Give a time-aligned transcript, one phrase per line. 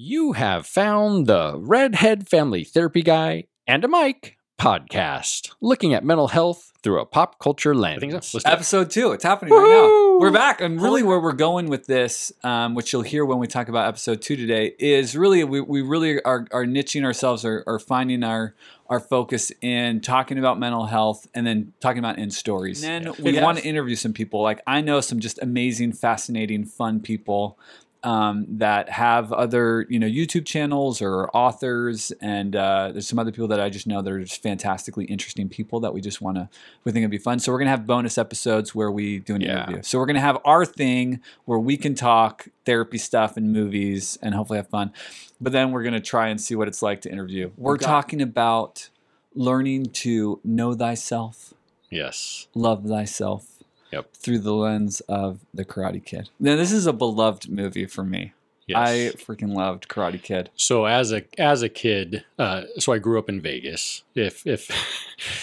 [0.00, 6.28] You have found the Redhead Family Therapy Guy and a Mike podcast, looking at mental
[6.28, 8.00] health through a pop culture lens.
[8.00, 8.08] so.
[8.08, 8.46] Let's do it.
[8.46, 9.10] Episode two.
[9.10, 10.18] It's happening right now.
[10.20, 10.60] We're back.
[10.60, 13.88] And really, where we're going with this, um, which you'll hear when we talk about
[13.88, 18.22] episode two today, is really, we, we really are, are niching ourselves or, or finding
[18.22, 18.54] our,
[18.88, 22.84] our focus in talking about mental health and then talking about in stories.
[22.84, 24.42] And then we It want to interview some people.
[24.42, 27.58] Like, I know some just amazing, fascinating, fun people
[28.04, 33.32] um, that have other you know YouTube channels or authors, and uh, there's some other
[33.32, 36.36] people that I just know that are just fantastically interesting people that we just want
[36.36, 36.48] to
[36.84, 37.38] we think it'd be fun.
[37.40, 39.64] So we're gonna have bonus episodes where we do an Yeah.
[39.64, 39.82] interview.
[39.82, 44.34] So we're gonna have our thing where we can talk therapy stuff and movies and
[44.34, 44.92] hopefully have fun.
[45.40, 47.50] But then we're gonna try and see what it's like to interview.
[47.56, 48.90] We're got- talking about
[49.34, 51.54] learning to know thyself,
[51.90, 52.46] Yes.
[52.54, 53.57] love thyself.
[53.92, 54.14] Yep.
[54.14, 56.28] Through the lens of the Karate Kid.
[56.38, 58.34] Now, this is a beloved movie for me.
[58.66, 58.76] Yes.
[58.76, 60.50] I freaking loved Karate Kid.
[60.54, 64.02] So as a as a kid, uh, so I grew up in Vegas.
[64.14, 64.70] If if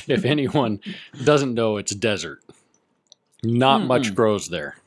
[0.07, 0.79] if anyone
[1.23, 2.43] doesn't know, it's desert.
[3.43, 4.15] Not much Mm-mm.
[4.15, 4.77] grows there.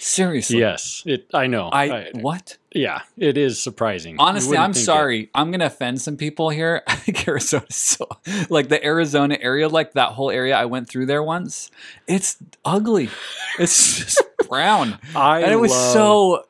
[0.00, 0.58] Seriously.
[0.58, 1.28] Yes, it.
[1.32, 1.70] I know.
[1.72, 2.56] I, what?
[2.72, 4.16] Yeah, it is surprising.
[4.18, 4.86] Honestly, I'm think it.
[4.86, 5.30] sorry.
[5.34, 6.82] I'm gonna offend some people here.
[6.88, 8.06] I think Arizona's so
[8.48, 10.56] like the Arizona area, like that whole area.
[10.56, 11.70] I went through there once.
[12.06, 13.10] It's ugly.
[13.58, 16.44] It's just brown, I and it was love- so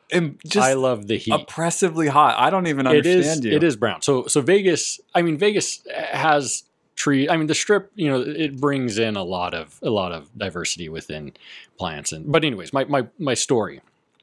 [0.47, 1.33] just I love the heat.
[1.33, 2.37] oppressively hot.
[2.39, 3.53] I don't even it understand is you.
[3.53, 6.65] it is brown so so vegas i mean vegas has
[6.97, 10.11] tree i mean the strip you know it brings in a lot of a lot
[10.13, 11.33] of diversity within
[11.79, 13.81] plants and but anyways my my, my story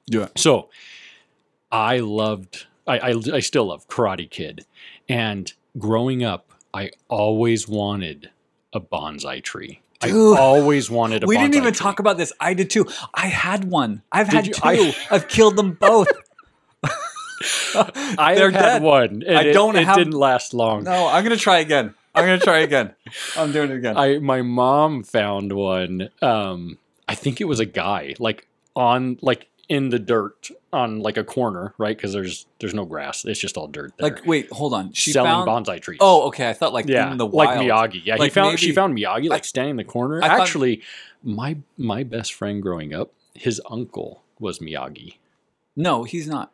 [0.08, 0.28] Yeah.
[0.36, 0.70] so
[1.72, 4.66] i loved I, I i still love karate kid
[5.10, 8.30] and growing up i always wanted
[8.74, 10.38] a bonsai tree Dude.
[10.38, 11.30] i always wanted a bonsai.
[11.30, 11.80] We didn't even tree.
[11.80, 12.32] talk about this.
[12.40, 12.86] I did too.
[13.16, 14.04] I had one.
[14.12, 14.54] I've Did had you?
[14.54, 14.62] two.
[14.64, 16.08] I- I've killed them both.
[17.76, 18.82] i had dead.
[18.82, 21.94] one I it, don't it have- didn't last long No, I'm gonna try again.
[22.16, 22.94] I'm gonna try again.
[23.36, 23.98] I'm doing it again.
[23.98, 26.10] I my mom found one.
[26.22, 31.18] Um, I think it was a guy, like on like in the dirt on like
[31.18, 31.96] a corner, right?
[31.96, 33.94] Because there's there's no grass; it's just all dirt.
[33.98, 34.10] There.
[34.10, 34.92] like, wait, hold on.
[34.94, 35.66] She selling found.
[35.66, 35.98] bonsai trees.
[36.02, 36.50] Oh, okay.
[36.50, 37.68] I thought like yeah, in the wild, like.
[37.94, 38.02] Miyagi.
[38.06, 40.22] Yeah, he Like, found she found Miyagi like I- standing in the corner.
[40.24, 40.82] I thought- Actually,
[41.24, 45.16] my my best friend growing up, his uncle was Miyagi.
[45.76, 46.52] No, he's not.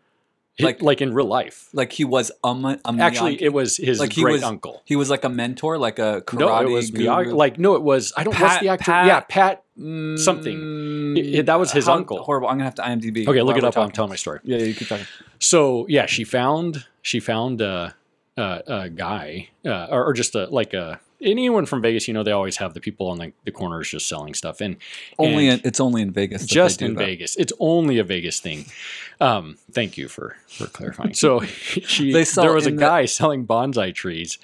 [0.59, 1.67] Like- like in real life.
[1.73, 4.81] Like he was a Actually, it was his Like, great was uncle.
[4.85, 6.39] he was like a mentor, like a karate.
[6.39, 7.05] No, it was guru.
[7.05, 7.33] Miyagi.
[7.33, 8.39] Like no, it was I don't.
[8.39, 8.83] what's the actor?
[8.85, 9.63] Pat- yeah, Pat.
[9.79, 11.17] Mm, something.
[11.17, 12.21] It- it- that was his uncle.
[12.23, 12.47] Horrible.
[12.49, 13.27] I'm gonna have to IMDb.
[13.27, 13.75] Okay, look it up.
[13.77, 14.39] I'm telling my story.
[14.43, 15.07] Yeah, yeah, you keep talking.
[15.39, 17.95] So yeah, she found she found a
[18.37, 22.07] a, a guy uh, or, or just a like a anyone from Vegas.
[22.07, 24.77] You know, they always have the people on the, the corners just selling stuff, and
[25.17, 26.45] Only and in, it's only in Vegas.
[26.45, 27.05] just in that.
[27.05, 27.35] Vegas.
[27.37, 28.65] It's only a Vegas thing.
[29.21, 31.13] Um, thank you for for clarifying.
[31.13, 34.37] So she there was a the- guy selling bonsai trees,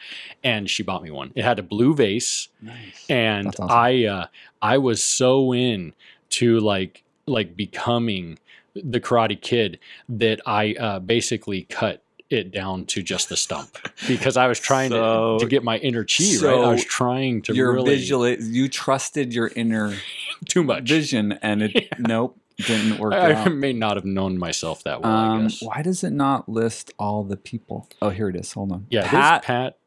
[0.44, 1.32] and she bought me one.
[1.36, 3.06] It had a blue vase, Nice.
[3.10, 3.68] and awesome.
[3.70, 4.26] I uh,
[4.62, 5.94] I was so in
[6.32, 8.40] to like like becoming
[8.76, 14.38] the Karate Kid that I uh, basically cut it down to just the stump because
[14.38, 16.54] I was trying So- to, to get my inner chi right.
[16.54, 19.96] I was trying to Your really visual, you trusted your inner
[20.48, 20.88] too much.
[20.88, 23.54] vision, and it nope didn't work I, out.
[23.54, 25.12] may not have known myself that well.
[25.12, 27.88] Um, why does it not list all the people?
[28.02, 28.52] Oh, here it is.
[28.52, 28.86] Hold on.
[28.90, 29.44] Yeah, Pat.
[29.44, 29.78] Pat.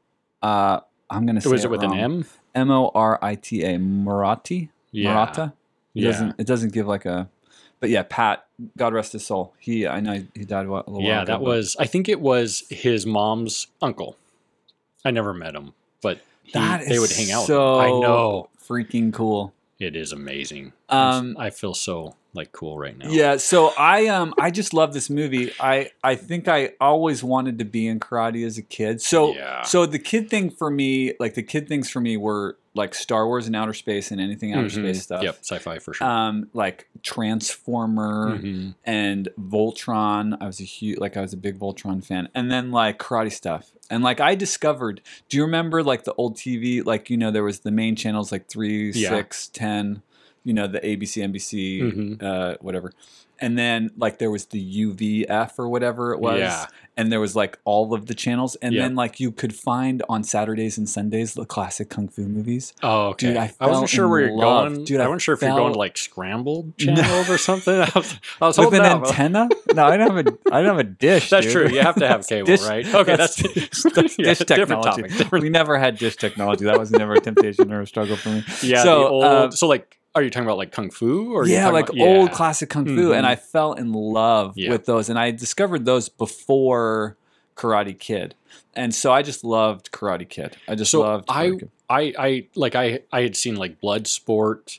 [0.43, 1.93] Uh, I'm gonna say Was it it with wrong.
[1.93, 2.25] an M?
[2.55, 3.77] M O R I T A.
[3.79, 4.69] Morita.
[4.91, 5.15] Yeah.
[5.27, 5.53] Morita.
[5.95, 6.11] It Yeah.
[6.13, 6.35] doesn't.
[6.39, 7.29] It doesn't give like a.
[7.83, 8.47] But yeah, Pat.
[8.79, 9.55] God rest his soul.
[9.59, 9.89] He.
[9.89, 11.77] I know he died a while little while Yeah, ago, that was.
[11.81, 14.17] I think it was his mom's uncle.
[15.05, 17.45] I never met him, but he, That they would hang out.
[17.47, 19.53] So I know Freaking cool.
[19.81, 20.75] it is amazing.
[20.89, 23.09] Um, I feel so like cool right now.
[23.11, 25.53] Yeah, so I um I just love this movie.
[25.61, 29.01] I I think I always wanted to be in karate as a kid.
[29.03, 29.63] So Yeah.
[29.63, 33.27] so the kid thing for me, like the kid things for me were like Star
[33.27, 34.73] Wars and outer space and anything outer Mhm.
[34.83, 35.23] space stuff.
[35.23, 36.07] Yep, sci-fi for sure.
[36.07, 38.75] Um, like Transformer Mhm.
[38.85, 40.37] and Voltron.
[40.41, 42.29] I was a huge like I was a big Voltron fan.
[42.35, 43.71] And then like karate stuff.
[43.91, 46.83] And like I discovered, do you remember like the old TV?
[46.83, 49.11] Like, you know, there was the main channels like three, Yeah.
[49.11, 50.01] six, ten,
[50.45, 52.23] you know, the ABC, NBC, Mhm.
[52.23, 52.93] uh, whatever.
[53.41, 56.39] And then like there was the UHF or whatever it was.
[56.39, 56.67] Yeah.
[56.97, 58.55] And there was like all of the channels.
[58.57, 62.73] And then like you could find on Saturdays and Sundays the classic kung fu movies.
[62.85, 63.29] Oh, okay.
[63.29, 64.73] Dude, I I, wasn't sure where you're love.
[64.75, 64.85] going.
[64.85, 67.75] Dude, I I wasn't sure if you're going to like scrambled channels or something.
[67.81, 69.49] I was, I was With an that- antenna?
[69.75, 71.31] No, I don't have a I don't have a dish.
[71.31, 71.53] That's dude.
[71.53, 71.69] true.
[71.71, 72.87] You have to have cable, Dish- right?
[72.95, 73.37] Okay, that's,
[73.83, 75.09] that's yeah, dish different topic.
[75.17, 76.67] Different- We never had dish technology.
[76.67, 78.45] That was never a temptation or a struggle for me.
[78.63, 79.25] yeah, So, the old.
[79.25, 81.47] uh, so like, are you talking about like kung fu or?
[81.47, 82.35] yeah, like about- old yeah.
[82.35, 83.17] classic kung fu, Mhm.
[83.17, 84.71] and I fell in love Yeah.
[84.71, 85.09] with those.
[85.09, 87.17] And I discovered those before
[87.57, 88.35] Karate Kid,
[88.75, 90.57] and so I just loved Karate Kid.
[90.69, 91.27] I just So loved.
[91.29, 91.53] I.
[91.91, 94.79] I, I, like I, I had seen like Bloodsport,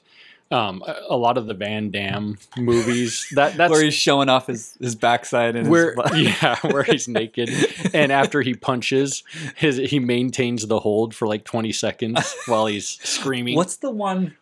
[0.50, 3.28] um, a, lot of the Van Damme movies.
[3.36, 7.08] That that's where he's showing off his his backside and where his yeah, where he's
[7.20, 7.52] naked,
[7.94, 9.24] and after he punches,
[9.56, 13.56] his he maintains the hold for like twenty seconds while he's screaming.
[13.56, 14.36] What's the one?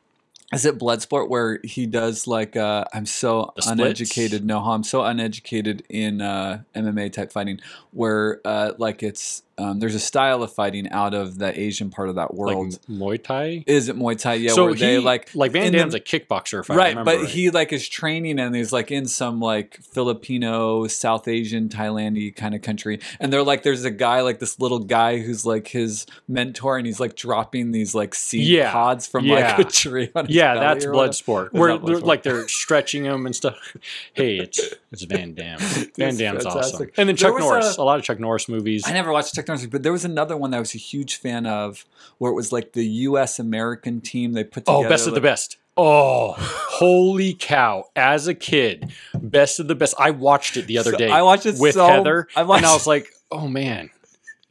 [0.54, 4.46] Is it Bloodsport where he does like uh, I'm so uneducated?
[4.46, 7.62] No, I'm so uneducated in uh, MMA type fighting,
[7.92, 12.10] where uh, like it's um, there's a style of fighting out of the Asian part
[12.10, 12.80] of that like world.
[12.90, 13.64] Muay Thai?
[13.68, 14.34] Is it Muay Thai?
[14.36, 16.76] Yeah, so where he they like like Van in the- Damme's a kickboxer, if I
[16.76, 17.30] right, remember but right.
[17.30, 22.56] he like is training and he's like in some like Filipino, South Asian, Thailandy kind
[22.56, 26.06] of country, and they're like, there's a guy like this little guy who's like his
[26.28, 29.56] mentor, and he's like dropping these like seed Yeah, pods from yeah.
[29.58, 30.10] like a tree.
[30.28, 30.86] Yeah, that's.
[30.86, 31.54] Bloodsport.
[31.54, 33.56] Where they're, like they're stretching him and stuff.
[34.14, 34.60] Hey, it's
[34.92, 35.60] it's Van Damme.
[35.98, 36.90] Van Damme's awesome.
[36.98, 37.78] And then Chuck Norris.
[37.78, 38.84] a- A, lot of Chuck Norris movies.
[38.86, 41.46] I never watched Technology, but there was another one that I was a huge fan
[41.46, 41.86] of,
[42.18, 43.40] where it was like the U.S.
[43.40, 44.34] American team.
[44.34, 45.58] They put oh, together Oh, best of the best.
[45.78, 47.86] Oh, holy cow!
[47.96, 49.96] As a kid, best of the best.
[49.98, 51.10] I watched it the other So- day.
[51.10, 53.90] I watched it with so- Heather, I watched- and I was like, "Oh man,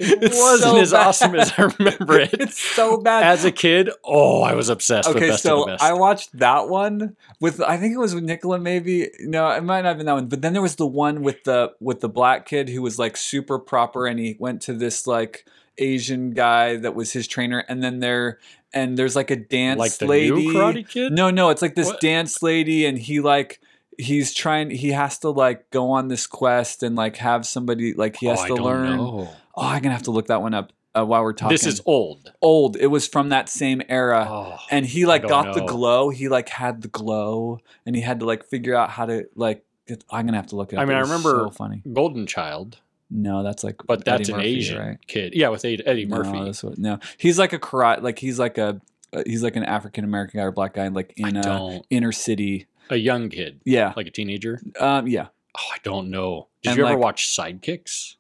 [0.01, 1.07] it wasn't so as bad.
[1.07, 3.25] awesome as I remember it." It's so bad.
[3.25, 5.83] As a kid, oh, I was obsessed with okay, best so of the best.
[5.85, 9.09] I watched that one with I think it was with Nicola maybe.
[9.21, 10.27] No, it might not have been that one.
[10.29, 13.17] But then there was the one with the with the black kid who was like
[13.17, 15.45] super proper and he went to this like
[15.79, 18.39] Asian guy that was his trainer and then there
[18.73, 20.31] and there's like a dance like the lady.
[20.31, 21.13] new Karate Kid.
[21.13, 22.01] No, no, it's like this What?
[22.01, 23.61] dance lady and he like
[23.99, 28.17] he's trying he has to like go on this quest and like have somebody like
[28.17, 28.97] he oh, has I to learn.
[28.97, 29.31] know.
[29.61, 31.55] Oh, I'm gonna have to look that one up uh, while we're talking.
[31.55, 32.33] This is old.
[32.43, 32.77] old.
[32.77, 36.09] It was from that same era Oh, and he like got the glow.
[36.11, 39.65] He like had the glow, and he had to like figure out how to like.
[39.87, 40.83] Get, I'm gonna have to look it up.
[40.83, 41.83] I mean, It I remember- so funny.
[41.93, 42.79] Golden Child,
[43.11, 44.99] No, that's like, but Eddie that's an Murphy, Asian right?
[45.09, 45.33] kid.
[45.35, 46.45] Yeah, with Eddie Murphy.
[46.45, 48.01] that's what- no, he's like a karate.
[48.03, 48.81] Like he's like a
[49.13, 51.87] uh, he's like an African American guy or black guy, like in I a don't.
[51.91, 52.67] inner city.
[52.91, 54.61] A young kid, Yeah, like a teenager.
[54.79, 55.29] um, yeah,
[55.59, 56.47] Oh, I don't know.
[56.63, 58.15] Did And, you ever like- watch Sidekicks?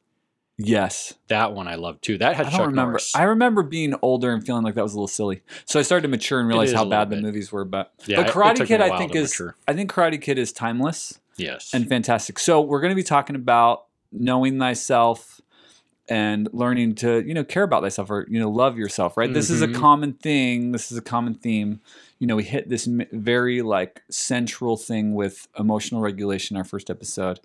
[0.67, 1.15] Yes.
[1.29, 2.19] That one I love too.
[2.19, 2.83] That had I Chuck remember.
[2.93, 3.15] Norris.
[3.17, 5.43] I remember being older and feeling like that was a little silly.
[5.65, 7.65] So I started to mature and realize how bad the movies were.
[7.65, 9.57] But yeah, but Karate Kid, I think is mature.
[9.69, 11.19] I think Karate Kid is timeless.
[11.37, 11.73] yes.
[11.75, 12.39] and fantastic.
[12.39, 15.41] So we're going to be talking about knowing thyself
[16.09, 19.17] and learning to you know care about thyself or you know love yourself.
[19.17, 19.33] Right.
[19.33, 19.75] This is a Mhm.
[19.77, 20.73] common thing.
[20.73, 21.81] This is a common theme.
[22.19, 26.57] You know, we hit this very like central thing with emotional regulation.
[26.57, 27.39] Our first episode.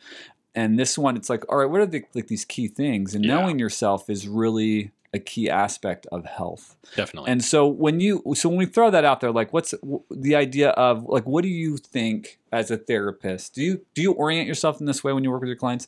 [0.55, 3.13] And this one, it's like, all right, what are the, like these key things?
[3.13, 3.35] And Yeah.
[3.35, 6.75] knowing yourself is really a key aspect of health.
[6.95, 7.31] Definitely.
[7.31, 9.73] And so when you so when we throw that out there, like what's
[10.11, 13.55] the idea of like what do you think as a therapist?
[13.55, 15.87] Do you do you orient yourself in this way when you work with your clients?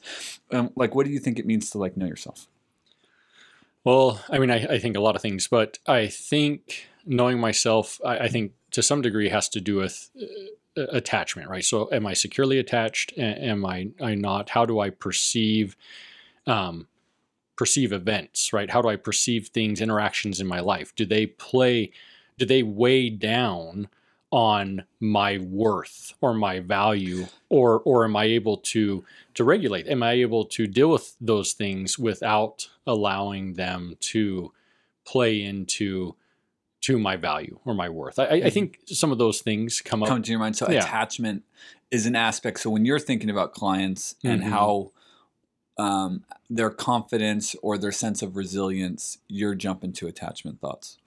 [0.52, 2.48] Um, like what do you think it means to like know yourself?
[3.84, 8.02] Well, I mean, I, I think a lot of things, but I think knowing myself,
[8.06, 10.25] I, I think to some degree has to do with uh,
[10.77, 11.63] attachment, right?
[11.63, 13.13] So, am I securely attached?
[13.18, 14.50] Am I, I not?
[14.50, 15.75] How do I perceive,
[16.45, 16.88] um,
[17.56, 18.69] perceive events, right?
[18.69, 20.95] How do I perceive things, interactions in my life?
[20.95, 21.91] Do they play?
[22.38, 23.89] Do they weigh down
[24.31, 29.03] on my worth or my value, or or am I able to
[29.35, 29.88] to regulate?
[29.88, 34.52] Am I able to deal with those things without allowing them to
[35.06, 36.16] play into
[36.87, 38.17] to my value or my worth?
[38.19, 38.53] I, I- Mhm.
[38.53, 40.09] think some of those things come up.
[40.09, 40.56] Come to your mind.
[40.56, 40.79] So Yeah.
[40.79, 41.44] attachment
[41.91, 42.59] is an aspect.
[42.59, 44.49] So when you're thinking about clients and Mhm.
[44.49, 44.91] how
[45.79, 50.97] um, their confidence or their sense of resilience, you're jumping to attachment thoughts.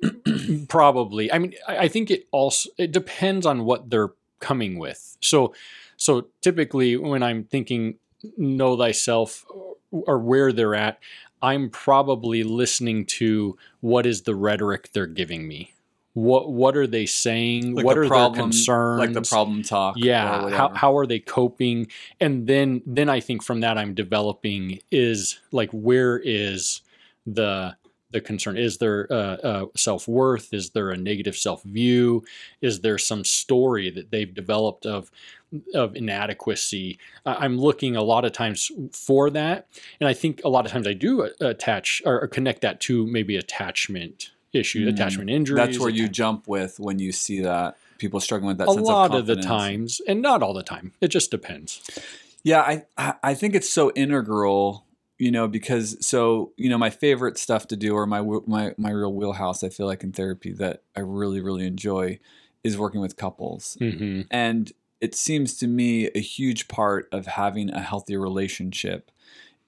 [0.68, 1.32] Probably.
[1.32, 5.16] I mean, I, I think it also it depends on what they're coming with.
[5.20, 5.52] So,
[5.96, 7.96] so typically when I'm thinking
[8.36, 9.44] know thyself
[9.90, 11.00] or where they're at,
[11.42, 15.74] I'm probably listening to what is the rhetoric they're giving me.
[16.14, 17.74] What what are they saying?
[17.74, 18.98] Like what the are problem, their concerns?
[18.98, 19.94] like the problem talk.
[19.98, 21.86] yeah how, how are they coping
[22.18, 26.80] and then then i think from that i'm developing is like where is
[27.24, 27.76] the
[28.10, 30.54] the concern is there uh, uh, self-worth?
[30.54, 32.24] Is there a negative self-view?
[32.62, 35.10] Is there some story that they've developed of
[35.74, 36.98] of inadequacy?
[37.26, 39.66] I'm looking a lot of times for that
[40.00, 43.06] and i think a lot of times i do uh, attach or connect that to
[43.06, 44.92] maybe attachment issue Mm.
[44.94, 48.68] attachment injury That's where you jump with when you see that people struggling with that
[48.68, 51.80] a lot of of the times and not all the time it just depends.
[52.44, 54.84] Yeah, I- I think it's so integral,
[55.18, 58.90] you know, because so you know my favorite stuff to do or my my my
[58.90, 59.62] real wheelhouse.
[59.64, 62.18] I feel like in therapy that I really really enjoy
[62.64, 67.70] is working with couples, hmm and it seems to me a huge part of having
[67.70, 69.10] a healthy relationship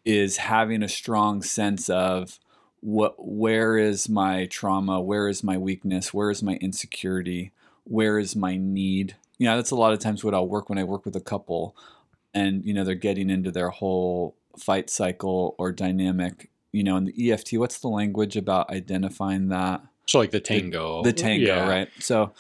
[0.05, 2.41] is having a strong sense of
[2.81, 7.53] what where is my trauma where is my weakness where is my insecurity
[7.85, 10.79] where is my need you know that's a lot of times what i'll work when
[10.79, 11.77] i work with a couple
[12.33, 17.05] and you know they're getting into their whole fight cycle or dynamic you know in
[17.07, 21.03] the eft what's the language about identifying that So like the tango.
[21.03, 21.69] the tango Yeah.
[21.69, 22.33] right so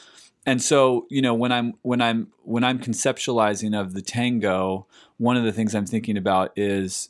[0.46, 4.86] and so you know when i'm when i'm when i'm conceptualizing of the tango
[5.18, 7.08] one of the things i'm thinking about is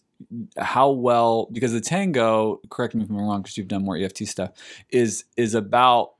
[0.58, 4.18] how well because the tango correct me if i'm wrong because you've done more eft
[4.26, 4.50] stuff
[4.90, 6.12] is is about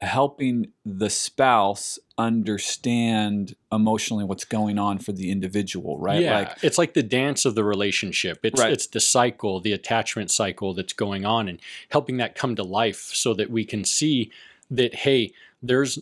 [0.00, 6.78] helping the spouse understand emotionally what's going on for the individual right Yeah, like it's
[6.78, 8.38] like the dance of the relationship.
[8.42, 8.72] It's Right.
[8.72, 13.10] it's the cycle, the attachment cycle that's going on, and helping that come to life
[13.12, 14.30] so that we can see
[14.70, 15.98] that hey, there's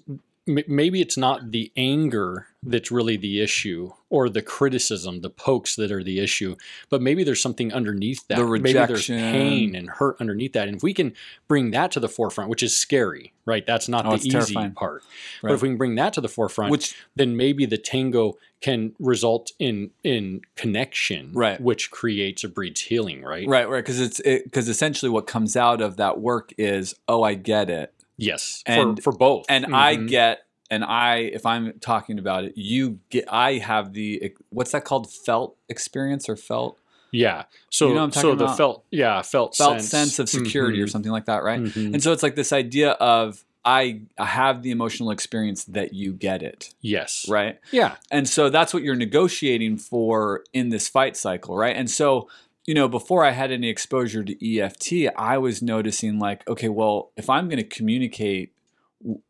[0.49, 5.93] maybe it's not the anger that's really the issue or the criticism, the pokes that
[5.93, 6.57] are the issue,
[6.91, 8.37] but maybe there's something underneath that.
[8.39, 8.77] The rejection.
[8.81, 11.13] maybe there's pain and hurt underneath that, and if we can
[11.47, 13.65] bring that to the forefront, which is scary, right?
[13.65, 14.73] That's not Oh, the easy terrifying.
[14.73, 15.03] part.
[15.43, 15.51] Right.
[15.51, 18.93] But if we can bring that to the forefront, which then maybe the tango can
[18.99, 21.61] result in in connection, Right.
[21.61, 23.47] Which creates or breeds healing, right?
[23.47, 27.35] right right because it's because essentially what comes out of that work is oh i
[27.35, 30.09] get it Yes, And- for for both, and I Mhm.
[30.09, 34.85] get and I if I'm talking about it, you get I have the what's that
[34.85, 36.77] called felt experience or felt
[37.11, 37.45] yeah.
[37.71, 38.57] So You know what I'm so the about?
[38.59, 40.91] felt yeah felt felt sense, sense, of security or Mhm.
[40.91, 41.61] something like that, right?
[41.63, 41.95] Mhm.
[41.95, 46.43] And so it's like this idea of I have the emotional experience that you get
[46.43, 47.59] it, yes, right?
[47.71, 51.77] yeah, And so that's what you're negotiating for in this fight cycle, right?
[51.77, 52.29] And so,
[52.69, 57.13] you know, before I had any exposure to EFT, I was noticing like, okay, well,
[57.17, 58.53] if I'm going to communicate
[59.01, 59.23] w-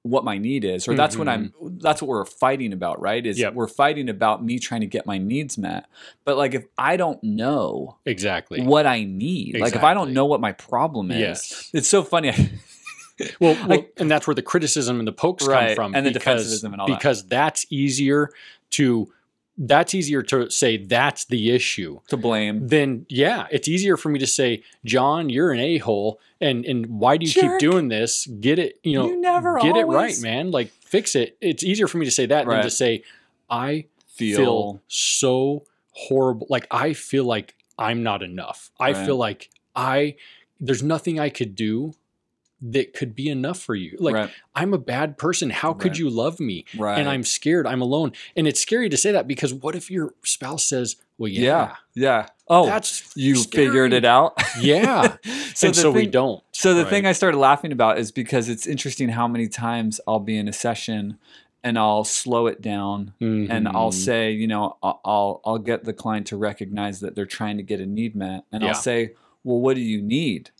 [0.00, 1.82] what my need is, or mm, that's what mm, I'm, mm.
[1.82, 3.26] that's what we're fighting about, right?
[3.26, 3.52] Is Yep.
[3.52, 5.84] we're fighting about me trying to get my needs met.
[6.24, 8.62] But like, if I don't know exactly.
[8.62, 11.70] what I need, like if I don't know what my problem is, Yes.
[11.74, 12.30] it's so funny.
[13.40, 16.06] Well, well I- and that's where the criticism and the pokes Right, come from, and
[16.06, 16.98] the because, defensivism and all that.
[16.98, 18.30] because that's easier
[18.70, 19.12] to
[19.56, 22.66] that's easier to say that's the issue to blame.
[22.68, 26.86] then yeah, it's easier for me to say, John, you're an a hole, and and
[26.86, 27.58] why do you Jerk.
[27.60, 28.26] keep doing this?
[28.26, 30.50] Get it, you know, You never get it right, man.
[30.50, 31.36] Like fix it.
[31.40, 33.02] It's easier for me to say that than to say,
[33.48, 36.46] I Feel, feel so horrible.
[36.48, 38.70] Like I feel like I'm not enough.
[38.78, 39.04] I Right.
[39.06, 40.16] feel like I
[40.60, 41.94] there's nothing I could do
[42.72, 43.96] that could be enough for you.
[44.00, 45.50] Like right, I'm a bad person.
[45.50, 46.64] How could you love me?
[46.76, 46.98] right.
[46.98, 47.66] And I'm scared.
[47.66, 48.12] I'm alone.
[48.36, 51.76] And it's scary to say that because what if your spouse says, "Well, yeah, yeah,
[51.94, 52.26] yeah.
[52.48, 53.66] Oh, that's you scary.
[53.66, 54.40] figured it out.
[54.58, 55.16] Yeah.
[55.54, 56.42] so and so we don't.
[56.52, 57.06] So the thing?
[57.06, 60.52] I started laughing about is because it's interesting how many times I'll be in a
[60.52, 61.18] session
[61.62, 63.94] and I'll slow it down and I'll Mhm.
[63.94, 67.62] say, you know, I'll, I'll I'll get the client to recognize that they're trying to
[67.62, 68.68] get a need met, and Yeah.
[68.68, 70.50] I'll say, well, what do you need?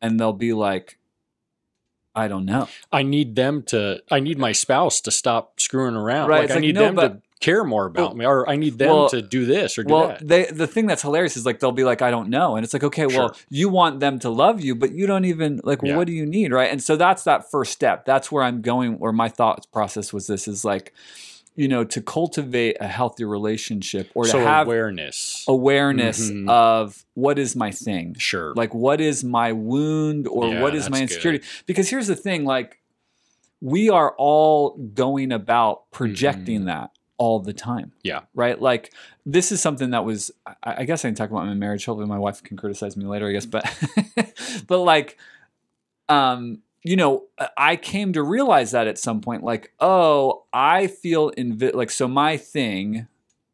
[0.00, 0.98] And they'll be like,
[2.16, 2.68] I don't know.
[2.90, 4.02] I need them to.
[4.10, 6.28] I need my spouse to stop screwing around.
[6.30, 8.56] Right, Like I like, need no, them to care more about Well- me, or I
[8.56, 10.26] need them well- to do this or do Well, that.
[10.26, 12.72] they the thing that's hilarious is like they'll be like, I don't know, and it's
[12.72, 15.96] like, okay, well, you want them to love you, but you don't even like, Yeah.
[15.96, 16.70] what do you need, right?
[16.72, 18.06] And so that's that first step.
[18.06, 18.98] That's where I'm going.
[18.98, 20.94] Where my thought process was this is like,
[21.56, 25.44] you know, to cultivate a healthy relationship or to have awareness.
[25.48, 26.48] awareness Mhm.
[26.50, 28.54] of what is my thing, sure.
[28.54, 31.44] like what is my wound or Yeah, what is my insecurity.
[31.66, 32.80] Because here's the thing, like
[33.60, 37.86] we are all going about projecting that all the time.
[37.86, 37.98] Mm-hmm.
[38.04, 38.20] Yeah.
[38.34, 38.60] Right.
[38.60, 38.92] Like
[39.24, 40.30] this is something that was.
[40.46, 41.86] I, I guess I can talk about my marriage.
[41.86, 43.26] Hopefully, my wife can criticize me later.
[43.26, 43.64] I guess, but
[44.68, 45.16] but like,
[46.10, 47.24] um, you know,
[47.56, 52.06] I came to realize that at some point, like, oh, I feel invi- like so.
[52.06, 53.08] My thing,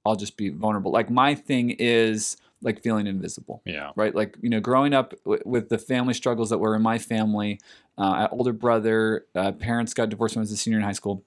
[0.05, 0.93] I'll just be vulnerable.
[0.93, 3.91] Like my thing is like feeling invisible yeah.
[3.97, 4.15] right?
[4.15, 7.61] Like you know, growing up w- with the family struggles that were in my family,
[7.99, 11.25] uh, older brother, uh, parents got divorced when I was a senior in high school,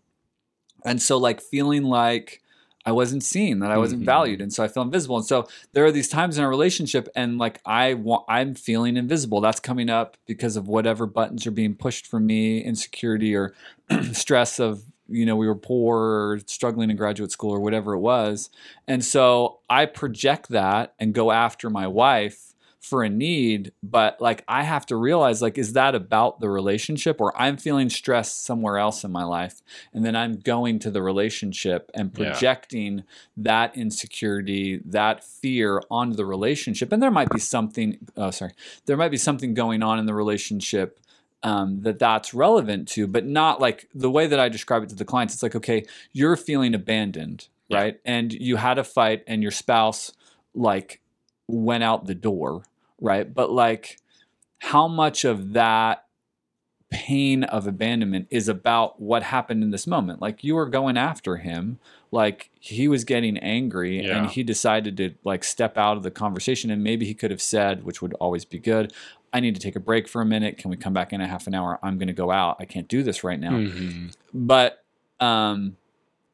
[0.85, 2.41] and so like feeling like
[2.85, 4.05] I wasn't seen, that I wasn't Mhm.
[4.05, 5.17] valued, and so I feel invisible.
[5.17, 8.95] And so there are these times in a relationship, and like I want, I'm feeling
[8.95, 9.41] invisible.
[9.41, 13.53] That's coming up because of whatever buttons are being pushed for me, insecurity or
[14.13, 17.99] stress of you know we were poor or struggling in graduate school or whatever it
[17.99, 18.49] was
[18.87, 22.54] and so I project that and go after my wife
[22.85, 27.19] for a need, but like I have to realize like is that about the relationship
[27.19, 29.61] or I'm feeling stressed somewhere else in my life
[29.91, 32.29] and then I'm going to the relationship and Yeah.
[32.31, 33.03] projecting
[33.37, 36.91] that insecurity, that fear onto the relationship.
[36.91, 38.51] And there might be something oh sorry.
[38.85, 40.99] There might be something going on in the relationship
[41.41, 44.95] um, that that's relevant to, but not like the way that I describe it to
[44.95, 45.33] the clients.
[45.33, 47.77] It's like, okay, you're feeling abandoned, Yeah.
[47.79, 47.99] right?
[48.05, 50.11] And you had a fight, and your spouse
[50.55, 51.01] like
[51.47, 52.63] went out the door,
[52.99, 53.31] right?
[53.33, 53.97] But like,
[54.59, 56.05] how much of that
[56.89, 60.21] pain of abandonment is about what happened in this moment?
[60.21, 61.79] Like, you were going after him,
[62.11, 64.17] like he was getting angry, Yeah.
[64.17, 67.41] and he decided to like step out of the conversation, and maybe he could have
[67.41, 68.93] said, which would always be good.
[69.33, 70.57] I need to take a break for a minute.
[70.57, 71.77] Can we come back in a half an hour?
[71.83, 72.55] I'm going to go out.
[72.59, 74.15] I can't do this right now Mhm.
[74.33, 74.83] but
[75.19, 75.75] um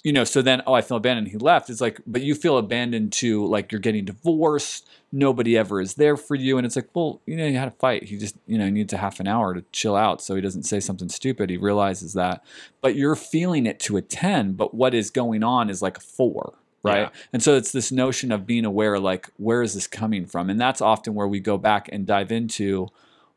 [0.03, 1.27] you know so then oh i feel abandoned.
[1.27, 1.69] He left.
[1.69, 4.87] It's like but you feel abandoned too like you're getting divorced.
[5.11, 6.57] Nobody ever is there for you.
[6.57, 8.05] And it's like well you know you had a fight.
[8.05, 10.41] He just you know he needs a half an hour to chill out so he
[10.41, 11.49] doesn't say something stupid.
[11.49, 12.43] He realizes that.
[12.81, 16.01] But you're feeling it to a 10 but what is going on is like a
[16.01, 16.53] 4
[16.83, 17.01] right?
[17.01, 17.09] Yeah.
[17.31, 20.49] and so it's this notion of being aware like where is this coming from?
[20.49, 22.87] And that's often where we go back and dive into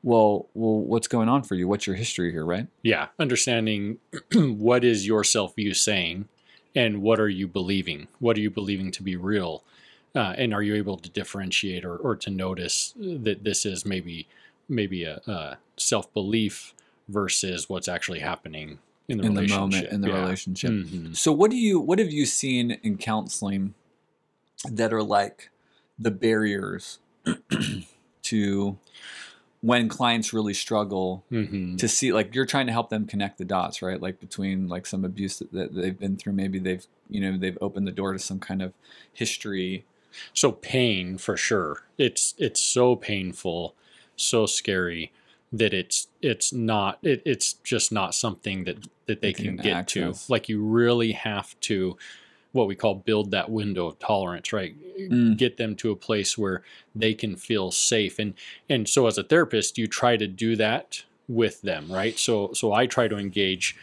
[0.02, 1.66] well well what's going on for you?
[1.66, 2.68] What's your history here right?
[2.82, 3.98] Yeah, understanding
[4.34, 6.28] what is your self view saying,
[6.74, 8.08] and what are you believing?
[8.18, 9.62] What are you believing to be real?
[10.14, 14.28] Uh, and are you able to differentiate or, or to notice that this is maybe
[14.68, 16.72] maybe a, a self belief
[17.08, 18.78] versus what's actually happening
[19.08, 19.60] in the in the relationship?
[19.60, 20.22] moment in the Yeah.
[20.22, 21.16] relationship Mhm.
[21.16, 23.74] So what do you what have you seen in counseling
[24.70, 25.50] that are like
[25.98, 27.00] the barriers
[28.22, 28.78] to
[29.70, 31.78] when clients really struggle Mhm.
[31.78, 34.00] to see like you're trying to help them connect the dots, right?
[34.06, 37.56] Like between like some abuse that, that they've been through, maybe they've you know they've
[37.62, 38.74] opened the door to some kind of
[39.12, 39.84] history.
[40.34, 41.84] So pain for sure.
[41.96, 43.74] It's it's so painful,
[44.16, 45.12] so scary
[45.52, 49.56] that it's it's not it, it's just not something that that they They can can
[49.56, 50.26] get access.
[50.26, 50.32] to.
[50.32, 51.96] Like you really have to
[52.54, 54.76] what we call build that window of tolerance, right?
[54.98, 55.36] Mm.
[55.36, 56.62] Get them to a place where
[56.94, 58.18] they can feel safe.
[58.18, 58.34] And
[58.70, 62.16] and so as a therapist, you try to do that with them, right?
[62.16, 63.76] So so I try to engage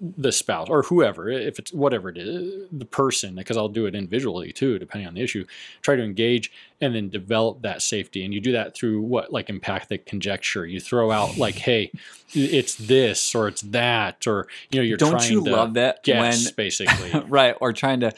[0.00, 3.94] the spouse or whoever, if it's whatever it is, the person, because I'll do it
[3.94, 5.46] individually too, depending on the issue.
[5.80, 8.24] Try to engage and then develop that safety.
[8.24, 10.66] And you do that through what, like empathic conjecture.
[10.66, 11.92] You throw out like, "Hey,
[12.34, 16.02] it's this or it's that," or you know, you're Don't trying you to love that
[16.02, 17.18] guess, when basically.
[17.28, 18.12] right or trying to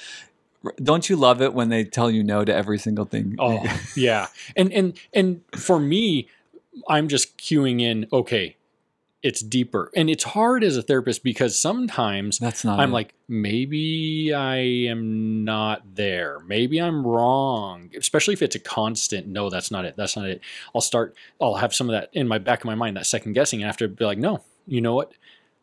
[0.83, 3.37] don't you love it when they tell you no to every single thing?
[3.39, 3.63] Oh,
[3.97, 4.29] yeah.
[4.57, 6.29] And and and for me,
[6.89, 8.57] I'm just cueing in, okay,
[9.23, 9.91] it's deeper.
[9.95, 12.95] And it's hard as a therapist because sometimes That's not I'm it.
[12.95, 16.41] like, maybe I am not there.
[16.47, 17.91] Maybe I'm wrong.
[17.97, 19.95] Especially if it's a constant, no, that's not it.
[19.97, 20.41] That's not it.
[20.75, 23.35] I'll start, I'll have some of that in my back of my mind, that second
[23.35, 23.63] guessing.
[23.63, 25.13] And to be like, no, you know what?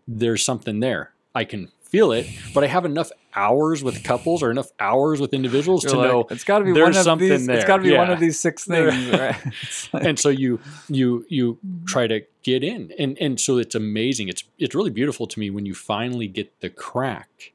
[0.08, 1.12] There's something there.
[1.36, 5.34] I can feel it, but I have enough hours with couples or enough hours with
[5.34, 7.42] individuals You're to like, know it's got to be there's one of something these.
[7.42, 7.68] It's there.
[7.68, 9.10] got to be one of these six things.
[9.10, 9.36] Right?
[9.94, 14.30] Like- and so you you you try to get in and and so it's amazing
[14.30, 17.52] it's it's really beautiful to me when you finally get the crack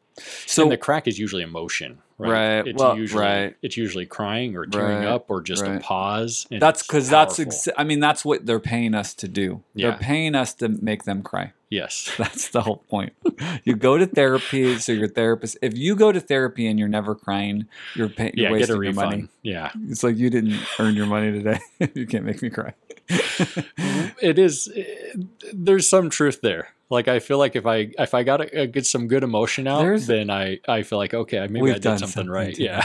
[0.47, 3.57] so and the crack is usually emotion right, Right, it's well, usually right.
[3.63, 7.41] it's usually crying or tearing Right, up or just a pause that's because that's.
[7.41, 9.63] Ex- I mean, that's what they're paying us to do.
[9.75, 9.91] Yeah.
[9.91, 11.53] They're paying us to make them cry.
[11.75, 13.13] Yes That's the whole point.
[13.65, 15.59] you go to therapy, so your therapist.
[15.63, 18.33] If you go to therapy and you're never crying, you're paying.
[18.35, 19.29] You're yeah get wasting a your money.
[19.43, 21.61] yeah It's like you didn't earn your money today.
[21.95, 22.73] you can't make me cry.
[24.23, 24.85] it is eh,
[25.53, 28.67] there's some truth there like I feel like if I if I got a, a
[28.67, 31.83] get some good emotion out, There's- then I I feel like okay maybe I did
[31.83, 32.57] done something, something right.
[32.59, 32.85] Yeah,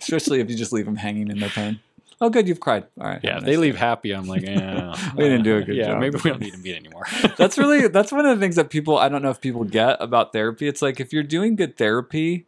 [0.00, 1.80] Especially if you just leave them hanging in their pain.
[2.22, 2.84] Oh, good, you've cried.
[3.00, 3.20] All right.
[3.22, 3.38] yeah.
[3.38, 6.00] If they leave happy, I'm like, eh, We didn't do a good yeah, job.
[6.00, 7.06] Maybe we don't need to meet anymore.
[7.38, 9.96] that's really that's one of the things that people I don't know if people get
[10.00, 10.68] about therapy.
[10.68, 12.46] It's like if you're doing good therapy,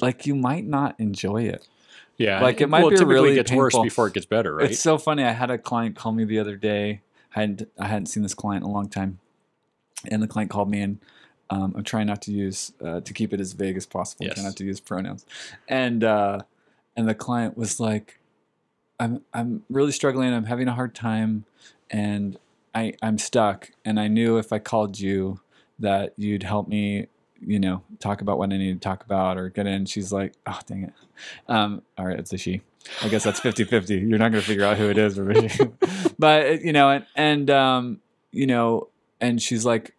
[0.00, 1.68] like you might not enjoy it.
[2.16, 4.70] Yeah, Like, it might well, be typically really gets worse before it gets better, right?
[4.70, 5.24] It's so funny.
[5.24, 7.02] I had a client call me the other day.
[7.34, 9.18] I hadn't I hadn't seen this client in a long time,
[10.08, 10.98] and the client called me and.
[11.50, 14.24] Um, I'm trying not to use uh, to keep it as vague as possible.
[14.24, 14.36] Yes.
[14.36, 15.26] Try not to use pronouns,
[15.68, 16.40] and uh,
[16.96, 18.18] and the client was like,
[18.98, 20.32] "I'm I'm really struggling.
[20.32, 21.44] I'm having a hard time,
[21.90, 22.38] and
[22.74, 23.70] I I'm stuck.
[23.84, 25.40] And I knew if I called you
[25.78, 27.06] that you'd help me,
[27.40, 30.34] you know, talk about what I need to talk about or get in." She's like,
[30.46, 30.92] "Oh, dang it.
[31.48, 32.62] Um, all right, it's a she.
[33.02, 34.06] I guess that's 50-50.
[34.06, 35.18] You're not going to figure out who it is,
[36.18, 38.88] but you know, and and um, you know,
[39.20, 39.94] and she's like,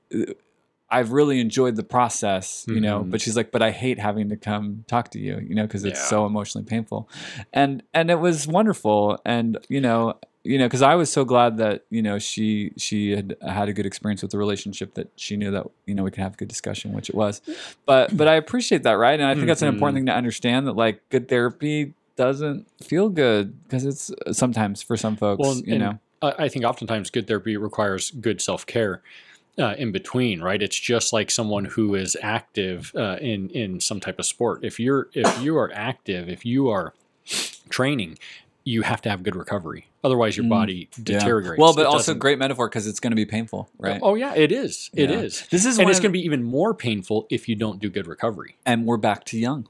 [0.89, 3.09] I've really enjoyed the process, you know, Mhm.
[3.11, 5.83] but she's like, but I hate having to come talk to you, you know, because
[5.83, 6.05] it's Yeah.
[6.05, 7.09] so emotionally painful,
[7.53, 11.57] and and it was wonderful, and you know, you know, because I was so glad
[11.57, 15.35] that you know she she had had a good experience with the relationship that she
[15.37, 17.41] knew that you know we could have a good discussion, which it was,
[17.87, 19.19] but but I appreciate that, right?
[19.19, 19.99] And I think that's an important Mhm.
[20.01, 25.15] thing to understand that like good therapy doesn't feel good because it's sometimes for some
[25.17, 29.01] folks, Well, you know, I I think oftentimes good therapy requires good self care.
[29.57, 30.61] Uh, in between, right?
[30.61, 34.65] It's just like someone who is active uh, in in some type of sport.
[34.65, 36.93] If you're if you are active, if you are
[37.69, 38.19] training,
[38.65, 39.87] you have to have good recovery.
[40.03, 41.03] Otherwise, your Mm, body Yeah.
[41.19, 41.57] deteriorates.
[41.59, 43.99] Well, but It also doesn't- great metaphor because it's going to be painful, right?
[44.03, 44.89] Oh yeah, it is.
[44.93, 45.19] It Yeah.
[45.21, 45.47] is.
[45.49, 48.07] This is and it's going to be even more painful if you don't do good
[48.07, 48.57] recovery.
[48.65, 49.69] and we're back to Jung,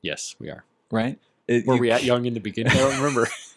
[0.00, 0.64] Yes, we are.
[0.90, 1.18] right?
[1.46, 2.72] It- Were you- we at Jung in the beginning?
[2.72, 3.28] I don't remember.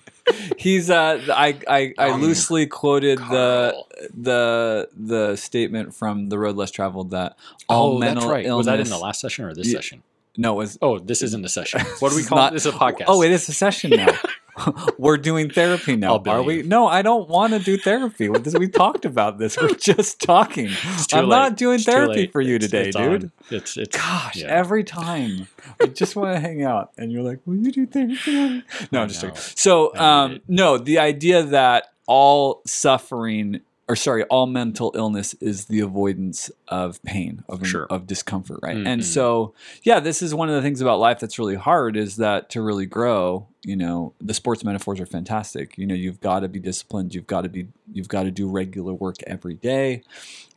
[0.58, 3.88] He's uh, I I, I loosely quoted the Carl.
[4.14, 7.38] the the statement from the road less traveled that
[7.68, 8.46] all oh, mental that's right.
[8.46, 8.58] illness.
[8.58, 9.76] Was that in the last session or this Yeah.
[9.80, 10.04] session?
[10.38, 11.82] No, it was Oh, this isn't a session.
[12.00, 12.56] What do we call not- it?
[12.56, 13.06] This is a podcast.
[13.08, 14.08] Oh, it is a session now.
[14.98, 16.64] We're doing therapy now, are we?
[16.64, 18.30] No, I don't want to do therapy.
[18.30, 19.58] We talked about this.
[19.58, 20.70] We're just talking.
[21.14, 21.36] I'm late.
[21.36, 23.32] not doing It's therapy for you It's- today, it's dude.
[23.52, 24.48] It's it's Gosh, yeah.
[24.48, 25.48] every time
[25.82, 29.08] I just want to hang out, and you're like, "Will you do therapy?" No, I'm
[29.10, 29.36] just joking.
[29.56, 35.80] So, um, no, the idea that all suffering, or sorry, all mental illness is the
[35.80, 37.86] avoidance of pain, of Sure.
[37.90, 38.78] of discomfort, right?
[38.78, 39.04] And Mhm.
[39.04, 42.50] so, yeah, this is one of the things about life that's really hard is that
[42.52, 45.76] to really grow, you know, the sports metaphors are fantastic.
[45.76, 47.16] You know, you've got to be disciplined.
[47.16, 50.04] You've got to be, you've got to do regular work every day.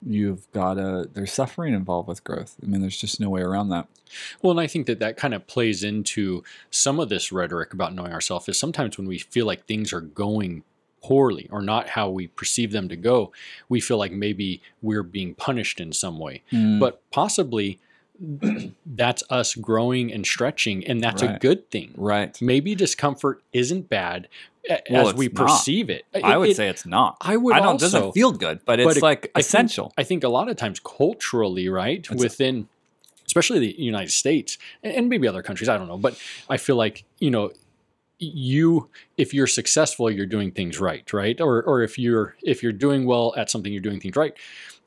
[0.05, 1.09] You've got to.
[1.11, 2.57] There's suffering involved with growth.
[2.62, 3.87] I mean, there's just no way around that.
[4.42, 7.95] Well, and I think that that kind of plays into some of this rhetoric about
[7.95, 10.64] knowing ourselves is sometimes when we feel like things are going
[11.02, 13.32] poorly or not how we perceive them to go,
[13.68, 16.42] we feel like maybe we're being punished in some way.
[16.52, 16.78] Mm.
[16.80, 17.78] But possibly
[18.86, 21.92] that's us growing and stretching, and that's a good thing.
[21.96, 22.40] right.
[22.40, 24.28] Maybe discomfort isn't bad
[24.90, 26.04] Well, as we perceive it.
[26.22, 27.16] I would it- say it's not.
[27.20, 27.66] I would I don't.
[27.82, 29.92] also, It doesn't feel good, but it's but it- like I think- essential.
[29.98, 32.68] I think a lot of times culturally, right, It's- within
[33.26, 36.16] especially the United States and maybe other countries, I don't know, but
[36.50, 37.50] I feel like you know,
[38.22, 42.72] you if you're successful, you're doing things right, right, or or if you're if you're
[42.72, 44.35] doing well at something, you're doing things right,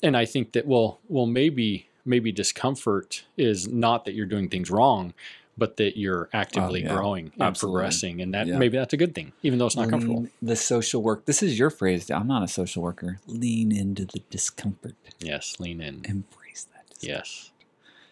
[0.01, 4.69] and I think that well, well maybe maybe discomfort is not that you're doing things
[4.71, 5.13] wrong.
[5.57, 6.93] But that you're oh, actively Oh, yeah.
[6.93, 7.77] growing and Absolutely.
[7.77, 8.57] progressing, and that Yeah.
[8.57, 10.27] maybe that's a good thing, even though it's not comfortable.
[10.41, 11.23] The social work.
[11.25, 12.11] This is your phrase.
[12.11, 13.21] I'm not a social worker.
[13.25, 14.95] Lean into the discomfort.
[15.21, 16.01] Yes, lean in.
[16.03, 16.89] Embrace that.
[16.89, 16.99] discomfort.
[17.25, 17.51] Yes,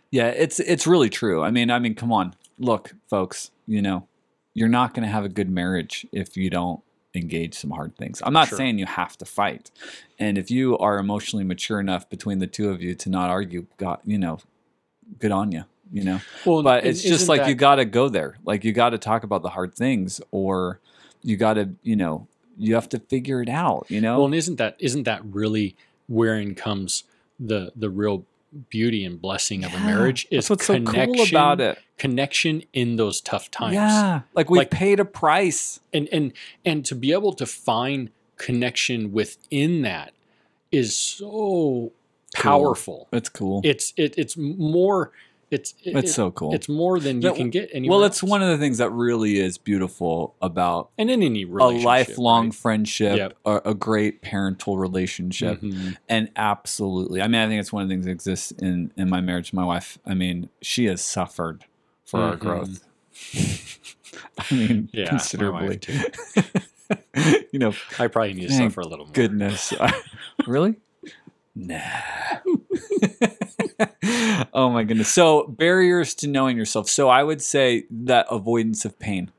[0.09, 1.43] Yeah, it's it's really true.
[1.43, 3.51] I mean, I mean, come on, look, folks.
[3.67, 4.07] You know,
[4.53, 6.81] you're not going to have a good marriage if you don't
[7.15, 8.21] engage some hard things.
[8.25, 8.57] I'm not Sure.
[8.57, 9.71] saying you have to fight,
[10.19, 13.65] and if you are emotionally mature enough between the two of you to not argue,
[13.77, 14.39] got you know,
[15.19, 15.63] good on you.
[15.91, 18.37] You know, well, but it's just like that- you got to go there.
[18.43, 20.79] Like you got to talk about the hard things, or
[21.21, 23.85] you got to, you know, you have to figure it out.
[23.89, 25.75] You know, Well, and isn't that isn't that really
[26.07, 27.03] wherein comes
[27.39, 28.25] the the real
[28.69, 31.79] beauty and blessing of a marriage that's is what's so connection cool about it.
[31.97, 33.73] connection in those tough times.
[33.75, 35.79] Yeah, like we Like- paid a price.
[35.93, 36.33] And and
[36.65, 40.13] and to be able to find connection within that
[40.71, 41.91] is so
[42.35, 43.07] powerful.
[43.11, 43.61] It's cool.
[43.63, 45.11] It's it, it's more
[45.53, 46.53] it's it, it's it- so cool.
[46.53, 47.99] it's more than you That- can get anywhere.
[47.99, 51.83] well, it's one of the things that really is beautiful about and in any relationship,
[51.83, 52.55] a lifelong right?
[52.55, 53.37] friendship, Yep.
[53.45, 55.95] a, a great parental relationship, Mhm.
[56.09, 57.21] and absolutely.
[57.21, 59.49] I mean, I think it's one of the things that exists in in my marriage.
[59.51, 59.97] To my wife.
[60.05, 61.65] I mean, she has suffered
[62.05, 62.39] for our Mhm.
[62.39, 62.83] growth.
[64.39, 65.79] I mean, Yeah, considerably.
[67.51, 69.13] you know, I probably need to suffer a little more.
[69.13, 69.73] goodness.
[70.47, 70.75] really?
[71.55, 71.79] Nah.
[74.53, 75.11] oh my goodness.
[75.11, 76.89] So, barriers to knowing yourself.
[76.89, 79.31] So, I would say that avoidance of pain.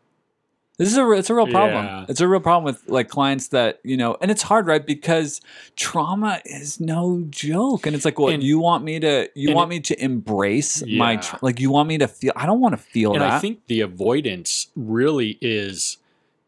[0.76, 1.84] This is a it's a real problem.
[1.84, 2.06] Yeah.
[2.08, 4.84] It's a real problem with like clients that, you know, and it's hard, right?
[4.84, 5.40] Because
[5.76, 7.86] trauma is no joke.
[7.86, 10.84] And it's like, well, And- you want me to you want it- me to embrace
[10.84, 13.30] my tra- like you want me to feel I don't want to feel and that.
[13.34, 15.98] I think the avoidance really is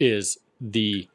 [0.00, 1.06] is the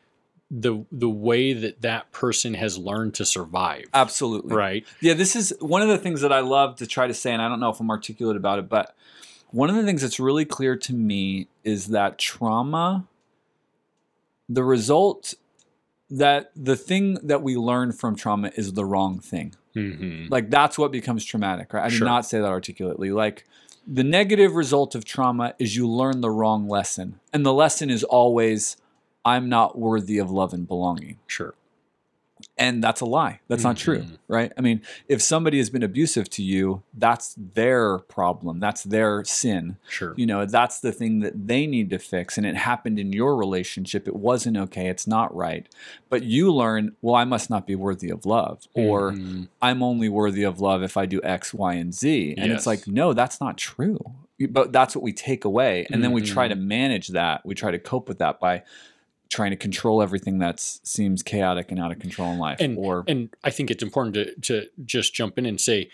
[0.54, 3.86] the the way that that person has learned to survive.
[3.94, 4.54] Absolutely.
[4.56, 4.86] Right.
[5.00, 7.42] Yeah, this is one of the things that I love to try to say, and
[7.42, 8.94] I don't know if I'm articulate about it, but
[9.52, 13.08] one of the things that's really clear to me is that trauma,
[14.50, 15.34] the result
[16.10, 19.56] that the thing that we learn from trauma is the wrong thing.
[19.74, 21.86] hmm Like that's what becomes traumatic, right?
[21.86, 22.08] I did Sure.
[22.08, 23.12] not say that articulately.
[23.12, 23.46] Like
[23.88, 27.20] the negative result of trauma is you learn the wrong lesson.
[27.32, 28.76] And the lesson is always
[29.26, 31.18] I'm not worthy of love and belonging.
[31.28, 31.54] Sure.
[32.58, 33.40] And that's a lie.
[33.50, 34.18] That's not true, Mhm.
[34.28, 34.52] right?
[34.58, 38.60] I mean, if somebody has been abusive to you, that's their problem.
[38.60, 39.78] That's their sin.
[39.88, 40.16] Sure.
[40.18, 42.40] You know, that's the thing that they need to fix.
[42.40, 44.08] And it happened in your relationship.
[44.08, 44.88] It wasn't okay.
[44.88, 45.68] It's not right.
[46.10, 49.48] But you learn, well, I must not be worthy of love, or Mhm.
[49.62, 52.34] I'm only worthy of love if I do X, Y, and Z.
[52.40, 54.00] And it's like, no, that's not true.
[54.50, 55.86] But that's what we take away.
[55.92, 56.60] And then we try Mm-hmm.
[56.60, 57.46] to manage that.
[57.46, 58.64] We try to cope with that by
[59.32, 62.60] trying to control everything that seems chaotic and out of control in life.
[62.60, 65.90] and or and I think it's important to to just jump in and say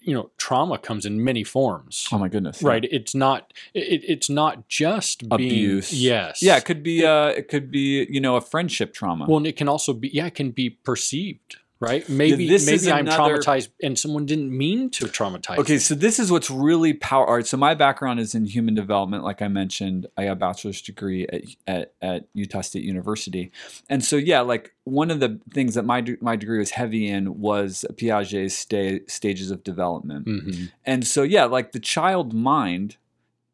[0.00, 2.08] you know trauma comes in many forms.
[2.12, 2.62] Oh my goodness.
[2.62, 2.84] Right.
[2.90, 3.52] It's not.
[3.74, 5.92] It, it's not just being, Abuse.
[5.92, 6.40] Yes.
[6.42, 9.26] Yeah, it could be uh it could be, you know, a friendship trauma.
[9.28, 10.08] Well, and it can also be.
[10.08, 11.56] Yeah, it can be perceived.
[11.80, 12.08] Right.
[12.08, 12.48] Maybe.
[12.48, 15.58] this is maybe I'm another- traumatized, and someone didn't mean to traumatize.
[15.58, 15.78] Okay, me.
[15.78, 17.24] so this is what's really power.
[17.26, 19.22] All right, so my background is in human development.
[19.22, 23.52] Like I mentioned, I got a bachelor's degree at, at, at Utah State University,
[23.88, 27.38] and so yeah, like one of the things that my my degree was heavy in
[27.38, 30.72] was Piaget's sta- stages of development, Mhm.
[30.84, 32.96] and so yeah, like the child mind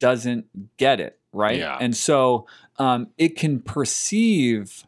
[0.00, 0.46] doesn't
[0.78, 1.76] get it right, Yeah.
[1.78, 2.46] and so
[2.78, 4.84] um, it can perceive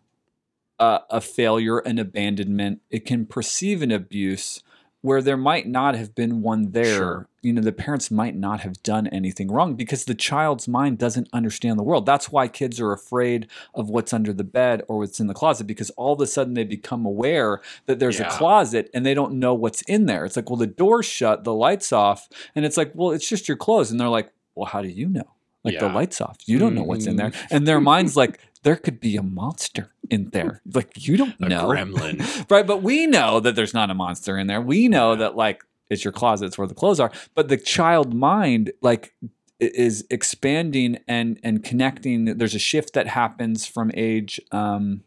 [0.78, 2.80] a, a failure, an abandonment.
[2.90, 4.62] It can perceive an abuse
[5.02, 6.96] where there might not have been one there.
[6.96, 7.28] Sure.
[7.40, 11.28] You know, the parents might not have done anything wrong because the child's mind doesn't
[11.32, 12.06] understand the world.
[12.06, 15.68] That's why kids are afraid of what's under the bed or what's in the closet
[15.68, 18.26] because all of a sudden they become aware that there's Yeah.
[18.26, 20.24] a closet and they don't know what's in there.
[20.24, 23.46] It's like, well, the door's shut, the light's off, and it's like, well, it's just
[23.46, 23.92] your clothes.
[23.92, 25.30] And they're like, well, how do you know?
[25.62, 26.38] Like the lights off.
[26.46, 27.30] You don't know what's in there.
[27.30, 27.46] Mhm.
[27.50, 30.62] And their mind's like, there could be a monster in there.
[30.72, 31.68] Like you don't A know.
[31.68, 32.48] gremlin.
[32.50, 32.66] right?
[32.66, 34.60] But we know that there's not a monster in there.
[34.60, 35.18] We know Yeah.
[35.18, 37.12] that like it's your closet, it's where the clothes are.
[37.34, 39.14] But the child mind, like,
[39.60, 42.24] is expanding and and connecting.
[42.38, 44.40] There's a shift that happens from age.
[44.52, 45.02] Um,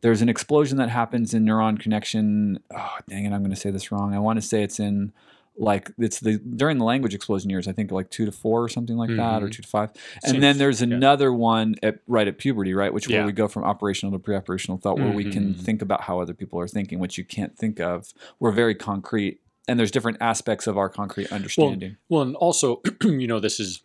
[0.00, 2.58] there's an explosion that happens in neuron connection.
[2.74, 3.32] Oh, dang it!
[3.32, 4.14] I'm going to say this wrong.
[4.14, 5.12] I want to say it's in
[5.58, 7.66] like it's the during the language explosion years.
[7.66, 9.52] I think like two to four or something like that, or Mhm.
[9.52, 9.90] two to five.
[10.22, 10.94] And Seems- then there's yeah.
[10.94, 14.78] another one at right at puberty, right, which where we go from operational to pre-operational
[14.78, 15.60] thought, where we can Mhm.
[15.60, 18.12] think about how other people are thinking, which you can't think of.
[18.38, 21.96] We're very concrete, and there's different aspects of our concrete understanding.
[22.08, 23.82] Well, and also, you know, this is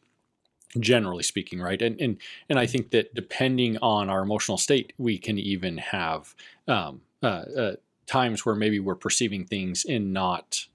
[0.79, 1.81] generally speaking, right?
[1.81, 2.17] And and
[2.49, 6.35] and I think that depending on our emotional state, we can even have
[6.67, 7.75] um, uh, uh,
[8.07, 10.67] times where maybe we're perceiving things in not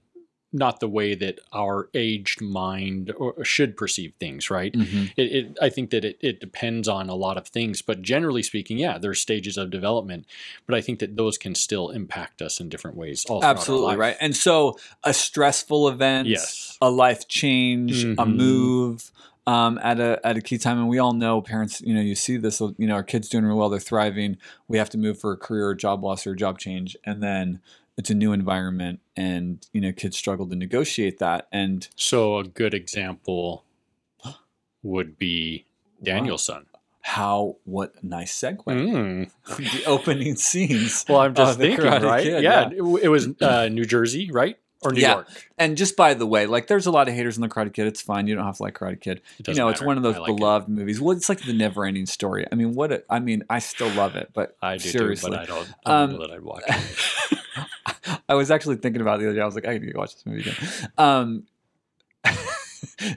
[0.51, 4.73] not the way that our aged mind or should perceive things, right?
[4.73, 5.11] Mhm.
[5.15, 8.41] It, it, I think that it, it depends on a lot of things, but generally
[8.41, 10.25] speaking, yeah, there's stages of development,
[10.65, 13.25] but I think that those can still impact us in different ways.
[13.29, 14.17] Absolutely right.
[14.19, 16.77] And so, a stressful event, Yes.
[16.81, 18.35] a life change, a Mhm.
[18.35, 19.11] move.
[19.47, 21.81] Um, at a at a key time, and we all know parents.
[21.81, 22.59] You know, you see this.
[22.59, 24.37] You know, our kids doing real well, they're thriving.
[24.67, 27.59] We have to move for a career, job loss, or job change, and then
[27.99, 31.47] it's a new environment, and you know, kids struggle to negotiate that.
[31.51, 33.65] And So a good example
[34.83, 35.65] would be
[36.01, 36.65] Daniel-san.
[37.01, 38.63] how what nice segue.
[38.63, 39.29] Mm.
[39.57, 41.05] the opening scenes.
[41.09, 42.23] Well, I'm just thinking, right?
[42.23, 45.13] Kid, yeah, It, it was uh, New Jersey, right, or New Yeah.
[45.15, 45.27] York.
[45.57, 47.87] And just by the way, like there's a lot of haters on the Karate Kid.
[47.87, 48.27] It's fine.
[48.27, 49.21] You don't have to like Karate Kid.
[49.39, 50.37] It You know, it's one of those like it.
[50.37, 51.01] beloved movies.
[51.01, 52.45] Well, it's like the never ending story.
[52.49, 55.31] I mean, what a, I mean, I still love it, but I do seriously.
[55.31, 57.38] too, but I don't, I don't Um, know that I'd watch it.
[58.29, 59.41] I was actually thinking about the other day.
[59.41, 60.55] I was like, I need to watch this movie again.
[60.97, 61.43] Um,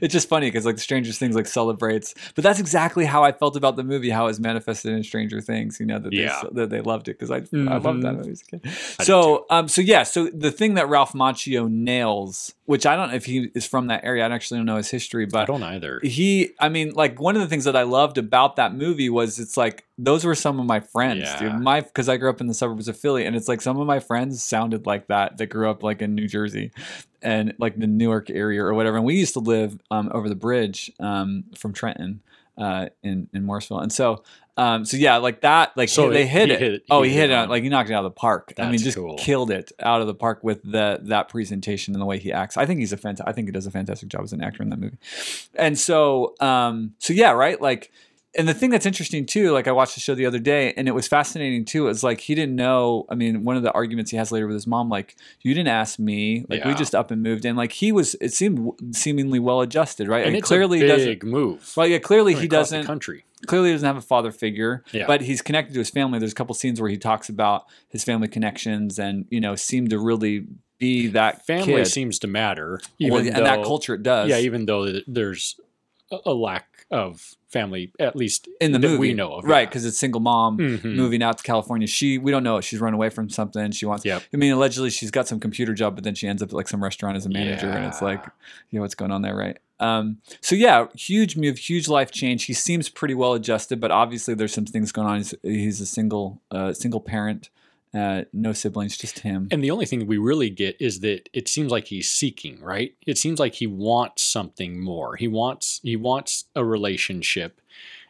[0.01, 3.31] it's just funny because like the Stranger Things like celebrates, but that's exactly how I
[3.31, 4.09] felt about the movie.
[4.09, 5.79] How it was manifested in Stranger Things.
[5.79, 6.41] You know that Yeah.
[6.51, 8.69] they, that they loved it because I I loved that movie as a kid.
[9.01, 13.15] So um so yeah so the thing that Ralph Macchio nails, which I don't know
[13.15, 14.25] if he is from that area.
[14.25, 15.99] I actually don't know his history, but I don't either.
[16.03, 19.39] he i mean like one of the things that i loved about that movie was
[19.39, 21.39] it's like those were some of my friends Yeah.
[21.39, 23.79] dude my because i grew up in the suburbs of philly and it's like some
[23.79, 26.71] of my friends sounded like that that grew up like in new jersey
[27.23, 30.35] and like the newark area or whatever and we used to live um, over the
[30.35, 32.21] bridge um, from trenton
[32.57, 34.23] uh, in in morrisville and so
[34.55, 36.59] um, so yeah like that like So they hit he it.
[36.61, 38.11] hit- oh he he hit hit it it on- like he knocked it out of
[38.13, 38.53] the park.
[38.59, 39.15] I mean just cool.
[39.17, 42.55] killed it out of the park with the that presentation and the way he acts.
[42.55, 44.61] I think he's a fantastic i think he does a fantastic job as an actor
[44.61, 44.97] in that movie.
[45.55, 47.59] And so um so yeah right?
[47.59, 47.91] Like
[48.35, 50.87] and the thing that's interesting too like i watched the show the other day and
[50.87, 54.11] it was fascinating too is like he didn't know i mean one of the arguments
[54.11, 57.11] he has later with his mom like you didn't ask me like we just up
[57.11, 60.79] and moved in like he was it seemed seemingly well adjusted right and it's clearly
[60.79, 61.73] a he doesn't big move.
[61.77, 63.23] well yeah clearly I mean, he doesn't country.
[63.45, 65.05] clearly he doesn't have a father figure Yeah.
[65.07, 68.03] but he's connected to his family there's a couple scenes where he talks about his
[68.03, 70.45] family connections and you know seem to really
[70.79, 71.85] be that Family kid.
[71.87, 75.55] seems to matter, Well, even and that culture it does Yeah, even though there's
[76.25, 78.99] a lack of family, at least in the that movie.
[78.99, 79.65] we know of, right yeah.
[79.65, 80.95] because it's single mom Mhm.
[80.95, 81.87] moving out to california.
[81.87, 84.23] She we don't know she's run away from something she wants Yep.
[84.33, 86.67] i mean allegedly she's got some computer job but then she ends up at like
[86.67, 88.23] some restaurant as a manager and it's like
[88.69, 89.57] you know what's going on there right?
[89.79, 92.45] Um, so yeah huge move huge life change.
[92.45, 95.17] He seems pretty well adjusted but obviously there's some things going on.
[95.17, 97.49] He's, he's a single uh, single parent
[97.93, 101.47] uh, no siblings just him And the only thing we really get is that it
[101.47, 102.95] seems like he's seeking, right?
[103.05, 105.15] It seems like he wants something more.
[105.15, 107.61] He wants he wants a relationship,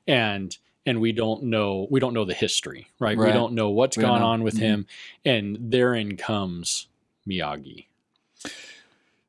[0.08, 3.18] and and we don't know we don't know the history, right?
[3.18, 4.28] We don't know what's We gone know.
[4.28, 4.60] on with Mhm.
[4.60, 4.88] him,
[5.26, 6.88] and therein comes
[7.28, 7.86] Miyagi.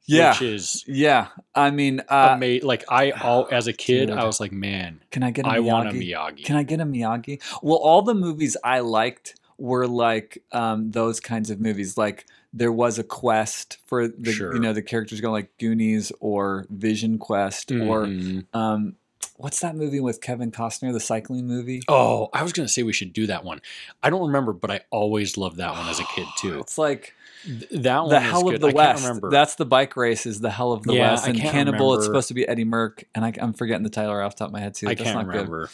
[0.07, 0.33] Yeah.
[0.33, 4.17] which is Yeah, I mean, uh, ama- like I all as a kid, Dude.
[4.19, 6.11] I was like, man, can I get a I want a Miyagi?
[6.41, 6.45] Miyagi.
[6.45, 7.41] Can I get a Miyagi?
[7.63, 11.97] Well, all the movies I liked were like um, those kinds of movies.
[11.97, 14.55] Like there was a quest for the Sure.
[14.55, 18.47] you know the characters going like Goonies or Vision Quest or Mhm.
[18.55, 18.95] um,
[19.37, 21.83] what's that movie with Kevin Costner, the cycling movie?
[21.89, 23.61] oh, I was gonna say we should do that one.
[24.03, 26.59] I don't remember, but I always loved that one as a kid too.
[26.61, 27.15] It's like
[27.45, 28.55] Th- That one the is Hell good.
[28.55, 29.03] of the I West.
[29.07, 29.29] remember.
[29.31, 30.25] That's the bike race.
[30.25, 31.95] Is the Hell of the Yeah, West and Cannibal?
[31.95, 34.49] It's supposed to be Eddie Merck, and I, I'm forgetting the title off the top
[34.49, 34.87] of my head too.
[34.89, 35.69] I That's can't not good.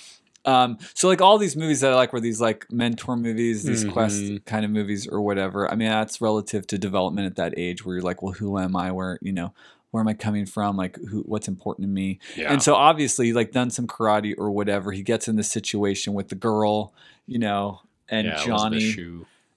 [0.46, 3.84] Um, so like all these movies that I like were these like mentor movies, these
[3.84, 4.44] quest Mhm.
[4.46, 5.70] kind of movies or whatever.
[5.70, 8.74] I mean, that's relative to development at that age where you're like, well, who am
[8.74, 8.90] I?
[8.90, 9.52] Where you know,
[9.90, 10.76] where am I coming from?
[10.78, 11.20] Like, who?
[11.26, 12.20] What's important to me?
[12.36, 12.52] Yeah.
[12.52, 14.92] And so obviously, like done some karate or whatever.
[14.92, 16.94] He gets in this situation with the girl,
[17.26, 18.94] you know, and yeah, Johnny,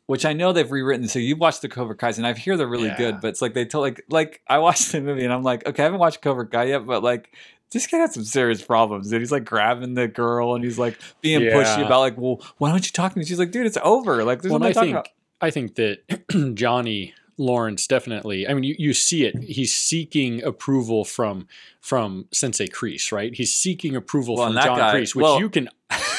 [0.08, 1.08] which I know they've rewritten.
[1.08, 2.98] So you've watched the Cobra Kai's, and I hear they're really Yeah.
[2.98, 3.22] good.
[3.22, 5.82] But it's like they told like like I watched the movie, and I'm like, okay,
[5.84, 7.30] I haven't watched Cobra Kai yet, but like.
[7.74, 10.98] This guy had some serious problems, and he's like grabbing the girl, and he's like
[11.22, 13.26] being pushy about like, well, why don't you talk to me?
[13.26, 14.24] She's like, dude, it's over.
[14.24, 15.08] Like, there's Well, nothing I think about.
[15.42, 18.48] I think that Johnny Lawrence definitely.
[18.48, 19.36] I mean, you, you see it.
[19.40, 21.48] He's seeking approval from
[21.82, 23.34] from Sensei Kreese, right?
[23.34, 25.68] He's seeking approval Well, from John guy- Kreese, which well- you can.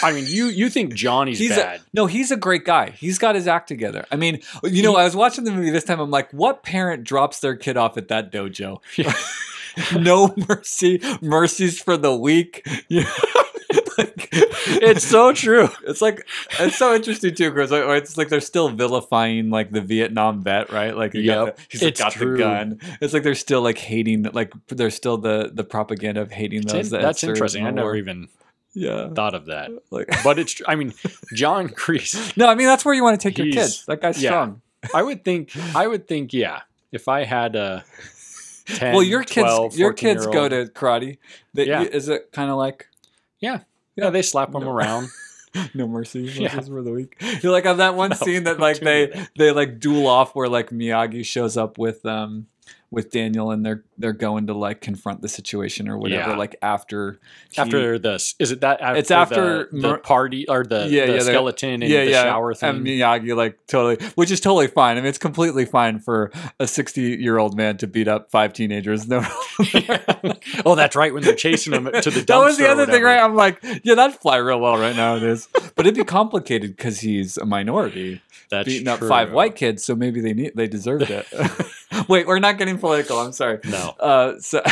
[0.03, 1.81] I mean, you you think Johnny's He's bad?
[1.81, 2.91] a, no, he's a great guy.
[2.91, 4.05] He's got his act together.
[4.13, 5.99] I mean, you know, I was watching the movie this time.
[6.01, 8.81] I'm like, what parent drops their kid off at that dojo?
[9.95, 12.67] no mercy, mercies for the weak.
[12.89, 13.11] Yeah.
[13.97, 15.69] Like, it's so true.
[15.87, 16.27] It's like
[16.59, 20.97] it's so interesting too, like, it's like they're still vilifying like the Vietnam vet, right?
[20.97, 22.33] Like, Yep, the, he's like, got true.
[22.33, 22.81] the gun.
[23.01, 26.73] It's like they're still like hating, like they're still the the propaganda of hating It's
[26.73, 26.87] those.
[26.93, 27.67] in- that that's interesting.
[27.67, 28.29] I never even
[28.75, 29.09] yeah.
[29.11, 29.71] thought of that.
[29.91, 30.61] Like, But it's.
[30.67, 30.93] I mean,
[31.33, 32.37] John Kreese.
[32.37, 33.85] no, I mean that's where you want to take your kids.
[33.87, 34.31] That guy's yeah.
[34.31, 34.61] strong.
[34.93, 35.57] I would think.
[35.75, 36.33] I would think.
[36.33, 36.61] Yeah.
[36.93, 37.85] If I had a.
[38.67, 41.19] 10, well, your kids, your kids go to karate.
[41.53, 41.83] They, Yeah.
[41.83, 42.89] Is it kind of like
[43.41, 43.61] Yeah,
[43.97, 44.71] Yeah, they slap them No.
[44.71, 45.09] around.
[45.75, 46.23] no mercy?
[46.23, 46.59] Yeah.
[46.59, 47.17] The week.
[47.43, 49.31] You're like on that one No, scene that like they that.
[49.39, 52.47] they like duel off where like Miyagi shows up with um
[52.95, 56.31] with Daniel and they're they're going to like confront the situation or whatever.
[56.31, 56.37] Yeah.
[56.37, 57.19] Like after
[57.53, 58.81] he- After this, is it that?
[58.81, 62.13] After It's after the, the party or the, Yeah, the yeah, skeleton and yeah the
[62.13, 62.69] shower thing.
[62.71, 64.97] and Miyagi like totally which is totally fine.
[64.97, 68.53] I mean it's completely fine for a 60 year old man to beat up five
[68.53, 69.07] teenagers.
[69.07, 69.25] No.
[70.65, 71.13] oh, that's right.
[71.13, 72.27] When they're chasing him to the dumpster.
[72.27, 73.19] that was the other thing, right?
[73.21, 75.49] I'm like, yeah, that'd fly real well right nowadays.
[75.75, 79.95] but it'd be complicated because he's a minority, That's beating up five white kids, so
[79.95, 81.27] maybe they need they deserved it.
[82.09, 83.19] Wait, we're not getting political.
[83.19, 83.59] I'm sorry.
[83.65, 83.95] No.
[84.01, 84.63] Uh, so,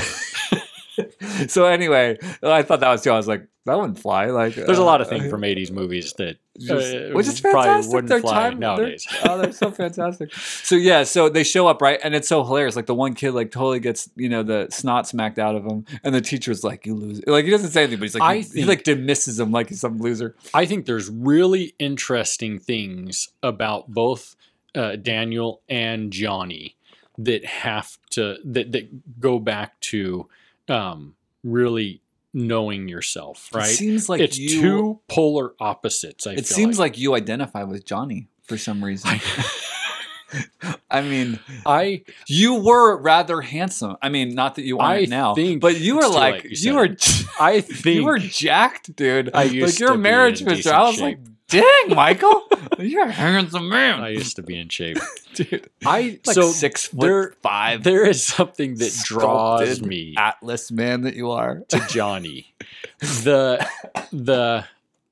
[1.49, 3.11] so anyway, I thought that was too.
[3.11, 4.27] I was like, that wouldn't fly.
[4.27, 7.41] Like, There's a lot of uh, things from '80s movies that just- uh, which is
[7.41, 7.95] probably fantastic.
[7.95, 9.07] wouldn't Their fly time they're- nowadays.
[9.25, 10.35] oh, they're so fantastic.
[10.35, 12.75] So yeah, so they show up right, and it's so hilarious.
[12.77, 15.87] Like the one kid, like totally gets you know the snot smacked out of him,
[16.03, 18.37] and the teacher's like, "You lose." Like he doesn't say anything, but he's like, I
[18.39, 20.35] he, he like dismisses him like he's some loser.
[20.53, 24.35] I think there's really interesting things about both
[24.75, 26.77] uh, Daniel and Johnny
[27.19, 30.29] that have to that that go back to
[30.69, 32.01] um, really
[32.35, 33.71] knowing yourself, right?
[33.71, 34.61] It seems like it's you.
[34.61, 36.27] two polar opposites.
[36.27, 36.93] I it seems like.
[36.93, 39.21] like you identify with Johnny for some reason.
[40.91, 43.97] I mean, I you were rather handsome.
[44.01, 46.97] I mean, not that you aren't now, but you were like you you, were
[47.39, 49.31] I think you were jacked, dude.
[49.35, 50.73] I like your marriage picture.
[50.73, 51.03] I was shape.
[51.03, 51.19] like,
[51.61, 54.99] dang, Michael, you're a handsome man, I used to be in shape.
[55.35, 55.71] dude.
[55.85, 61.03] I Like so six foot there five, there is something that draws me Atlas man
[61.03, 61.61] that you are.
[61.69, 62.55] to Johnny.
[63.01, 63.67] the
[64.13, 64.65] the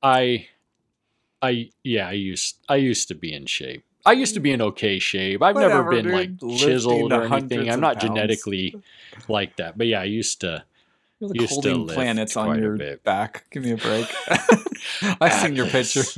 [0.03, 0.47] I
[1.41, 3.83] I yeah, I used I used to be in shape.
[4.05, 5.43] I used to be in okay shape.
[5.43, 6.41] I've never been dude.
[6.41, 7.69] like chiseled or anything.
[7.69, 8.05] I'm not pounds.
[8.15, 8.75] genetically
[9.27, 9.77] like that.
[9.77, 10.63] But yeah, I used to
[11.21, 13.03] You're like Used to holding lift planets on quite a your bit.
[13.03, 13.45] back.
[13.51, 14.07] Give me a break.
[15.21, 16.03] I've seen your picture.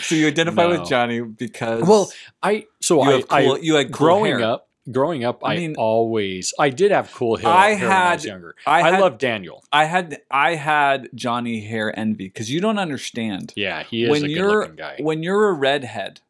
[0.00, 0.80] So you identify No.
[0.80, 2.10] with Johnny because Well,
[2.42, 4.42] I so you I, have cool, I you had cool growing hair.
[4.42, 7.96] up growing up I I, mean- always I did have cool hair, I hair when
[7.96, 8.54] I was had- younger.
[8.66, 9.64] I I, had- love Daniel.
[9.72, 14.24] I had I had Johnny hair envy because you don't understand Yeah, he is when
[14.24, 14.96] a you're looking guy.
[15.00, 16.20] when you're a redhead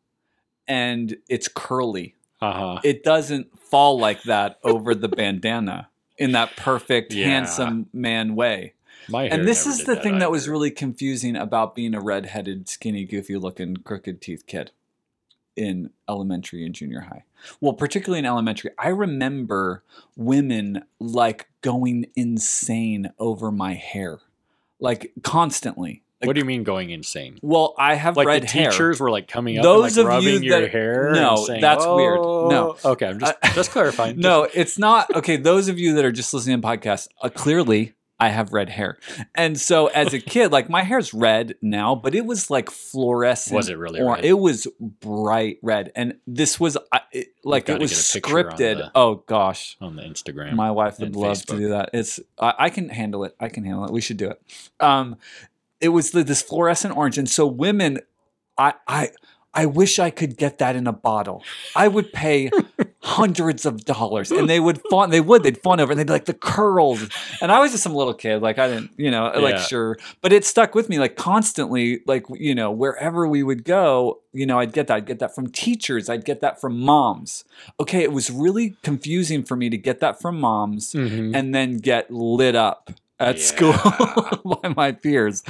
[0.67, 2.81] and it's curly, Uh-huh.
[2.85, 5.88] it doesn't fall like that over the bandana
[6.19, 7.27] in that perfect Yeah.
[7.27, 8.75] handsome man way.
[9.11, 13.37] And this is the thing that was really confusing about being a redheaded, skinny, goofy
[13.37, 14.73] looking, crooked teeth kid
[15.57, 17.25] in elementary and junior high.
[17.61, 19.83] Well, particularly in elementary, I remember
[20.17, 24.19] women like going insane over my hair,
[24.79, 26.03] like constantly.
[26.25, 27.39] What do you mean going insane?
[27.43, 28.71] Well, I have Like red the hair.
[28.71, 31.11] teachers were like coming up Those and like of you rubbing your that- hair.
[31.15, 32.17] No, saying, that's weird.
[32.21, 32.77] No.
[32.85, 34.19] "Oh." Okay, I'm just just clarifying.
[34.21, 35.15] No, it's not.
[35.15, 38.69] Okay, those of you that are just listening to podcasts, uh, clearly I have red
[38.69, 38.99] hair.
[39.37, 43.55] And so as a kid, like my hair's red now, but it was like fluorescent.
[43.55, 44.25] Was it really or- red?
[44.25, 45.93] It was bright red.
[45.95, 48.77] And this was uh, it, like it was get a picture on scripted.
[48.79, 49.77] the- oh gosh.
[49.81, 50.55] on the Instagram.
[50.55, 51.91] My wife would love to do that.
[51.93, 53.37] It's I, I can handle it.
[53.39, 53.93] I can handle it.
[53.93, 54.43] We should do it.
[54.81, 55.17] Um,
[55.81, 58.01] it was this fluorescent orange, and so women,
[58.57, 59.11] I I
[59.55, 61.43] I wish I could get that in a bottle.
[61.75, 62.51] I would pay
[63.01, 65.11] hundreds of dollars, and they would fawn.
[65.11, 65.43] They would.
[65.43, 67.09] They'd fawn over, and they'd be like the curls.
[67.41, 69.63] And I was just some little kid, like I didn't, you know, like Yeah.
[69.63, 72.01] sure, but it stuck with me like constantly.
[72.07, 74.97] Like you know, wherever we would go, you know, I'd get that.
[74.97, 76.09] I'd get that from teachers.
[76.09, 77.45] I'd get that from moms.
[77.81, 81.35] Okay, it was really confusing for me to get that from moms Mhm.
[81.35, 82.91] and then get lit up
[83.21, 83.43] at Yeah.
[83.43, 85.43] school by my peers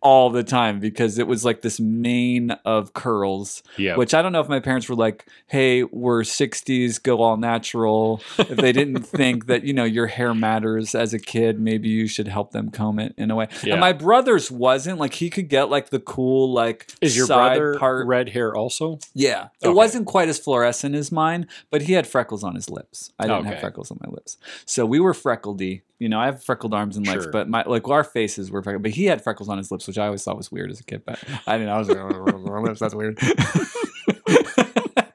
[0.00, 4.32] all the time because it was like this mane of curls yeah, which i don't
[4.32, 9.00] know if my parents were like hey we're 60s go all natural if they didn't
[9.18, 12.70] think that you know your hair matters as a kid maybe you should help them
[12.70, 13.72] comb it in a way Yeah.
[13.72, 17.56] and my brother's wasn't like he could get like the cool like is your side
[17.56, 18.98] brother part red hair also?
[19.14, 19.48] yeah.
[19.62, 23.10] It wasn't quite as fluorescent as mine, but he had freckles on his lips.
[23.18, 24.36] I didn't have freckles on my lips.
[24.66, 25.80] So we were freckledy.
[26.00, 27.32] You know, I have freckled arms and legs, Sure.
[27.32, 28.82] but my like our faces were freckled.
[28.82, 30.84] But he had freckles on his lips, which I always thought was weird as a
[30.84, 31.02] kid.
[31.06, 33.18] But I mean, I was like, "Oh, lips, that's weird.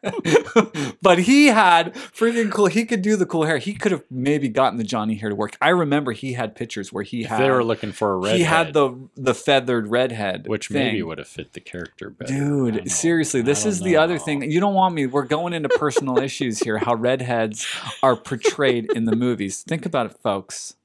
[1.02, 2.68] but he had freaking cool.
[2.68, 3.58] He could do the cool hair.
[3.58, 5.58] He could have maybe gotten the Johnny hair to work.
[5.62, 8.38] I remember he had pictures where he If had they were looking for a red,
[8.38, 10.86] he had the the feathered redhead, which thing.
[10.86, 12.34] maybe would have fit the character better.
[12.34, 14.50] Dude, seriously, this is the other thing.
[14.50, 15.06] You don't want me.
[15.06, 16.78] We're going into personal issues here.
[16.78, 17.68] How redheads
[18.02, 19.64] are portrayed in the movies.
[19.64, 20.76] Think about it, folks.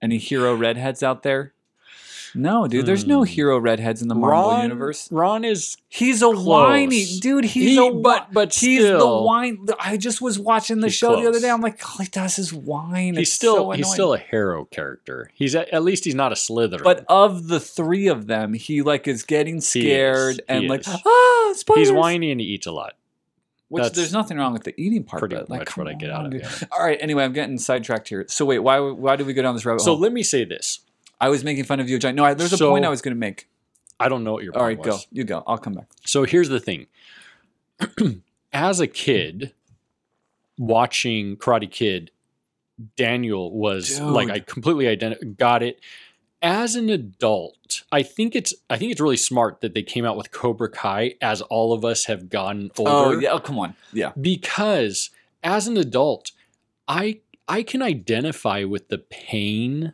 [0.00, 1.52] Any hero redheads out there?
[2.34, 2.86] No, dude.
[2.86, 3.26] There's no Hmm.
[3.26, 5.08] hero redheads in the Marvel Ron, universe.
[5.12, 7.44] Ron is He's a whiny dude.
[7.44, 9.66] He's He- a but- but he's the still- whine.
[9.78, 11.42] I just was watching the He's show the other close.
[11.42, 11.50] day.
[11.50, 13.14] I'm like, all he does is whine.
[13.16, 13.92] he's It's still so he's annoying.
[13.94, 15.30] still a hero character.
[15.34, 16.82] He's at, at least he's not a Slytherin.
[16.82, 20.88] But of the three of them, he like is getting scared and He like is.
[20.88, 21.88] ah spoilers.
[21.88, 22.94] he's whiny and he eats a lot.
[23.68, 25.20] Which That's there's nothing wrong with the eating part.
[25.20, 26.42] Pretty but, like, much what I get out on, of dude.
[26.42, 26.68] it.
[26.70, 26.98] All right.
[27.00, 28.26] Anyway, I'm getting sidetracked here.
[28.28, 30.00] So wait, why why did we go down this rabbit So hole?
[30.00, 30.80] let me say this.
[31.22, 32.16] I was making fun of you, John.
[32.16, 33.48] No, I, there's a So- point I was going to make.
[34.00, 34.98] I don't know what your All right, go.
[35.12, 35.44] You go.
[35.46, 35.86] I'll come back.
[36.04, 36.88] So here's the thing.
[38.52, 39.54] As a kid,
[40.58, 42.10] watching Karate Kid,
[42.96, 44.08] Daniel was Dude.
[44.08, 45.80] like I completely identi- got it.
[46.42, 50.16] As an adult, I think it's I think it's really smart that they came out
[50.16, 53.16] with Cobra Kai as all of us have gotten oh, older.
[53.16, 53.30] Oh yeah.
[53.30, 53.76] Oh come on.
[53.92, 54.10] Yeah.
[54.20, 55.10] Because
[55.44, 56.32] as an adult,
[56.88, 59.92] I I can identify with the pain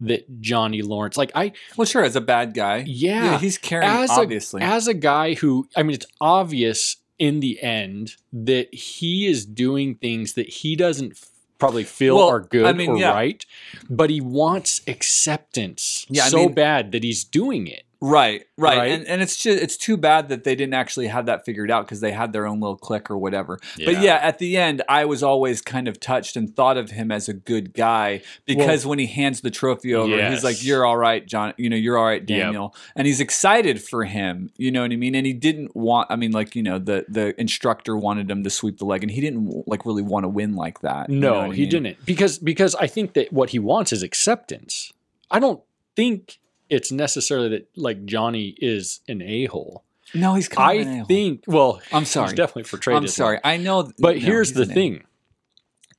[0.00, 2.04] that Johnny Lawrence like I Well, sure.
[2.04, 2.84] As a bad guy.
[2.86, 4.62] yeah, he's carrying as obviously.
[4.62, 9.44] a as a guy who I mean it's obvious in the end that he is
[9.44, 11.28] doing things that he doesn't f-
[11.58, 13.10] probably feel Well, are good I mean, or yeah.
[13.12, 13.44] right
[13.90, 18.78] but he wants acceptance Yeah, I so mean- bad that he's doing it Right, right,
[18.78, 18.92] Right?
[18.92, 21.84] and and it's just it's too bad that they didn't actually have that figured out
[21.84, 23.58] because they had their own little click or whatever.
[23.84, 24.02] But Yeah.
[24.02, 27.28] yeah, at the end, I was always kind of touched and thought of him as
[27.28, 31.26] a good guy because when he hands the trophy over, he's like, "You're all right,
[31.26, 31.54] John.
[31.56, 32.28] You know, you're all right, Yep.
[32.28, 34.50] Daniel," and he's excited for him.
[34.56, 35.16] You know what I mean?
[35.16, 36.06] And he didn't want.
[36.08, 39.10] I mean, like you know, the the instructor wanted him to sweep the leg, and
[39.10, 41.10] he didn't like really want to win like that.
[41.10, 41.70] you know no he mean?
[41.70, 44.92] didn't because because I think that what he wants is acceptance
[45.32, 45.60] I don't
[45.96, 46.38] think
[46.70, 51.04] it's necessarily that like Johnny is an a-hole No, he's kind I a-hole.
[51.06, 52.34] think well I'm he's sorry.
[52.34, 53.38] definitely portrayed I'm sorry.
[53.44, 53.90] I know.
[53.98, 54.74] But no, here's the an a-hole.
[54.74, 55.04] thing,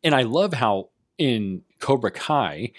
[0.03, 2.71] and I love how in Cobra Kai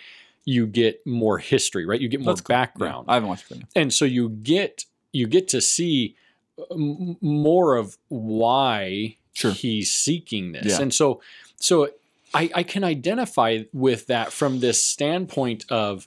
[0.44, 2.00] you get more history, right?
[2.00, 2.54] You get more That's cool.
[2.56, 3.62] Yeah, background, I haven't watched it.
[3.76, 6.16] and so you get you get to see
[6.58, 9.52] uh, m- more of why Sure.
[9.52, 10.82] he's seeking this, Yeah.
[10.82, 11.20] and so
[11.56, 11.88] so
[12.34, 16.06] I, I can identify with that from this standpoint of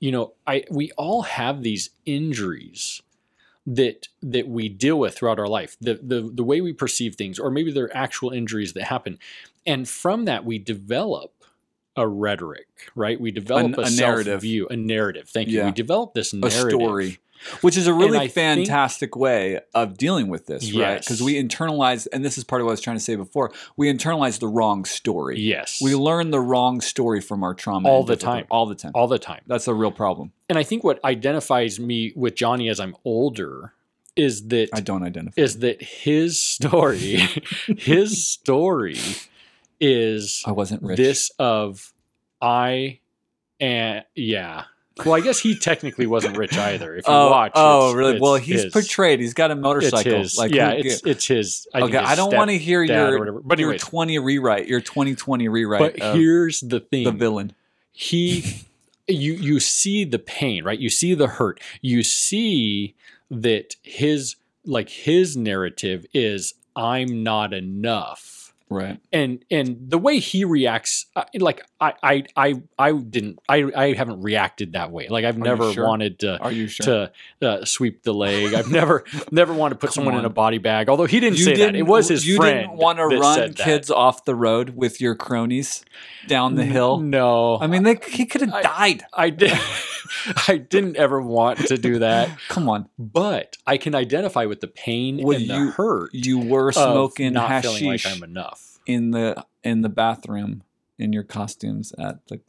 [0.00, 3.02] you know I we all have these injuries
[3.66, 5.76] that that we deal with throughout our life.
[5.80, 9.18] The the the way we perceive things or maybe they're actual injuries that happen.
[9.66, 11.32] And from that we develop
[11.96, 13.20] a rhetoric right?
[13.20, 14.40] We develop a a, narrative.
[14.40, 15.28] view a narrative.
[15.28, 15.58] Thank you.
[15.58, 15.66] Yeah.
[15.66, 16.80] we develop this a narrative.
[16.80, 17.18] story,
[17.60, 21.00] which is a really I think- fantastic way of dealing with this, right?
[21.00, 23.52] Because we internalize, and this is part of what I was trying to say before.
[23.76, 25.38] We internalize the wrong story.
[25.40, 28.46] yes We learn the wrong story from our trauma All the time.
[28.50, 28.92] all the time.
[28.94, 30.32] all the time That's a real problem.
[30.48, 33.72] and i think what identifies me with johnny as i'm older
[34.16, 35.40] is that I don't identify.
[35.40, 37.16] is that his story
[37.78, 38.98] his story
[39.80, 40.96] is I wasn't rich.
[40.96, 41.92] this of
[42.40, 43.00] I
[43.60, 44.64] and yeah
[45.04, 46.96] Well, I guess he technically wasn't rich either.
[46.96, 48.12] If you oh, watch, oh, really?
[48.14, 48.72] it's well, he's his.
[48.72, 49.20] portrayed.
[49.20, 50.18] He's got a It's motorcycle.
[50.18, 50.36] his.
[50.38, 51.66] Like, yeah, who- it's it's his.
[51.74, 53.40] I okay, his I don't want to hear your.
[53.42, 55.96] But your anyways, 20 rewrite, your 2020 rewrite.
[55.98, 57.52] but here's the thing: the villain.
[57.92, 58.64] he
[59.06, 62.94] you you see the pain right you see the hurt you see
[63.30, 64.36] that his
[64.66, 69.00] like his narrative is i'm not enough Right.
[69.10, 73.92] and and the way he reacts uh, like I, I i i didn't i i
[73.92, 75.84] haven't reacted that way like i've you never sure?
[75.86, 77.10] wanted to Are you sure?
[77.40, 80.28] to uh, sweep the leg i've never never wanted to put Come someone in a
[80.30, 83.06] body bag although he didn't say that it was his you friend didn't want to
[83.06, 83.64] run said that.
[83.64, 85.84] kids off the road with your cronies
[86.26, 86.98] down the hill.
[86.98, 89.04] no I mean, they, he could have died.
[89.14, 89.52] I did.
[90.48, 94.66] I didn't ever want to do that, Come on, but I can identify with the
[94.68, 98.78] pain Well, and you- the hurt you were smoking not hashish feeling like I'm enough
[98.86, 100.62] in the in the bathroom
[100.98, 102.40] in your costumes at the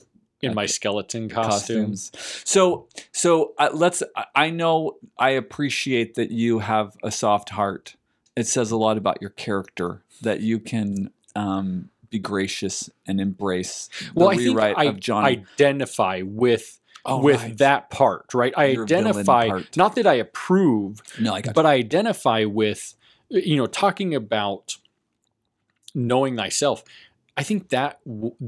[0.42, 1.92] in my skeleton costume.
[1.92, 2.12] costumes.
[2.46, 4.02] So so uh, let's.
[4.36, 7.96] I- know I appreciate that you have a soft heart.
[8.36, 13.90] It says a lot about your character that you can um, be gracious and embrace
[14.00, 15.46] the Well, I think rewrite I of Johnny.
[15.60, 17.58] identify with Oh, with right.
[17.60, 18.54] that part, right?
[18.58, 22.94] I Your identify not that I approve, no, I but I identify with
[23.30, 24.76] you know talking about
[25.96, 26.84] knowing thyself.
[27.40, 28.00] I think that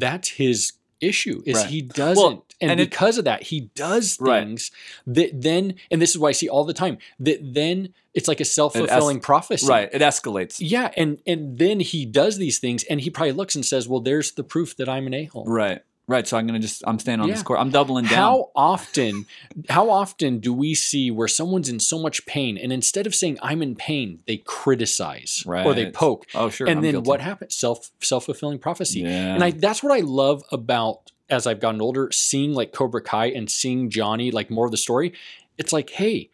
[0.06, 1.66] that's his issue is Right.
[1.76, 4.44] he doesn't and, and it- because of that he does Right.
[4.44, 4.70] things
[5.08, 8.40] that then and this is what I see all the time that then it's like
[8.42, 9.66] a self-fulfilling prophecy.
[9.68, 9.90] right.
[9.92, 10.58] It escalates.
[10.60, 14.02] Yeah, and and then he does these things and he probably looks and says, "Well,
[14.02, 15.82] there's the proof that I'm an a-hole." Right.
[16.08, 16.28] Right.
[16.28, 17.36] So I'm gonna just I'm staying on Yeah.
[17.36, 17.60] this court.
[17.60, 18.18] I'm doubling down.
[18.18, 19.26] How often
[19.70, 23.38] how often do we see where someone's in so much pain and instead of saying
[23.42, 25.66] I'm in pain, they criticize right.
[25.66, 26.26] or they poke.
[26.36, 26.68] Oh sure.
[26.68, 27.08] and I'm then guilty.
[27.08, 27.56] what happens?
[27.56, 29.02] Self self-fulfilling prophecy.
[29.02, 29.36] Yeah.
[29.36, 33.28] And I that's what I love about as I've gotten older, seeing like Cobra Kai
[33.28, 35.14] and seeing Johnny like more of the story.
[35.58, 36.30] It's like, hey,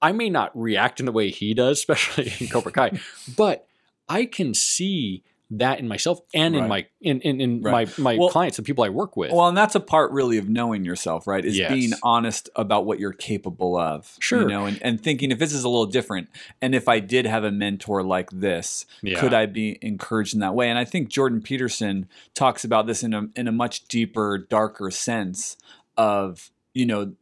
[0.00, 2.98] I may not react in the way he does, especially in Cobra Kai,
[3.36, 3.66] but
[4.08, 5.22] I can see
[5.54, 7.86] that in myself and in my in in, in Right.
[7.98, 9.32] my my Well- clients, the people I work with.
[9.32, 11.44] Well, and that's a part really of knowing yourself, right?
[11.44, 11.72] Is Yes.
[11.72, 14.16] being honest about what you're capable of.
[14.18, 14.42] Sure.
[14.42, 16.28] You know, and, and thinking if this is a little different,
[16.62, 19.20] and if I did have a mentor like this, Yeah.
[19.20, 20.70] could I be encouraged in that way?
[20.70, 24.90] And I think Jordan Peterson talks about this in a in a much deeper, darker
[24.90, 25.56] sense
[25.96, 27.12] of, you know,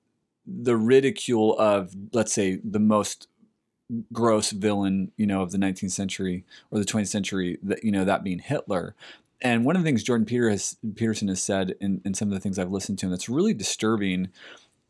[0.47, 3.26] the ridicule of, let's say, the most
[4.12, 8.05] gross villain, you know, of the 19th century or the 20th century, that you know,
[8.05, 8.95] that being Hitler.
[9.43, 12.34] And one of the things Jordan Peter has, Peterson has said in, in some of
[12.34, 14.28] the things I've listened to, and that's really disturbing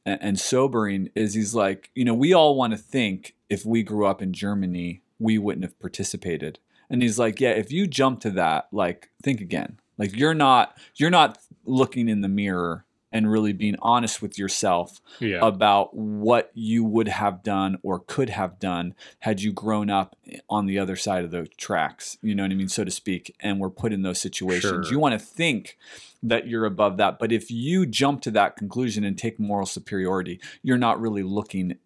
[0.05, 3.83] and, and sobering, is he's like, you know, we all want to think if we
[3.83, 6.59] grew up in Germany, we wouldn't have participated.
[6.89, 9.79] And he's like, yeah, if you jump to that, like, think again.
[10.01, 11.37] Like you're not you're not
[11.67, 15.39] looking in the mirror and really being honest with yourself yeah.
[15.43, 20.17] about what you would have done or could have done had you grown up
[20.49, 23.35] on the other side of the tracks, you know what I mean, so to speak,
[23.41, 24.87] and were put in those situations.
[24.87, 24.93] Sure.
[24.93, 25.77] You want to think
[26.23, 30.41] that you're above that, but if you jump to that conclusion and take moral superiority,
[30.63, 31.77] you're not really looking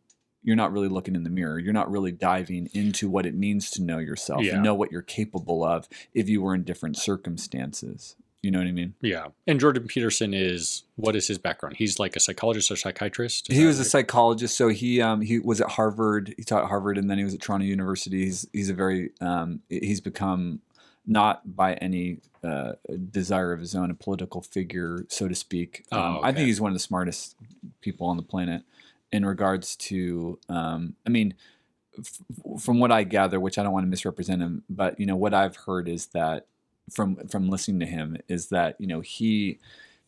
[0.46, 1.58] you're not really looking in the mirror.
[1.58, 4.54] You're not really diving into what it means to know yourself Yeah.
[4.54, 8.14] and know what you're capable of if you were in different circumstances.
[8.44, 8.94] You know what I mean?
[9.00, 9.28] Yeah.
[9.46, 11.76] And Jordan Peterson is what is his background?
[11.76, 13.50] He's like a psychologist or psychiatrist?
[13.50, 16.34] Is he that was a psychologist, so he um, he was at Harvard.
[16.36, 18.24] He taught at Harvard, and then he was at Toronto University.
[18.26, 20.60] He's he's a very um, he's become
[21.06, 22.72] not by any uh,
[23.10, 25.84] desire of his own a political figure, so to speak.
[25.90, 27.36] Oh, Um, I think he's one of the smartest
[27.80, 28.62] people on the planet
[29.10, 30.38] in regards to.
[30.48, 31.34] Um, I mean,
[31.98, 32.20] f-
[32.60, 35.32] from what I gather, which I don't want to misrepresent him, but you know what
[35.34, 36.46] I've heard is that
[36.90, 39.58] from from listening to him is that you know he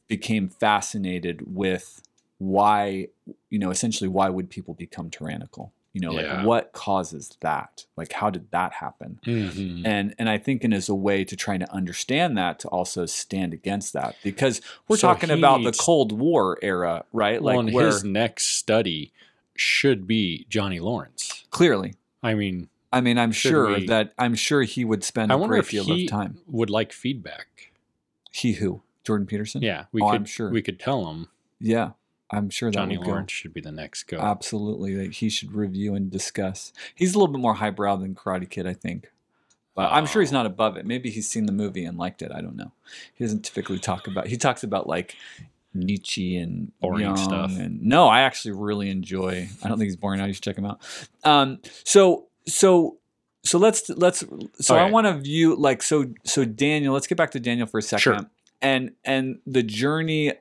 [0.08, 2.02] became fascinated with
[2.38, 3.08] why
[3.50, 6.34] you know essentially why would people become tyrannical you know Yeah.
[6.40, 9.82] like what causes that like how did that happen Mhm.
[9.86, 13.06] and and i think in as a way to try to understand that to also
[13.06, 17.74] stand against that because we're So talking about the cold war era right well, like
[17.74, 19.12] where his next study
[19.54, 21.46] should be Johnny Lawrence.
[21.50, 25.32] clearly I mean, i mean i'm Should sure we- that i'm sure he would spend
[25.32, 27.70] I a great if deal he of time would like feedback.
[28.32, 30.14] he who jordan peterson Yeah, we Oh, could.
[30.16, 30.50] I'm sure.
[30.50, 31.28] we could tell him
[31.60, 31.90] yeah
[32.30, 33.10] i'm sure that Johnny would go.
[33.12, 34.18] Lawrence should be the next go.
[34.18, 36.72] Absolutely, that he should review and discuss.
[36.94, 39.12] He's a little bit more highbrow than Karate Kid, I think.
[39.76, 40.38] But I'm sure he's Oh.
[40.40, 40.84] not above it.
[40.86, 42.32] Maybe he's seen the movie and liked it.
[42.32, 42.72] I don't know.
[43.14, 44.26] He doesn't typically talk about.
[44.26, 45.14] He talks about like
[45.72, 47.52] Nietzsche and Boring Jung stuff.
[47.58, 49.48] And no, I actually really enjoy.
[49.62, 50.20] I don't think he's boring.
[50.20, 50.80] I should check him out.
[51.24, 52.98] Um, so so
[53.44, 54.24] so let's let's.
[54.60, 56.92] So I want to view like so so Daniel.
[56.94, 58.00] Let's get back to Daniel for a second.
[58.00, 58.30] Sure.
[58.60, 60.32] And and the journey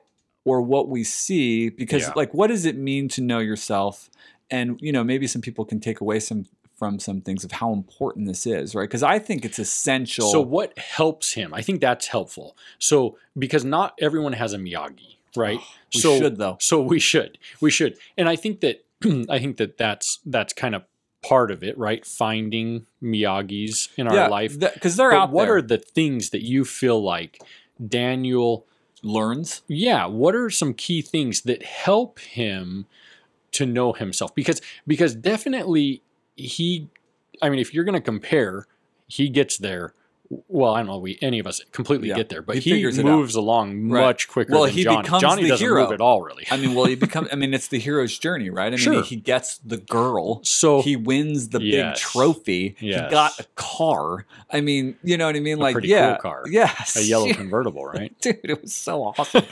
[0.44, 2.12] or what we see because Yeah.
[2.16, 4.08] like what does it mean to know yourself
[4.50, 6.46] and you know maybe some people can take away some
[6.76, 10.40] from some things of how important this is right because i think it's essential So
[10.40, 11.52] what helps him?
[11.52, 12.56] I think that's helpful.
[12.78, 15.58] So because not everyone has a Miyagi, right?
[15.60, 17.38] Oh, we so should though so we should.
[17.60, 17.98] We should.
[18.16, 18.84] And I think that
[19.28, 20.84] I think that that's that's kind of
[21.28, 22.04] part of it, right?
[22.04, 24.58] Finding Miyagis in our life.
[24.58, 27.42] because they're But out what there are the things that you feel like
[27.84, 28.66] Daniel
[29.02, 32.86] learns yeah what are some key things that help him
[33.52, 36.02] to know himself because because definitely
[36.34, 36.88] he
[37.42, 38.66] i mean if you're going to compare
[39.06, 39.92] he gets there
[40.48, 42.16] well i don't know we any of us completely Yeah.
[42.16, 43.12] get there but He he, figures it out.
[43.18, 44.00] moves along Right.
[44.02, 45.82] much quicker Well, than he johnny becomes johnny the doesn't hero.
[45.84, 47.28] move at all really I mean, well, he becomes.
[47.32, 48.66] I mean, it's the hero's journey, right?
[48.66, 49.02] I mean, Sure.
[49.02, 50.40] he, gets the girl.
[50.44, 52.00] so He wins the big Yes.
[52.00, 52.76] trophy.
[52.78, 54.26] He got a car.
[54.50, 55.58] I mean, you know what I mean?
[55.58, 56.42] A Like, pretty yeah, cool car.
[56.48, 59.44] yes, a yellow convertible right dude, it was so awesome.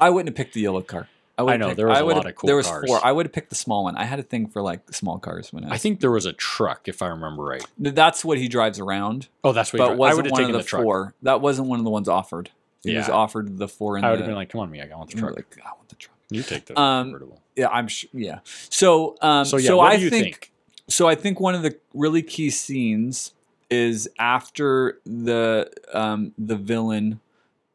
[0.00, 1.08] I wouldn't have picked the yellow car.
[1.48, 2.84] I, I know, picked- there was I a lot of cool There was cars.
[2.86, 3.00] four.
[3.04, 3.96] I would have picked the small one.
[3.96, 5.68] I had a thing for like small cars when I.
[5.68, 8.78] was, i think there was a truck if i remember right that's what he drives
[8.78, 9.28] around.
[9.44, 10.82] oh that's what But you i wasn't would have one of taken the, the, truck
[10.82, 11.14] four.
[11.22, 12.50] That wasn't one of the ones offered.
[12.82, 14.86] He was offered the four in i would have been like come on me i
[14.96, 16.16] want the truck like, I want the truck.
[16.30, 18.08] you take the Um, convertible Yeah, I'm sure.
[18.12, 18.38] Yeah.
[18.70, 20.52] So, um, so so, yeah what I do you think, think?
[20.88, 21.06] so.
[21.08, 23.34] I think one of the really key scenes
[23.68, 27.20] is after the um, the villain,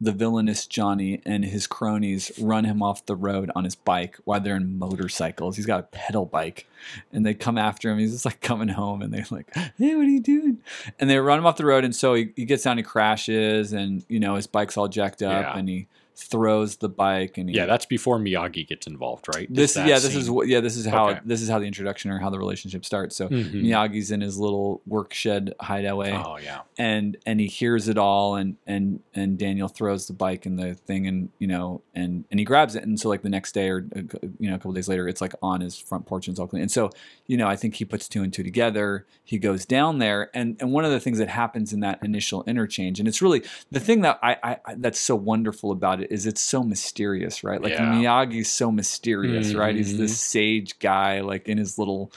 [0.01, 4.41] the villainous Johnny and his cronies run him off the road on his bike while
[4.41, 5.55] they're in motorcycles.
[5.55, 6.67] He's got a pedal bike,
[7.13, 7.97] and they come after him.
[7.99, 10.57] He's just like coming home, and they're like, "Hey, what are you doing?"
[10.99, 13.71] And they run him off the road, and so he, he gets down, he crashes,
[13.73, 15.57] and you know his bike's all jacked up, Yeah.
[15.57, 15.87] and he
[16.17, 19.47] throws the bike, and he, yeah that's before miyagi gets involved right?
[19.53, 21.19] This that yeah this is what yeah this is how Okay.
[21.25, 23.15] this is how the introduction or how the relationship starts.
[23.15, 23.63] So Mhm.
[23.63, 26.61] miyagi's in his little work shed hideaway oh yeah.
[26.77, 30.73] and and he hears it all and and and daniel throws the bike and the
[30.73, 32.83] thing and you know and and he grabs it.
[32.83, 34.01] And so like the next day or uh,
[34.39, 36.47] you know a couple days later it's like on his front porch and it's all
[36.47, 36.61] clean.
[36.61, 36.89] And so
[37.27, 39.05] you know i think he puts two and two together.
[39.23, 40.29] He goes down there.
[40.33, 43.43] And and one of the things that happens in that initial interchange and it's really
[43.71, 47.43] the thing that i, I I- that's so wonderful about it is it's so mysterious
[47.43, 47.61] right?
[47.61, 47.93] Like Yeah.
[47.93, 49.75] miyagi's so mysterious right?
[49.75, 50.17] He's this mm-hmm.
[50.17, 52.11] sage guy like in his little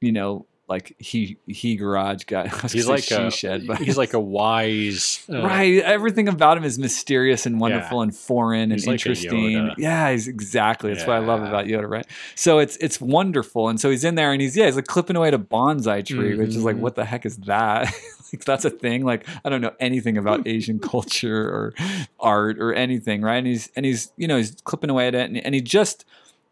[0.00, 2.48] you know like he he garage guy.
[2.72, 6.78] He's like a shed but he's like a wise uh, right everything about him is
[6.78, 9.70] mysterious and wonderful and foreign and He's like a interesting.
[9.78, 12.06] Yeah he's exactly that's what i love about yoda right?
[12.34, 15.16] So it's it's wonderful and so he's in there and he's yeah he's like clipping
[15.16, 16.80] away at a bonsai tree which is like Mhm.
[16.80, 17.92] what the heck is that?
[18.32, 21.74] Like that's a thing like i don't know anything about asian culture or
[22.18, 23.36] art or anything right?
[23.36, 26.04] And he's and he's you know he's clipping away at it and, and he just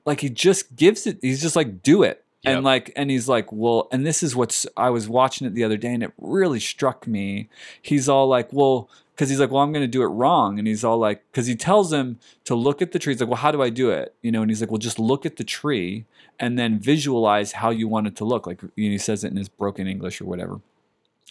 [0.04, 2.56] like he just gives it he's just like do it Yep.
[2.56, 5.62] and like and he's like well and this is what's i was watching it the
[5.62, 7.48] other day and it really struck me.
[7.80, 10.66] He's all like well because he's like well i'm going to do it wrong and
[10.66, 13.12] he's all like because he tells him to look at the tree.
[13.12, 14.14] He's like well how do i do it?
[14.22, 16.04] You know and he's like well just look at the tree
[16.40, 19.30] and then visualize how you want it to look like you know, he says it
[19.30, 20.60] in his broken english or whatever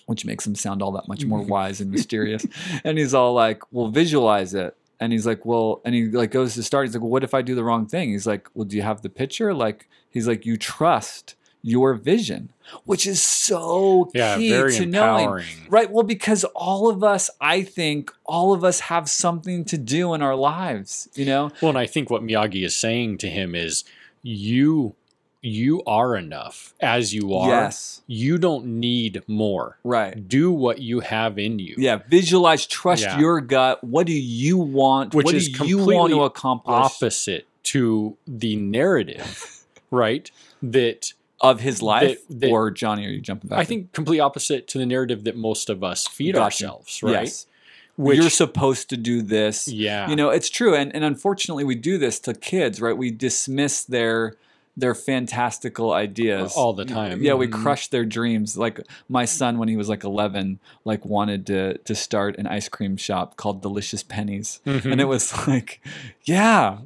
[0.05, 2.45] which makes him sound all that much more wise and mysterious.
[2.83, 4.75] And he's all like well visualize it.
[4.99, 6.85] And he's like well and he like goes to start.
[6.87, 8.11] He's like well what if i do the wrong thing?
[8.11, 9.53] He's like well do you have the picture?
[9.53, 12.51] Like he's like you trust your vision
[12.85, 15.91] which is so yeah key to knowing right?
[15.91, 20.21] Well because all of us i think all of us have something to do in
[20.21, 21.51] our lives you know?
[21.61, 23.83] Well and i think what miyagi is saying to him is
[24.23, 24.95] you
[25.41, 27.49] you are enough as you are.
[27.49, 28.01] Yes.
[28.05, 29.79] You don't need more.
[29.83, 30.27] Right.
[30.27, 31.75] Do what you have in you.
[31.77, 33.19] Yeah visualize trust Yeah.
[33.19, 33.83] your gut.
[33.83, 35.15] What do you want?
[35.15, 36.75] Which what is do you want to accomplish?
[36.75, 39.60] opposite to the narrative
[39.91, 40.31] right
[40.63, 44.19] that of his life that- that- or johnny are you jumping back i think complete
[44.19, 46.43] opposite to the narrative that most of us feed Gotcha.
[46.43, 47.23] ourselves right?
[47.25, 47.45] Yes.
[47.97, 49.67] Which you're supposed to do this.
[49.67, 50.09] Yeah.
[50.09, 52.97] You know it's true and, and unfortunately we do this to kids right?
[52.97, 54.35] We dismiss their
[54.77, 56.53] their fantastical ideas.
[56.55, 57.21] All the time.
[57.21, 57.51] Yeah we Mhm.
[57.61, 58.57] crush their dreams.
[58.57, 58.79] Like
[59.09, 62.95] my son when he was like 11 like wanted to to start an ice cream
[62.97, 64.61] shop called delicious pennies.
[64.65, 64.93] Mhm.
[64.93, 65.81] and it was like
[66.23, 66.77] yeah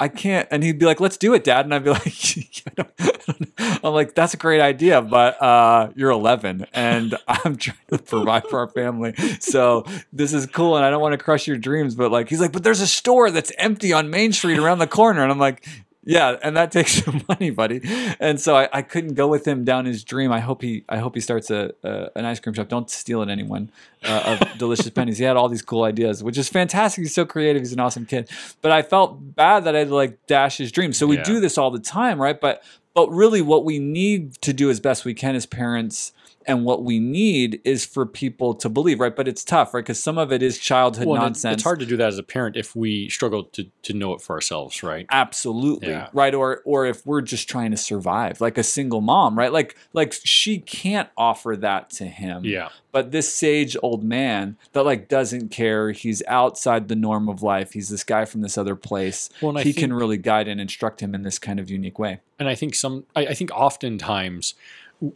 [0.00, 1.90] I can't, and he'd be like, "Let's do it, Dad," and I'd be
[3.58, 7.98] like, "I'm like, that's a great idea, but uh, you're 11, and I'm trying to
[7.98, 11.58] provide for our family, so this is cool, and I don't want to crush your
[11.58, 14.78] dreams." But like, he's like, "But there's a store that's empty on Main Street around
[14.78, 15.66] the corner," and I'm like,
[16.04, 17.80] yeah, and that takes some money, buddy.
[18.18, 20.32] And so I, I couldn't go with him down his dream.
[20.32, 22.68] I hope he I hope he starts a, a an ice cream shop.
[22.68, 23.70] Don't steal it, anyone.
[24.02, 25.18] Uh, of delicious pennies.
[25.18, 27.02] He had all these cool ideas, which is fantastic.
[27.02, 27.60] He's so creative.
[27.62, 28.30] He's an awesome kid.
[28.62, 30.92] But I felt bad that I had to like dash his dream.
[30.94, 31.24] So we Yeah.
[31.24, 32.40] do this all the time, right?
[32.40, 32.62] But
[32.94, 36.12] but really, what we need to do as best we can as parents
[36.46, 39.14] and what we need is for people to believe, right?
[39.14, 39.82] But it's tough, right?
[39.84, 41.54] Because some of it is childhood Well, nonsense.
[41.54, 44.22] it's hard to do that as a parent if we struggle to to know it
[44.22, 45.06] for ourselves, right?
[45.10, 46.08] absolutely Yeah.
[46.12, 49.76] right or or if we're just trying to survive like a single mom right like
[49.92, 52.68] like she can't offer that to him Yeah.
[52.92, 57.72] but this sage old man that like doesn't care he's outside the norm of life
[57.72, 61.14] he's this guy from this other place Well, he can really guide and instruct him
[61.14, 64.54] in this kind of unique way and I think some I, I think oftentimes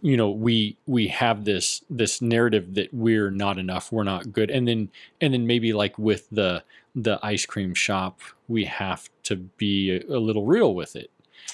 [0.02, 4.50] you know we we have this this narrative that we're not enough we're not good
[4.50, 4.88] and then
[5.20, 6.62] and then maybe like with the
[6.94, 11.10] the ice cream shop we have to be a, a little real with it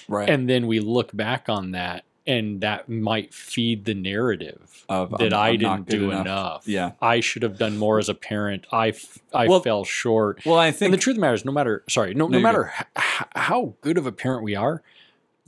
[0.09, 5.11] right and then we look back on that and that might feed the narrative Of,
[5.19, 6.21] that I'm- I I'm not didn't do enough.
[6.27, 6.69] enough.
[6.69, 6.93] Yeah.
[7.01, 8.67] I should have done more as a parent.
[8.71, 10.45] I, f- I Well- fell short.
[10.45, 12.37] well i And think the truth of the matter is, no matter sorry, no, No,
[12.39, 13.05] no, matter h-
[13.35, 14.83] how good of a parent we are,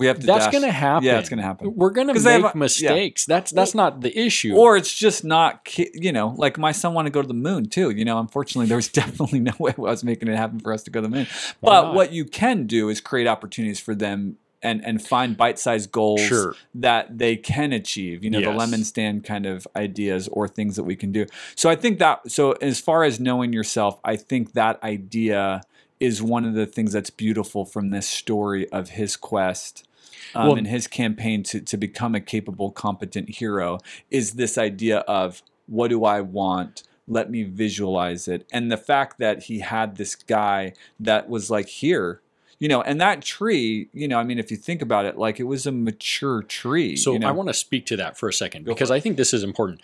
[0.02, 1.04] we have to that's dash- going to happen.
[1.06, 2.60] yeah it's going to happen We're going to 'Cause they make have a- yeah.
[2.60, 3.24] mistakes.
[3.26, 4.54] That's that's not the issue.
[4.54, 7.68] or it's just not you know like my son wanted to go to the moon
[7.68, 10.72] too you know unfortunately there was definitely no way I was making it happen for
[10.72, 11.26] us to go to the moon
[11.60, 11.94] Why but not?
[11.94, 16.54] what you can do is create opportunities for them and and find bite-sized goals Sure.
[16.74, 20.84] that they can achieve you know the lemon stand kind of ideas or things that
[20.84, 21.26] we can do
[21.56, 25.62] so i think that so as far as knowing yourself i think that idea
[25.98, 29.86] is one of the things that's beautiful from this story of his quest
[30.34, 33.78] um, Well- and his campaign to, to become a capable, competent hero
[34.10, 36.82] is this idea of what do I want?
[37.08, 38.46] Let me visualize it.
[38.52, 42.20] And the fact that he had this guy that was like, here,
[42.58, 45.40] you know, and that tree, you know, I mean, if you think about it, like
[45.40, 46.94] it was a mature tree.
[46.94, 47.28] So you know?
[47.28, 49.80] I want to speak to that for a second because I think this is important.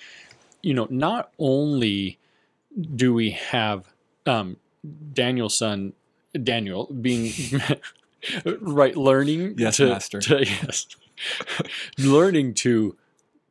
[0.62, 2.18] You know, not only
[2.95, 3.93] do we have
[4.26, 4.59] um,
[5.12, 5.93] Daniel-san
[6.45, 7.32] Daniel being
[8.61, 10.21] right learning Yes, to, master.
[10.21, 10.87] to- yes
[11.99, 12.97] learning to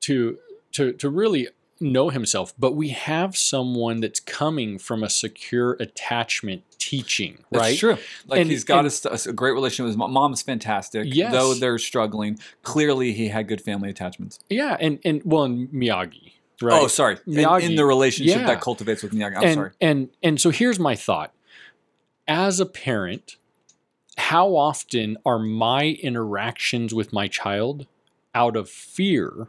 [0.02, 0.38] to
[0.74, 1.48] to to really
[1.80, 7.78] know himself but we have someone that's coming from a secure attachment teaching That's right
[7.78, 7.98] true.
[8.28, 10.12] Like And- he's got and- a, a great relationship with his mom.
[10.14, 11.08] Mom's fantastic.
[11.14, 11.34] Yes.
[11.34, 14.40] Though they're struggling, clearly he had good family attachments.
[14.50, 17.18] yeah and and well and Miyagi right Oh, sorry.
[17.28, 18.48] In- In, the relationship Yeah.
[18.48, 19.36] that cultivates with Miyagi.
[19.38, 19.72] I'm and, sorry.
[19.82, 21.34] And and so here's my thought.
[22.28, 23.36] As a parent,
[24.28, 27.88] how often are my interactions with my child
[28.36, 29.48] out of fear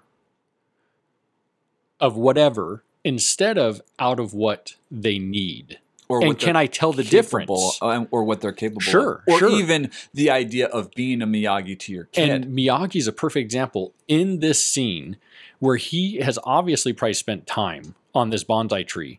[1.98, 5.78] of whatever instead of out of what they need?
[6.08, 7.78] Or and can I tell the capable- difference?
[7.82, 9.34] uh, or what they're capable Sure, of.
[9.34, 9.50] Or sure.
[9.50, 12.30] even the idea of being a Miyagi to your kid.
[12.30, 15.16] And Miyagi's a perfect example in this scene
[15.58, 19.18] where he has obviously probably spent time on this bonsai tree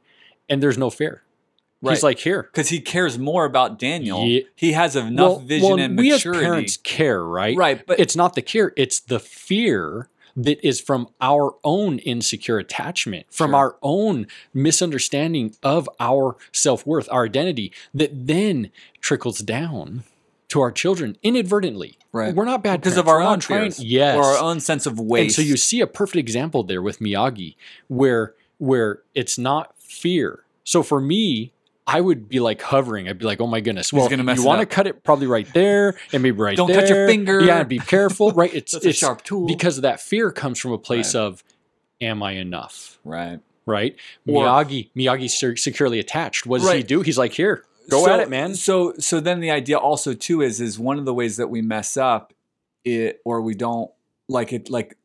[0.50, 1.22] and there's no fear.
[1.82, 1.94] Right.
[1.94, 4.26] He's like, here, because he cares more about Daniel.
[4.26, 4.42] Yeah.
[4.56, 6.40] He has enough Well- vision well, and we maturity.
[6.40, 7.56] as parents care, right?
[7.56, 12.58] right, but it's not the care; it's the fear that is from our own insecure
[12.60, 13.56] attachment, from Sure.
[13.58, 18.72] our own misunderstanding of our self worth, our identity, that then
[19.02, 20.04] trickles down
[20.50, 21.98] to our children inadvertently.
[22.12, 22.34] Right.
[22.34, 24.16] We're not bad because of our We're own trying- fears, Yes.
[24.18, 25.38] or our own sense of waste.
[25.38, 27.56] And so you see a perfect example there with Miyagi,
[27.88, 30.44] where where it's not fear.
[30.66, 31.52] So for me,
[31.92, 33.10] I would be like hovering.
[33.10, 35.26] I'd be like, "Oh my goodness!" Well, gonna mess you want to cut it probably
[35.28, 36.56] right there, and maybe right there.
[36.58, 36.82] Don't there.
[36.82, 37.42] cut your finger.
[37.42, 38.32] Yeah, be careful.
[38.32, 38.54] Right?
[38.54, 39.48] It's That's a sharp tool.
[39.48, 41.44] because that fear comes from a place of,
[42.00, 43.40] "Am I enough?" right.
[43.66, 43.96] Right?
[44.28, 46.46] Or- Miyagi, Miyagi's se- securely attached.
[46.46, 47.02] What does he do?
[47.02, 50.42] He's like, "Here, go So- at it, man." So so then the idea also too
[50.42, 52.34] is is one of the ways that we mess up
[52.86, 53.92] it or we don't
[54.28, 54.96] like it like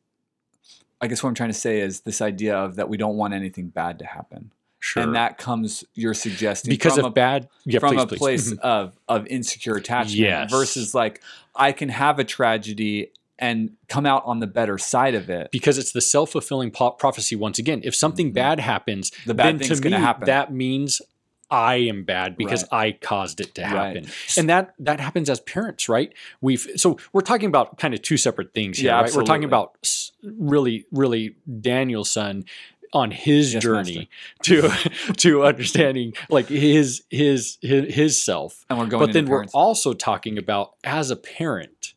[1.01, 3.33] I guess what I'm trying to say is this idea of that we don't want
[3.33, 4.51] anything bad to happen.
[4.85, 5.01] Sure.
[5.01, 8.19] And that comes you're suggesting because from of a, bad, yeah, from please, a please.
[8.19, 10.51] place of of insecure attachment Yes.
[10.51, 11.23] versus like
[11.55, 15.49] I can have a tragedy and come out on the better side of it.
[15.51, 18.35] because it's the self-fulfilling po- prophecy once again if something Mhm.
[18.35, 20.25] bad happens The bad then thing's to gonna me, happen.
[20.27, 21.01] that means
[21.51, 23.71] i am bad because i caused it to Right.
[23.71, 24.07] happen
[24.37, 26.11] and that that happens as parents right
[26.41, 29.43] we've so we're talking about kind of two separate things here Yeah, right we're talking
[29.43, 29.77] about
[30.23, 32.45] really really daniel-san
[32.95, 34.09] on his Yes, journey
[34.43, 34.69] to
[35.17, 38.65] to understanding like his his his, his self.
[38.69, 41.93] And we're going but then we're also talking about as a parent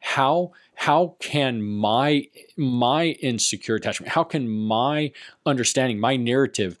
[0.00, 2.26] how how can my
[2.56, 5.12] my insecure attachment how can my
[5.46, 6.76] understanding my narrative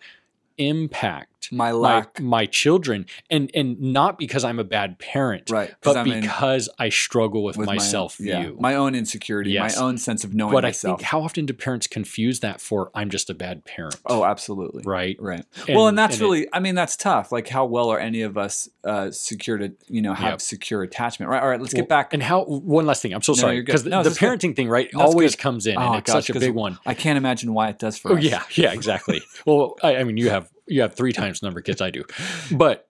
[0.58, 5.72] impact my my lack, my children and and not because I'm a bad parent, right?
[5.82, 8.26] but I'm in- because I struggle with, with my, self view.
[8.32, 9.76] yeah, my own insecurity, Yes.
[9.76, 10.98] my own sense of knowing but I myself.
[10.98, 13.96] think how often do parents confuse that for I'm just a bad parent?
[14.06, 14.82] oh, absolutely.
[14.84, 15.16] right.
[15.20, 15.44] Right.
[15.68, 17.32] well, and that's and it- really, I mean, that's tough.
[17.32, 20.40] Like, how well are any of us uh, secure to, you know, have Yep.
[20.40, 21.30] secure attachment?
[21.30, 21.42] Right.
[21.42, 21.60] All right.
[21.60, 22.12] Let's Well, get back.
[22.12, 23.14] And how one last thing.
[23.14, 24.26] I'm so No, sorry because No, the, this is good.
[24.40, 25.42] parenting thing, right, it's always good.
[25.42, 26.78] comes in, Oh, and it's gosh, such a big one.
[26.84, 28.22] I can't imagine why it does for Oh us.
[28.24, 29.22] yeah, yeah, exactly.
[29.46, 31.90] well, I, I mean, you have you have three times the number of kids I
[31.90, 32.04] do,
[32.50, 32.88] but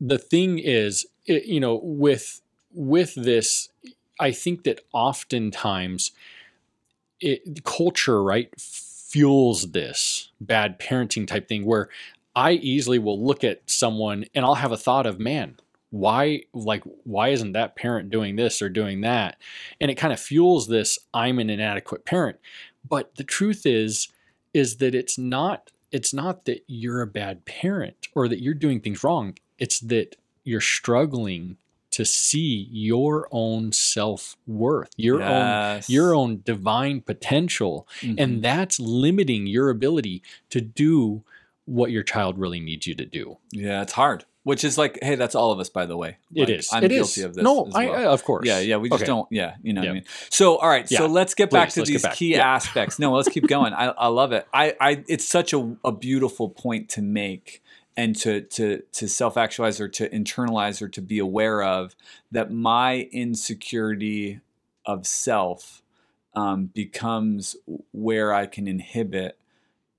[0.00, 2.40] the thing is, it, you know, with
[2.72, 3.70] with this,
[4.20, 6.12] I think that oftentimes,
[7.20, 11.88] it culture right fuels this bad parenting type thing where
[12.34, 15.56] I easily will look at someone and I'll have a thought of, man,
[15.90, 19.38] why like why isn't that parent doing this or doing that?
[19.80, 22.38] And it kind of fuels this I'm an inadequate parent.
[22.86, 24.08] But the truth is
[24.52, 28.80] is that it's not it's not that you're a bad parent or that you're doing
[28.80, 29.36] things wrong.
[29.58, 31.56] It's that you're struggling
[31.90, 38.14] to see your own self-worth, your own your own divine potential Mhm.
[38.18, 41.22] and that's limiting your ability to do
[41.64, 43.38] what your child really needs you to do.
[43.50, 44.24] yeah, it's hard.
[44.46, 46.18] Which is like, hey, that's all of us, by the way.
[46.32, 46.68] It Like, is.
[46.72, 47.24] I'm It guilty is.
[47.24, 47.42] of this.
[47.42, 47.94] No, as I, well.
[47.96, 48.46] I of course.
[48.46, 49.06] Yeah, yeah, we just Okay.
[49.08, 49.26] don't.
[49.28, 50.04] Yeah, you know what I mean.
[50.30, 52.14] So, all right, so let's get back to these back.
[52.14, 52.54] key Yeah.
[52.54, 53.00] aspects.
[53.00, 53.72] No, let's keep going.
[53.72, 54.46] I, I love it.
[54.54, 57.60] I, I, it's such a, a beautiful point to make
[57.96, 61.96] and to to to self actualize or to internalize or to be aware of
[62.30, 64.40] that my insecurity
[64.84, 65.82] of self
[66.34, 67.56] um, becomes
[67.92, 69.38] where I can inhibit.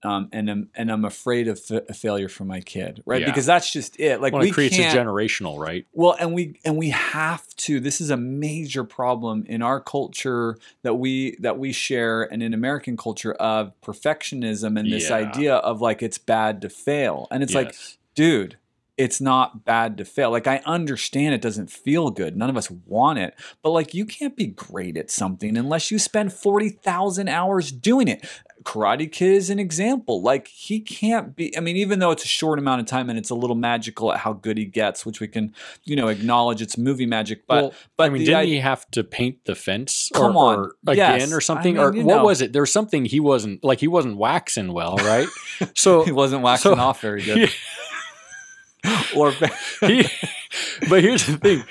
[0.03, 3.21] Um, and I'm and I'm afraid of fa- failure for my kid, right?
[3.21, 3.25] Yeah.
[3.25, 4.21] Because that's just it.
[4.21, 5.87] Like Well, we it creates a generational, right?
[5.91, 7.79] well, and we and we have to.
[7.79, 12.53] This is a major problem in our culture that we that we share, and in
[12.53, 15.15] American culture of perfectionism and this Yeah.
[15.15, 17.75] idea of like it's bad to fail, and it's like,
[18.13, 18.57] dude,
[18.97, 20.31] it's not bad to fail.
[20.31, 22.35] Like I understand it doesn't feel good.
[22.35, 25.99] None of us want it, but like you can't be great at something unless you
[25.99, 28.25] spend forty thousand hours doing it.
[28.63, 30.21] Karate Kid is an example.
[30.21, 31.55] Like he can't be.
[31.55, 34.11] I mean, even though it's a short amount of time and it's a little magical
[34.11, 35.53] at how good he gets, which we can,
[35.85, 37.45] you know, acknowledge it's movie magic.
[37.47, 40.09] But well, but I mean, didn't i- he have to paint the fence?
[40.13, 40.59] Come or, on.
[40.59, 41.31] or again Yes.
[41.31, 41.75] or I something?
[41.75, 42.23] mean, or what know.
[42.25, 42.51] was it?
[42.51, 45.27] There was something he wasn't like he wasn't waxing well, right?
[45.75, 47.49] So he wasn't waxing so- off very good.
[49.15, 49.33] or
[50.89, 51.63] but here's the thing: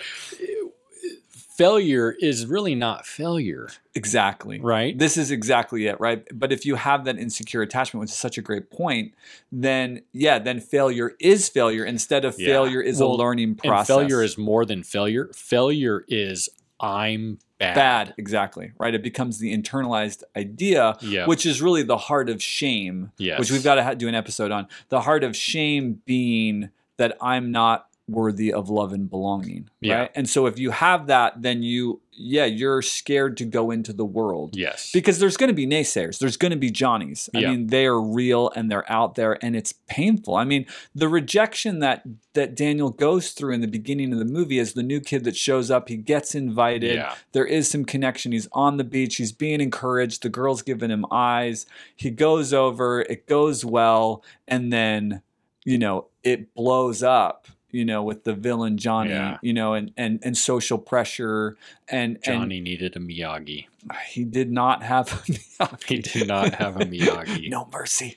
[1.56, 4.98] failure is really not failure, exactly right?
[4.98, 6.26] This is exactly it, right?
[6.34, 9.14] But if you have that insecure attachment, which is such a great point,
[9.50, 12.48] then yeah, then failure is failure instead of Yeah.
[12.48, 13.86] failure is Well, a learning And process.
[13.96, 15.30] failure is more than failure.
[15.34, 16.48] Failure is
[16.78, 17.74] I'm bad.
[17.74, 18.94] bad, exactly, right?
[18.94, 21.26] It becomes the internalized idea, Yeah.
[21.26, 23.38] which is really the heart of shame, Yes.
[23.38, 24.66] which we've got to do an episode on.
[24.90, 29.94] The heart of shame being that I'm not worthy of love and belonging, Yeah.
[30.02, 30.10] right?
[30.14, 34.04] And so if you have that, then you, yeah, you're scared to go into the
[34.04, 34.56] world.
[34.56, 34.92] yes.
[34.92, 37.50] because there's going to be naysayers there's going to be johnnies i Yeah.
[37.50, 41.80] mean they are real and they're out there and it's painful i mean the rejection
[41.80, 45.24] that that daniel goes through in the beginning of the movie is the new kid
[45.24, 47.14] that shows up he gets invited Yeah.
[47.32, 51.04] there is some connection he's on the beach he's being encouraged the girl's giving him
[51.10, 55.20] eyes he goes over it goes well and then
[55.64, 59.38] you know it blows up you know with the villain johnny Yeah.
[59.42, 61.56] you know and and and social pressure
[61.88, 63.66] and Johnny needed a Miyagi.
[64.08, 65.84] he did not have Miyagi.
[65.88, 67.48] He did not have a Miyagi.
[67.48, 68.16] no mercy.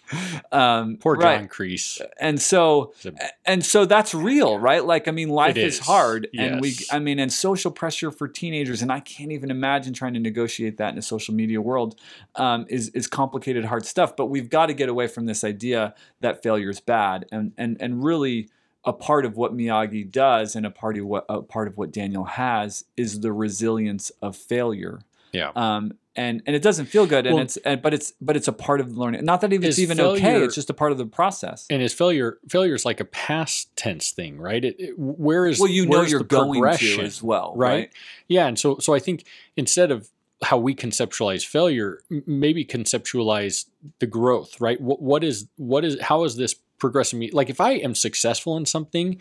[0.52, 1.38] Um, Poor right.
[1.42, 2.02] John Kreese.
[2.20, 3.12] And so, a-
[3.46, 4.84] and so that's real, right?
[4.84, 5.76] Like, I mean, life is.
[5.76, 6.76] is, hard, and we.
[6.92, 10.78] I mean, and social pressure for teenagers, and I can't even imagine trying to negotiate
[10.78, 12.00] that in a social media world,
[12.38, 14.16] um, is is complicated, hard stuff.
[14.16, 17.78] But we've got to get away from this idea that failure is bad, and and
[17.80, 18.50] and really.
[18.90, 21.92] A part of what Miyagi does, and a part of what a part of what
[21.92, 25.00] Daniel has, is the resilience of failure
[25.32, 25.52] Yeah.
[25.56, 28.48] um, and and it doesn't feel good, and Well- it's and, but it's but it's
[28.48, 29.24] a part of the learning.
[29.26, 31.68] Not that it's even okay; it's just a part of the process.
[31.70, 34.66] and is failure failure is like a past tense thing, right?
[34.66, 37.70] It, it- where is well, you know you're going to as well, right?
[37.70, 37.90] right?
[38.28, 39.24] Yeah, and so so I think
[39.56, 40.10] instead of
[40.42, 43.66] how we conceptualize failure, maybe conceptualize
[44.00, 44.80] the growth, right?
[44.82, 47.30] What what is what is how is this progressing me?
[47.32, 49.20] Like if I am successful in something,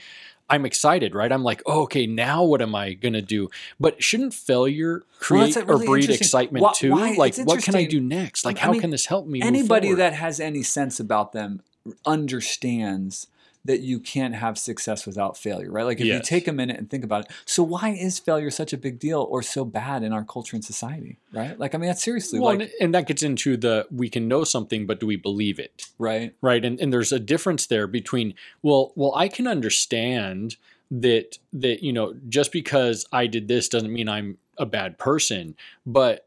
[0.51, 1.31] I'm excited, right?
[1.31, 3.51] I'm like, oh, okay, now what am I gonna do?
[3.79, 6.93] But shouldn't failure create a really or breed excitement why- too?
[6.93, 8.45] why- like, what can I do next?
[8.45, 9.43] Like, I how mean, can this help me?
[9.43, 11.61] Anybody that has any sense about them
[12.07, 13.27] understands
[13.69, 15.85] that you can't have success without failure, right?
[15.85, 17.31] Like if you take a minute and think about it.
[17.45, 20.65] So why is failure such a big deal or so bad in our culture and
[20.65, 21.59] society, right?
[21.59, 24.27] Like I mean, that's seriously Well, like and, and that gets into the we can
[24.27, 25.79] know something, but do we believe it?
[25.99, 26.35] right.
[26.41, 30.57] right and, and there's a difference there between well well i can understand
[30.91, 35.55] that that you know just because i did this doesn't mean i'm a bad person
[35.85, 36.27] but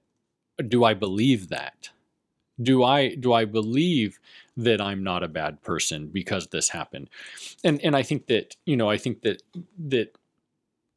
[0.67, 1.89] do i believe that
[2.61, 4.19] do i do i believe
[4.63, 7.09] that i'm not a bad person because this happened
[7.63, 9.41] and and i think that you know i think that
[9.77, 10.15] that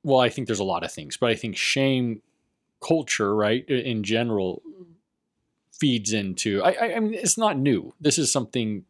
[0.02, 2.20] well i think there's a lot of things but i think shame
[2.80, 4.62] culture right in general
[5.72, 8.84] feeds into I, I i mean it's not new this is something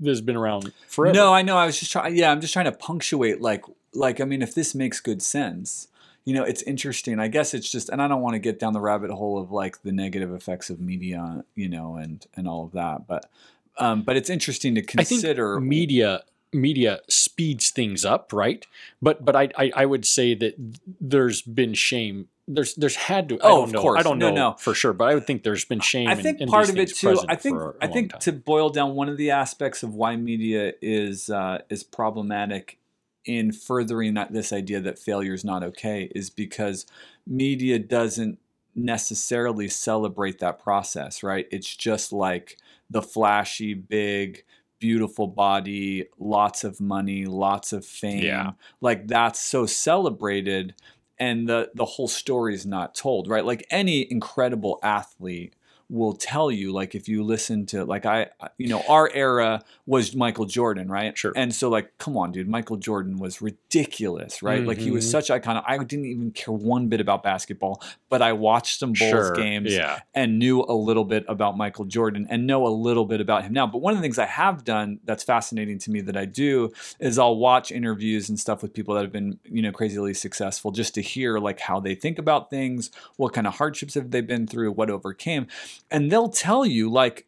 [0.00, 1.56] that's been around forever No, I know.
[1.56, 2.16] I was just trying.
[2.16, 3.40] Yeah, I'm just trying to punctuate.
[3.40, 5.88] Like, like I mean, if this makes good sense,
[6.24, 7.20] you know, it's interesting.
[7.20, 9.52] I guess it's just, and I don't want to get down the rabbit hole of
[9.52, 13.06] like the negative effects of media, you know, and and all of that.
[13.06, 13.30] But,
[13.78, 15.60] um, but it's interesting to I think consider.
[15.60, 16.22] media
[16.52, 18.66] media speeds things up, right?
[19.02, 20.54] But but I I, I would say that
[21.00, 22.28] there's been shame.
[22.46, 23.36] There's there's had to.
[23.36, 23.80] I Oh, don't of know.
[23.82, 24.00] course.
[24.00, 24.56] I don't No, know no.
[24.58, 26.08] for sure, but I would think there's been shame.
[26.08, 27.18] I think and part these of it too.
[27.28, 28.20] I think I think time.
[28.20, 32.78] to boil down one of the aspects of why media is uh, is problematic
[33.24, 36.84] in furthering that this idea that failure is not okay is because
[37.26, 38.38] media doesn't
[38.74, 41.46] necessarily celebrate that process, right?
[41.50, 42.58] It's just like
[42.90, 44.44] the flashy, big,
[44.78, 48.24] beautiful body, lots of money, lots of fame.
[48.24, 48.52] Yeah.
[48.80, 50.74] Like that's so celebrated
[51.18, 53.44] and the the whole story is not told, right?
[53.44, 55.54] Like any incredible athlete
[55.90, 58.28] will tell you like if you listen to like I
[58.58, 61.32] you know our era was Michael Jordan right Sure.
[61.36, 65.10] and so like come on dude Michael Jordan was ridiculous right like he was Mhm.
[65.10, 69.10] such iconic I didn't even care one bit about basketball but I watched some Bulls
[69.10, 73.04] sure, games Yeah, and knew a little bit about Michael Jordan and know a little
[73.04, 73.66] bit about him now.
[73.66, 76.70] But one of the things I have done that's fascinating to me that I do
[77.00, 80.70] is I'll watch interviews and stuff with people that have been, you know, crazily successful
[80.70, 84.20] just to hear like how they think about things, what kind of hardships have they
[84.20, 85.48] been through, what overcame.
[85.90, 87.26] And they'll tell you like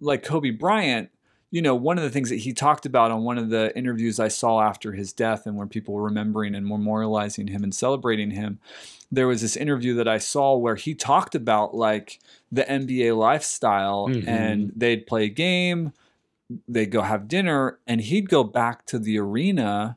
[0.00, 1.10] like Kobe Bryant,
[1.50, 4.18] you know, one of the things that he talked about on one of the interviews
[4.18, 8.30] I saw after his death and where people were remembering and memorializing him and celebrating
[8.30, 8.60] him,
[9.12, 12.18] there was this interview that I saw where he talked about like
[12.52, 14.26] the NBA lifestyle Mhm.
[14.26, 15.92] and they'd play a game,
[16.66, 19.96] they'd go have dinner, and he'd go back to the arena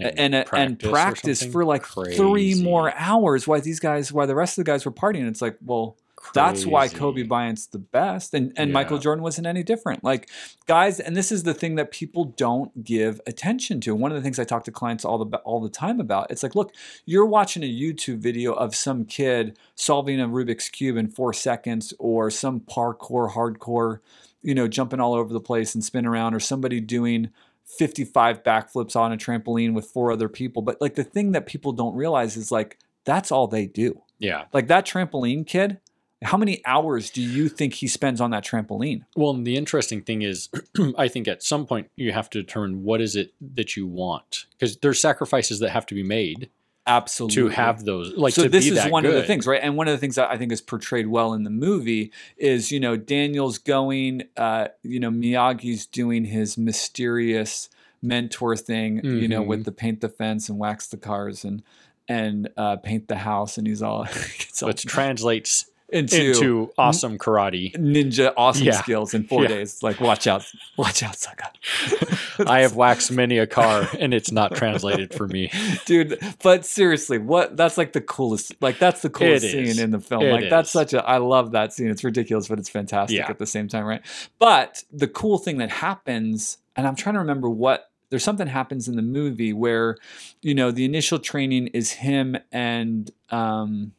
[0.00, 1.84] and and practice, and practice for like
[2.16, 5.28] three more hours while these guys while the rest of the guys were partying.
[5.28, 5.96] It's like, well,
[6.34, 10.04] that's why Kobe Bryant's the best, and and Michael Jordan wasn't any different.
[10.04, 10.30] Like
[10.66, 13.94] guys, and this is the thing that people don't give attention to.
[13.94, 16.30] One of the things I talk to clients all the all the time about.
[16.30, 20.96] It's like, look, you're watching a YouTube video of some kid solving a Rubik's cube
[20.96, 23.98] in four seconds, or some parkour hardcore,
[24.42, 27.30] you know, jumping all over the place and spin around, or somebody doing
[27.78, 30.62] 55 backflips on a trampoline with four other people.
[30.62, 34.02] But like the thing that people don't realize is like that's all they do.
[34.18, 34.44] Yeah.
[34.52, 35.80] Like that trampoline kid,
[36.22, 39.04] how many hours do you think he spends on that trampoline?
[39.16, 40.48] Well, and the interesting thing is,
[40.98, 44.46] I think at some point you have to determine what is it that you want,
[44.52, 46.50] because there's sacrifices that have to be made
[46.86, 47.34] Absolutely.
[47.36, 48.12] to have those.
[48.16, 49.60] Like so this is one of the things, right?
[49.62, 52.72] And one of the things that I think is portrayed well in the movie is,
[52.72, 57.68] you know, Daniel's going, uh, you know, Miyagi's doing his mysterious
[58.02, 59.64] mentor thing, you know, with Mhm.
[59.64, 61.62] the paint the fence and wax the cars and
[62.08, 64.06] and uh, paint the house, and he's all,
[64.62, 67.74] all which translates into, into awesome karate.
[67.76, 68.80] ninja awesome Yeah.
[68.80, 69.48] skills in four Yeah.
[69.48, 69.82] days.
[69.82, 70.44] Like, watch out,
[70.76, 71.50] watch out, Saka.
[72.46, 75.50] I have waxed many a car, and it's not translated for me.
[75.86, 80.00] dude but seriously what that's like the coolest like that's the coolest scene in the
[80.00, 83.18] film It like that's such a i love that scene it's ridiculous but it's fantastic
[83.18, 83.28] Yeah.
[83.30, 84.00] at the same time right
[84.38, 88.88] but the cool thing that happens and i'm trying to remember what there's something happens
[88.88, 89.96] in the movie where
[90.40, 93.92] you know the initial training is him and um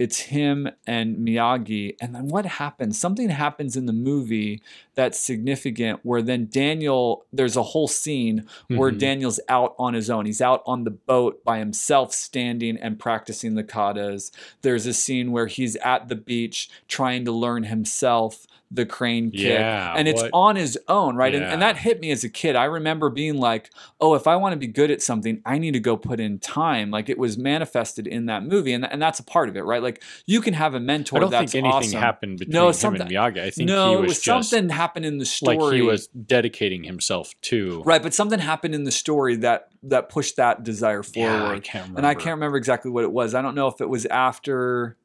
[0.00, 1.94] it's him and Miyagi.
[2.00, 2.98] And then what happens?
[2.98, 4.62] Something happens in the movie
[5.00, 8.98] that's significant where then Daniel, there's a whole scene where Mhm.
[8.98, 10.26] Daniel's out on his own.
[10.26, 14.30] He's out on the boat by himself, standing and practicing the katas.
[14.60, 19.40] There's a scene where he's at the beach trying to learn himself the crane kick.
[19.40, 21.34] Yeah, and it's what- on his own, right?
[21.34, 21.52] And, Yeah.
[21.54, 22.54] and that hit me as a kid.
[22.54, 23.68] I remember being like,
[24.00, 26.38] oh, if I want to be good at something, I need to go put in
[26.38, 26.88] time.
[26.92, 28.72] Like it was manifested in that movie.
[28.72, 29.82] And, and that's a part of it, right?
[29.82, 31.98] Like you can have a mentor I don't think anything awesome.
[32.00, 33.40] happened between No, him and Miyagi.
[33.42, 35.56] I think no, he was, was just something happened in the story.
[35.56, 37.82] like he was dedicating himself to.
[37.84, 41.30] Right, but something happened in the story that that pushed that desire forward.
[41.30, 41.98] Yeah, I can't remember.
[41.98, 43.34] and I can't remember exactly what it was.
[43.34, 44.96] I don't know if it was after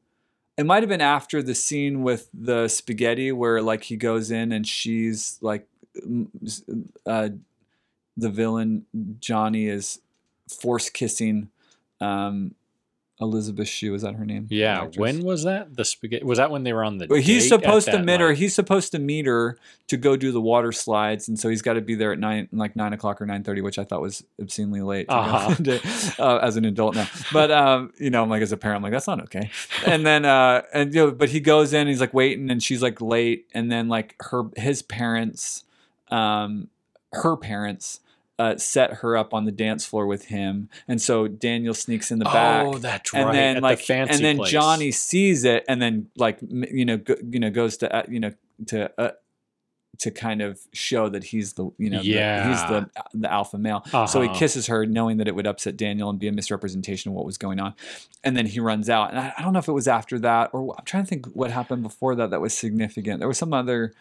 [0.56, 4.52] it might have been after the scene with the spaghetti where like he goes in
[4.52, 5.66] and she's like
[7.06, 7.28] uh
[8.16, 8.86] the villain
[9.20, 10.00] Johnny is
[10.48, 11.50] force kissing
[12.00, 12.54] um,
[13.18, 13.94] Elizabeth Shue.
[13.94, 14.46] Is that her name?
[14.50, 14.88] Yeah.
[14.96, 15.74] When was that?
[15.74, 18.32] The spaghetti was that when they were on the Well, he's supposed to meet her.
[18.34, 19.56] He's supposed to meet her
[19.88, 22.48] to go do the water slides, and so he's got to be there at nine,
[22.52, 25.54] like nine o'clock or nine thirty, which I thought was obscenely late Uh-huh.
[26.18, 27.08] uh, as an adult now.
[27.32, 29.50] But um, you know, I'm like as a parent, I'm like that's not okay.
[29.86, 32.82] And then uh, and you know, but he goes in, he's like waiting, and she's
[32.82, 35.64] like late, and then like her his parents,
[36.10, 36.68] um,
[37.12, 38.00] her parents.
[38.38, 42.18] Uh, set her up on the dance floor with him, and so Daniel sneaks in
[42.18, 43.32] the back Oh, that's and right.
[43.32, 44.50] then at like the fancy and then place.
[44.52, 48.20] Johnny sees it and then like you know go, you know goes to uh, you
[48.20, 48.32] know
[48.66, 49.12] to uh,
[50.00, 53.82] to kind of show that he's the you know the- he's the the alpha male.
[54.06, 54.38] So he Uh-huh.
[54.38, 57.38] kisses her, knowing that it would upset Daniel and be a misrepresentation of what was
[57.38, 57.72] going on.
[58.22, 59.08] And then he runs out.
[59.12, 61.24] And I, I don't know if it was after that or I'm trying to think
[61.28, 63.20] what happened before that that was significant.
[63.20, 63.94] There was some other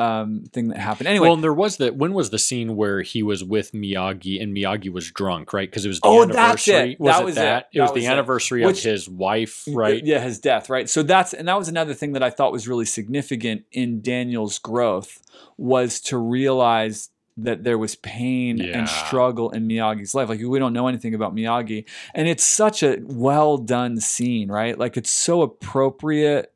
[0.00, 1.08] um, thing that happened.
[1.08, 4.42] Anyway, Well, and there was the when was the scene where he was with Miyagi
[4.42, 5.68] and Miyagi was drunk, right?
[5.68, 6.92] Because it was the Oh, that's anniversary.
[6.92, 7.00] it.
[7.00, 7.68] Was That it was that?
[7.72, 8.12] It That was was the it.
[8.12, 10.04] anniversary Which- of his wife, right?
[10.04, 10.88] Yeah, his death, right?
[10.88, 14.58] So that's and that was another thing that I thought was really significant in Daniel's
[14.58, 15.20] growth
[15.58, 18.78] was to realize that there was pain Yeah.
[18.78, 20.28] and struggle in Miyagi's life.
[20.28, 21.84] Like we don't know anything about Miyagi,
[22.14, 24.78] and it's such a well done scene, right?
[24.78, 26.52] Like it's so appropriate,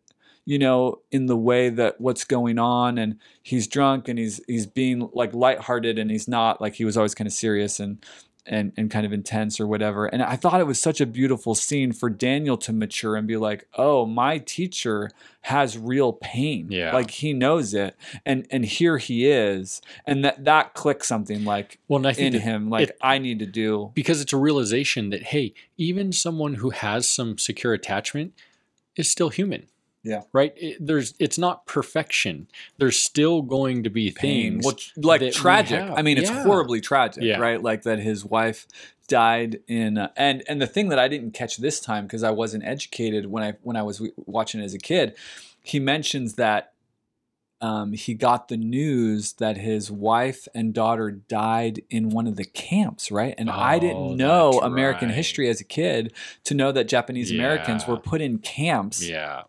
[0.46, 4.66] you know, in the way that what's going on, and he's drunk and he's he's
[4.66, 8.04] being like lighthearted, and he's not like he was always kind of serious and
[8.46, 10.04] and and kind of intense or whatever.
[10.04, 13.38] And I thought it was such a beautiful scene for Daniel to mature and be
[13.38, 16.66] like, "Oh, my teacher has real pain.
[16.70, 16.92] Yeah.
[16.92, 17.96] Like he knows it.
[18.26, 22.16] And and here he is." And that that clicks something like Well, and I in
[22.16, 23.92] think that him like it- I need to do.
[23.94, 28.34] because it's a realization that hey, even someone who has some secure attachment
[28.94, 29.68] is still human.
[30.04, 30.22] Yeah.
[30.32, 30.52] Right.
[30.56, 31.14] It, there's.
[31.18, 32.46] It's not perfection.
[32.78, 34.60] There's still going to be Pain.
[34.60, 34.94] things.
[34.96, 35.80] Like tragic.
[35.80, 36.42] I mean, it's Yeah.
[36.44, 37.38] horribly tragic, Yeah.
[37.38, 37.60] right?
[37.62, 38.66] Like that his wife
[39.08, 42.30] died in uh, and and the thing that I didn't catch this time because I
[42.30, 45.14] wasn't educated when I when I was w- watching as a kid,
[45.62, 46.72] he mentions that
[47.60, 52.44] um, he got the news that his wife and daughter died in one of the
[52.44, 53.34] camps, right?
[53.38, 55.16] And I Oh, didn't know American right.
[55.16, 56.12] history as a kid
[56.44, 59.06] to know that Japanese Americans were put in camps.
[59.08, 59.44] yeah.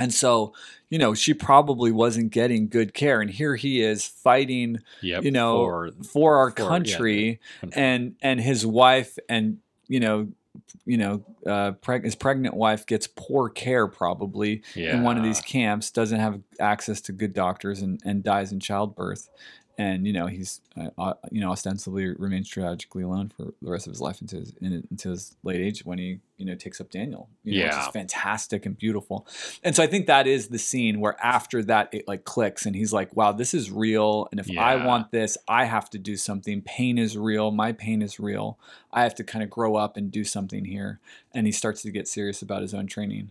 [0.00, 0.54] And so,
[0.88, 3.20] you know, she probably wasn't getting good care.
[3.20, 5.24] And here he is fighting Yep.
[5.24, 7.80] you know, for- for our for- yeah, country, country.
[7.80, 10.28] and and his wife and you know,
[10.86, 14.62] you know, uh, preg- his pregnant wife gets poor care probably
[14.94, 18.58] in one of these camps, doesn't have access to good doctors, and and dies in
[18.60, 19.28] childbirth.
[19.80, 23.86] And you know he's uh, uh, you know ostensibly remains tragically alone for the rest
[23.86, 26.80] of his life into his in, into his late age when he you know takes
[26.82, 27.86] up Daniel, you know, which Yeah.
[27.86, 29.26] is fantastic and beautiful.
[29.64, 32.74] And so I think that is the scene where after that it like clicks and
[32.76, 34.28] he's like, wow, this is real.
[34.30, 36.60] And if I want this, I have to do something.
[36.62, 37.50] Pain is real.
[37.50, 38.58] My pain is real.
[38.92, 40.98] I have to kind of grow up and do something here.
[41.32, 43.30] And he starts to get serious about his own training.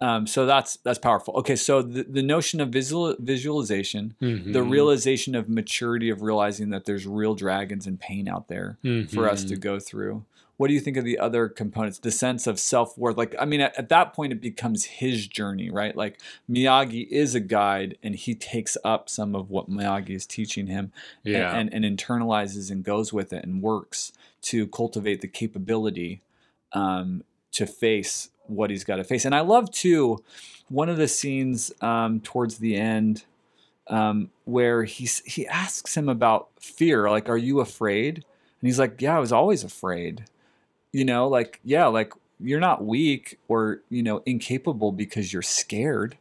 [0.00, 1.34] Um, so that's that's powerful.
[1.38, 4.70] Okay, so the, the notion of visual visualization, the Mhm.
[4.70, 8.78] realization of maturity of realizing that there's real dragons and pain out there
[9.10, 9.60] for us to Mhm.
[9.60, 10.24] go through.
[10.56, 11.98] What do you think of the other components?
[11.98, 13.16] The sense of self worth.
[13.16, 15.96] Like, I mean, at, at that point, it becomes his journey, right?
[15.96, 16.20] Like,
[16.50, 20.90] Miyagi is a guide and he takes up some of what Miyagi is teaching him
[21.24, 21.56] and- Yeah.
[21.56, 26.20] and, and, internalizes and goes with it and works to cultivate the capability
[26.72, 27.22] um,
[27.52, 29.24] to face what he's got to face.
[29.24, 30.22] And I love, too,
[30.68, 33.24] one of the scenes um, towards the end
[33.86, 37.10] um, where he's, he asks him about fear.
[37.10, 38.16] Like, are you afraid?
[38.16, 40.24] And he's like, yeah, I was always afraid.
[40.92, 46.16] You know, like, yeah, like you're not weak or, you know, incapable because you're scared.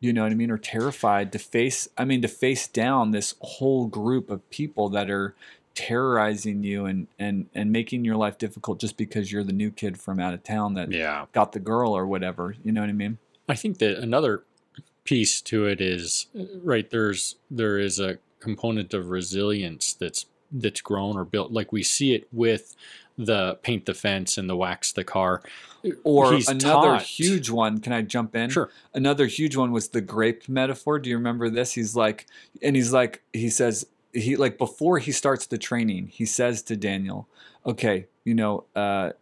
[0.00, 0.50] You know what I mean?
[0.50, 5.10] Or terrified to face, I mean, to face down this whole group of people that
[5.10, 5.34] are
[5.74, 9.98] terrorizing you and, and, and making your life difficult just because you're the new kid
[9.98, 11.26] from out of town that yeah.
[11.32, 12.54] got the girl or whatever.
[12.62, 13.18] You know what I mean?
[13.48, 14.44] I think that another
[15.04, 20.80] piece to it is uh, right there's there is a component of resilience that's that's
[20.80, 22.76] grown or built like we see it with
[23.18, 25.42] the paint the fence and the wax the car
[26.04, 27.80] Or He's another taught- huge one.
[27.80, 28.48] Can I jump in?
[28.50, 31.00] sure another huge one was the grape metaphor.
[31.00, 31.72] Do you remember this?
[31.72, 32.26] He's like,
[32.62, 36.76] and he's like, he says, he like before he starts the training, he says to
[36.76, 37.28] Daniel,
[37.64, 39.12] okay, you know, uh,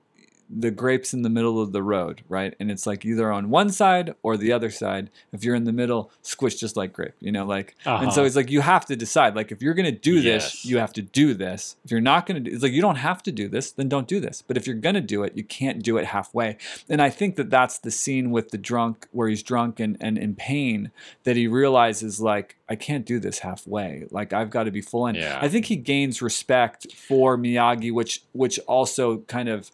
[0.52, 2.54] the grapes in the middle of the road, right?
[2.58, 5.08] And it's like either on one side or the other side.
[5.32, 7.76] If you're in the middle, squish just like grape, you know, like.
[7.86, 8.26] And so Uh-huh.
[8.26, 9.36] it's like you have to decide.
[9.36, 11.76] Like if you're gonna do this, you have to do this.
[11.84, 14.08] If you're not gonna do, it's like you don't have to do this, then don't
[14.08, 14.42] do this.
[14.46, 16.56] But if you're gonna do it, you can't do it halfway.
[16.88, 20.18] And I think that that's the scene with the drunk where he's drunk and and
[20.18, 20.90] in pain
[21.24, 24.06] that he realizes like I can't do this halfway.
[24.10, 25.14] Like I've got to be full in.
[25.14, 25.38] Yeah.
[25.40, 29.70] I think he gains respect for Miyagi, which which also kind of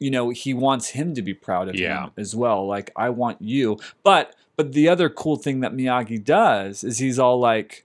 [0.00, 2.04] you know he wants him to be proud of Yeah.
[2.06, 6.22] him as well like i want you but but the other cool thing that miyagi
[6.24, 7.84] does is he's all like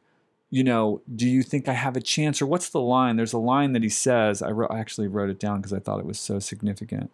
[0.50, 3.38] you know do you think i have a chance or what's the line there's a
[3.38, 6.06] line that he says i, wrote, I actually wrote it down because i thought it
[6.06, 7.12] was so significant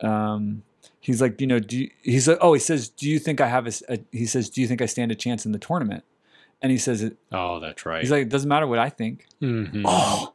[0.00, 0.62] um
[1.00, 3.48] he's like you know do you, he's like oh he says do you think i
[3.48, 3.98] have a?
[4.10, 6.04] he says do you think i stand a chance in the tournament
[6.60, 8.00] and he says it Oh, that's right.
[8.00, 9.82] he's like it doesn't matter what i think Mhm.
[9.84, 10.31] oh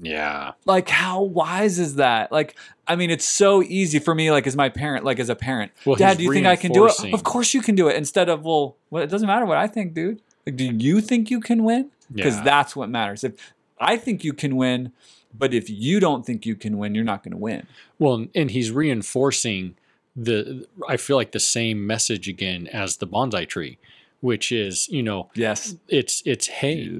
[0.00, 0.52] yeah.
[0.64, 2.30] like how wise is that?
[2.32, 2.56] Like
[2.86, 5.72] i mean it's so easy for me like as my parent like as a parent.
[5.84, 7.14] Well, dad do you think i can do it?
[7.14, 9.66] of course you can do it instead of well, well it doesn't matter what i
[9.66, 10.20] think dude.
[10.46, 11.90] Like do you think you can win?
[12.12, 12.44] Because Yeah.
[12.44, 13.24] that's what matters.
[13.24, 14.92] If i think you can win
[15.38, 17.66] but if you don't think you can win you're not going to win.
[17.98, 19.74] Well, and he's reinforcing
[20.14, 23.78] the I feel like the same message again as the bonsai tree,
[24.20, 26.90] which is, you know, yes it's it's hey,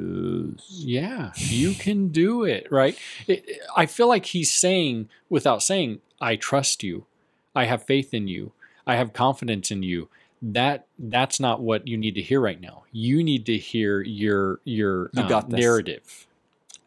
[0.69, 2.99] yeah, you can do it, right?
[3.27, 7.07] It, I feel like he's saying without saying, I trust you.
[7.55, 8.53] I have faith in you.
[8.87, 10.09] I have confidence in you.
[10.43, 12.85] That that's not what you need to hear right now.
[12.93, 16.26] You need to hear your your You um, narrative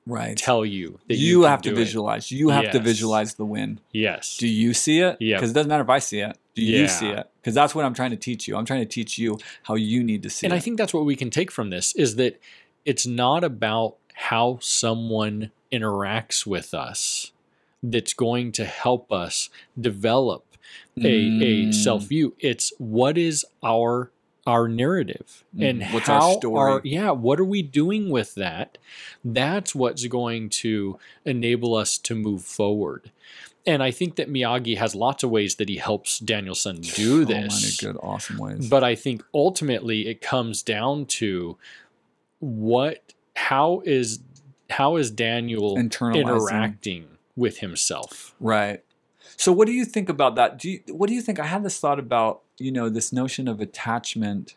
[0.10, 1.80] right tell you that you, you, have to do it.
[1.80, 4.38] visualize you have to visualize the win Yes.
[4.38, 5.38] do you see it Yeah.
[5.38, 7.86] because it doesn't matter if i see it do you see it because that's what
[7.86, 10.45] i'm trying to teach you i'm trying to teach you how you need to see
[10.48, 12.40] and it I think that's what we can take from this is that
[12.86, 17.31] it's not about how someone interacts with us
[17.84, 19.49] that's going to help us
[19.80, 20.44] develop
[20.98, 21.73] a, a Mm.
[21.73, 22.36] self view.
[22.40, 24.11] It's what is our
[24.50, 26.60] our narrative and Mm, what's our how story?
[26.74, 28.78] are- yeah what are we doing with that
[29.24, 33.12] that's what's going to enable us to move forward
[33.68, 37.54] and i think that miyagi has lots of ways that he helps daniel-san do this
[37.84, 38.68] Oh, good, awesome ways.
[38.70, 41.58] but I think ultimately it comes down to
[42.40, 44.20] what how is
[44.70, 47.06] how is Daniel interacting
[47.36, 48.36] with himself?
[48.40, 48.84] right.
[49.40, 50.60] So, what do you think about that?
[50.60, 51.40] Do you, what do you think?
[51.40, 54.53] I had this thought about you know this notion of attachment.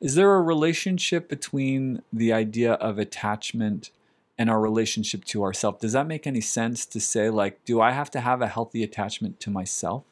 [0.00, 3.90] Is there a relationship between the idea of attachment
[4.38, 5.82] and our relationship to ourselves?
[5.82, 8.82] Does that make any sense to say like, do I have to have a healthy
[8.82, 10.04] attachment to myself?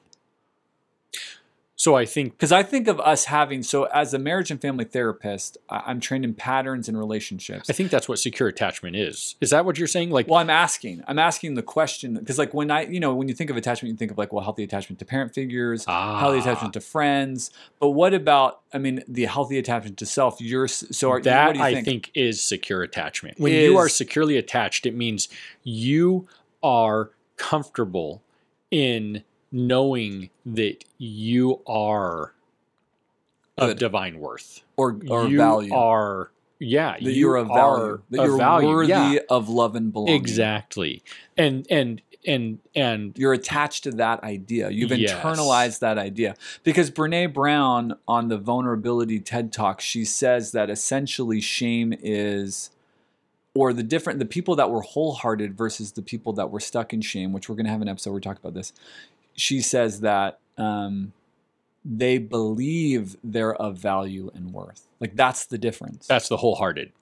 [1.82, 4.84] So I think Because I think of us having so as a marriage and family
[4.84, 7.68] therapist, I- I'm trained in patterns and relationships.
[7.68, 9.34] I think that's what secure attachment is.
[9.40, 10.10] Is that what you're saying?
[10.10, 11.02] Like Well, I'm asking.
[11.09, 13.90] I'm asking the question because, like, when I, you know, when you think of attachment,
[13.90, 16.40] you think of like, well, healthy attachment to parent figures, healthy Ah.
[16.40, 17.50] attachment to friends.
[17.80, 20.40] But what about, I mean, the healthy attachment to self?
[20.40, 21.84] You're so are, that what do you I think?
[21.86, 23.40] think is secure attachment.
[23.40, 25.28] When you are securely attached, it means
[25.64, 26.28] you
[26.62, 28.22] are comfortable
[28.70, 32.32] in knowing that you are
[33.58, 33.78] of Good.
[33.78, 34.62] divine worth.
[34.76, 37.60] or or you value are yeah that you you're of value
[37.94, 38.68] are that you're value.
[38.68, 40.14] worthy yeah, of love and belonging.
[40.14, 41.02] exactly
[41.36, 44.70] and and and and You're attached to that idea.
[44.70, 45.12] You've Yes.
[45.12, 46.36] internalized that idea.
[46.62, 52.70] Because Brene Brown on the Vulnerability TED Talk, she says that essentially shame is
[53.56, 57.00] or the different the people that were wholehearted versus the people that were stuck in
[57.00, 58.72] shame, which we're gonna have an episode where we talk about this.
[59.34, 61.12] She says that um,
[61.84, 64.86] they believe they're of value and worth.
[65.00, 66.06] Like that's the difference.
[66.06, 66.92] that's the wholehearted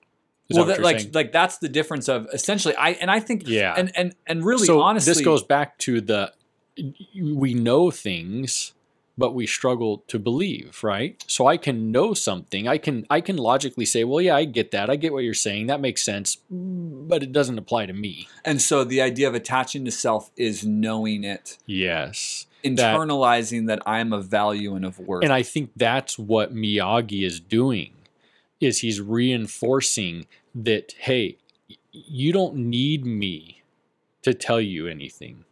[0.51, 1.11] is well, that that, like saying?
[1.13, 3.73] like that's the difference of essentially I and I think Yeah.
[3.75, 6.33] and and and really so honestly this goes back to the
[7.19, 8.73] we know things
[9.21, 11.23] but we struggle to believe right?
[11.27, 12.67] So i can know something.
[12.67, 14.89] I can i can logically say well yeah i get that.
[14.89, 15.67] I get what you're saying.
[15.67, 18.27] That makes sense but it doesn't apply to me.
[18.43, 22.47] And so the idea of attaching to self is knowing it, yes.
[22.63, 25.23] Internalizing that, I'm of value and of worth.
[25.23, 27.93] and i think that's what miyagi is doing
[28.59, 31.37] is he's reinforcing that hey
[31.91, 33.61] you don't need me
[34.21, 35.45] to tell you anything.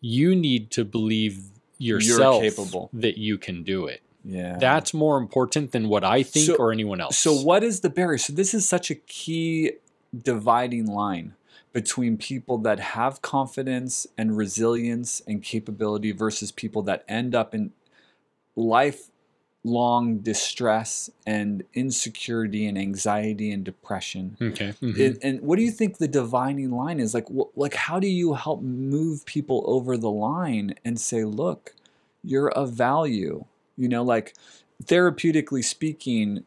[0.00, 2.90] You need to believe yourself capable.
[2.92, 4.56] that you can do it yeah.
[4.58, 7.90] that's more important than what i think So- or anyone else so what is the
[7.90, 8.18] barrier?
[8.18, 9.72] So this is such a key
[10.16, 11.34] dividing line
[11.72, 17.72] between people that have confidence and resilience and capability versus people that end up in
[18.54, 19.10] life
[19.64, 24.36] long distress and insecurity and anxiety and depression.
[24.40, 24.74] Okay.
[24.82, 25.06] mhm.
[25.06, 27.14] And, and what do you think the divining line is?
[27.14, 31.74] Like, wh- like how do you help move people over the line and say, look,
[32.22, 33.46] you're of value?
[33.76, 34.34] You know, like
[34.84, 36.44] therapeutically speaking,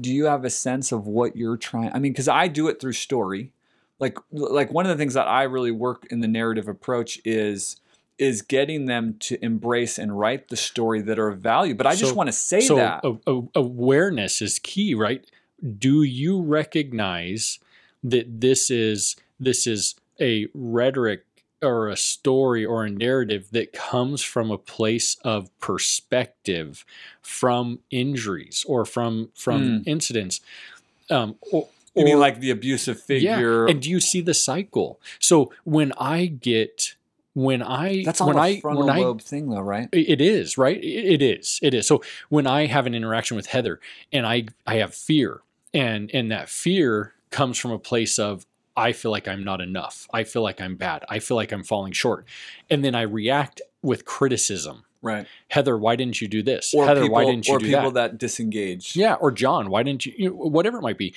[0.00, 1.92] do you have a sense of what you're trying?
[1.92, 3.52] I mean, because I do it through story.
[4.00, 7.76] Like, like one of the things that I really work in the narrative approach is
[8.18, 11.74] is getting them to embrace and write the story that are of value.
[11.74, 13.00] But I just So- want to say so that.
[13.04, 15.24] a- a- awareness is key, right?
[15.78, 17.58] Do you recognize
[18.02, 21.24] that this is this is a rhetoric
[21.60, 26.84] or a story or a narrative that comes from a place of perspective
[27.22, 30.40] from injuries or from from incidents
[31.10, 33.64] um, or, you mean or- like the abusive figure?
[33.66, 33.70] yeah.
[33.72, 35.00] And do you see the cycle?
[35.18, 36.94] So when I get
[37.34, 39.88] when I That's all when a I frontal when I lobe thing, though, right?
[39.92, 43.80] it is right it is it is so when i have an interaction with heather
[44.12, 45.40] and i i have fear
[45.72, 48.46] and and that fear comes from a place of
[48.76, 51.64] i feel like i'm not enough i feel like i'm bad i feel like i'm
[51.64, 52.24] falling short
[52.70, 55.26] and then i react with criticism Right.
[55.48, 57.74] heather why didn't you do this Or heather people, why didn't you do that?
[57.74, 58.96] or people that disengage.
[58.96, 61.14] yeah or john why didn't you, you know, whatever it might be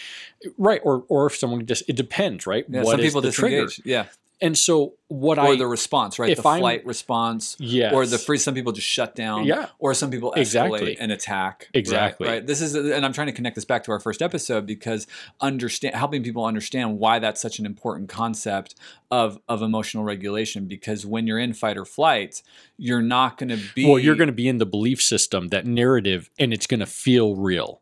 [0.58, 3.32] right or or if someone just it depends right Yeah, What some is people the
[3.32, 3.86] trigger disengage.
[3.86, 4.06] Yeah.
[4.40, 6.36] And so what Or i or the response, right?
[6.36, 7.56] The I'm- flight response.
[7.60, 8.38] yes Or the free.
[8.38, 9.46] Some people just shut down.
[9.46, 9.68] Yeah.
[9.80, 10.98] Or some people escalate Exactly.
[11.00, 11.70] and attack.
[11.74, 12.28] Exactly.
[12.28, 12.46] Right.
[12.46, 15.08] This is, and I'm trying to connect this back to our first episode because
[15.42, 18.76] understand helping people understand why that's such an important concept
[19.10, 20.66] of of emotional regulation.
[20.68, 22.44] Because when you're in fight or flight,
[22.78, 25.66] you're not going to be well you're going to be in the belief system that
[25.66, 27.82] narrative and it's going to feel real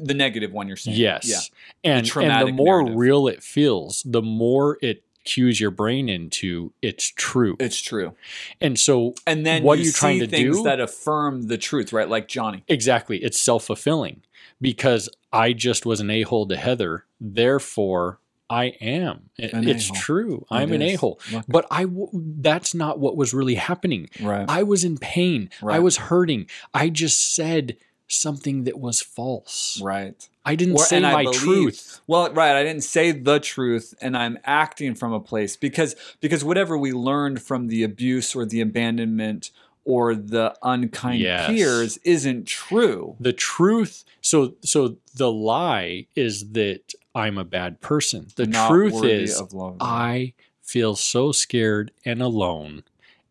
[0.00, 0.66] the negative one.
[0.66, 0.96] You're saying.
[0.96, 1.28] Yes.
[1.28, 1.92] Yeah.
[1.96, 2.96] And, and the more narrative.
[2.98, 7.56] real it feels, the more it cues your brain into it's true.
[7.58, 8.14] It's true.
[8.60, 10.62] And so And then What you are you trying to do?
[10.64, 12.08] that affirm the truth, right?
[12.08, 12.62] Like Johnny.
[12.68, 14.22] exactly, it's self-fulfilling
[14.60, 18.18] because I just was an a-hole to Heather, therefore
[18.50, 19.30] I am.
[19.38, 20.00] An it's a-hole.
[20.00, 20.46] true.
[20.50, 20.94] I'm It an is.
[20.94, 21.18] a-hole.
[21.32, 21.44] Look.
[21.48, 24.10] But I w- that's not what was really happening.
[24.20, 24.44] Right.
[24.48, 25.48] I was in pain.
[25.66, 26.46] I was hurting.
[26.74, 27.76] I just said
[28.06, 29.80] something that was false.
[29.82, 30.28] right.
[30.44, 32.00] I didn't Or- say my believe- truth.
[32.06, 32.54] Well, right.
[32.54, 36.92] I didn't say the truth, and I'm acting from a place because because whatever we
[36.92, 39.50] learned from the abuse or the abandonment
[39.86, 41.46] or the unkind Yes.
[41.48, 43.16] peers isn't true.
[43.20, 49.04] the truth so so the lie is that i'm a bad person the Not truth
[49.04, 49.42] is
[49.80, 52.82] i feel so scared and alone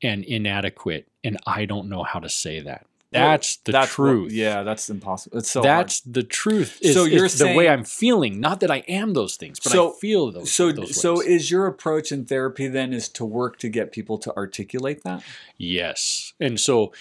[0.03, 4.31] and inadequate and i don't know how to say that that's the That's what- truth
[4.33, 5.37] yeah, that's impossible.
[5.37, 8.71] It's so that's the truth is, So you're is the way i'm feeling not that
[8.71, 12.11] i am those things but So- i feel those So, those so is your approach
[12.11, 15.23] in therapy then is to work to get people to articulate that?
[15.57, 16.33] Yes.
[16.39, 16.91] And so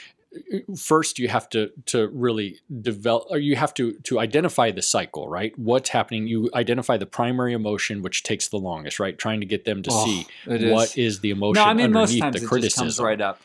[0.77, 5.29] first you have to to really develop or you have to to identify the cycle,
[5.29, 5.57] right?
[5.59, 6.27] What's happening?
[6.27, 9.17] You identify the primary emotion which takes the longest, right?
[9.19, 10.73] Trying to get them to Oh, see it is.
[10.73, 12.87] what is the emotion No, I mean most times the it criticism.
[12.87, 13.41] just comes right up.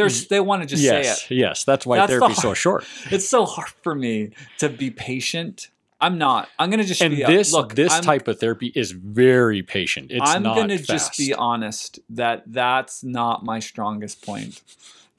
[0.00, 0.28] There's mm.
[0.28, 1.38] they want to just yes, say it.
[1.38, 1.64] yes.
[1.64, 2.84] That's why That's the therapy's so short.
[3.10, 5.68] It's so hard for me to be patient.
[6.00, 6.48] I'm not.
[6.58, 7.74] I'm gonna just And be uh, this look.
[7.74, 10.10] this I'm, type of therapy is very patient.
[10.10, 10.88] It's I'm gonna fast.
[10.88, 14.62] just be honest that that's not my strongest point.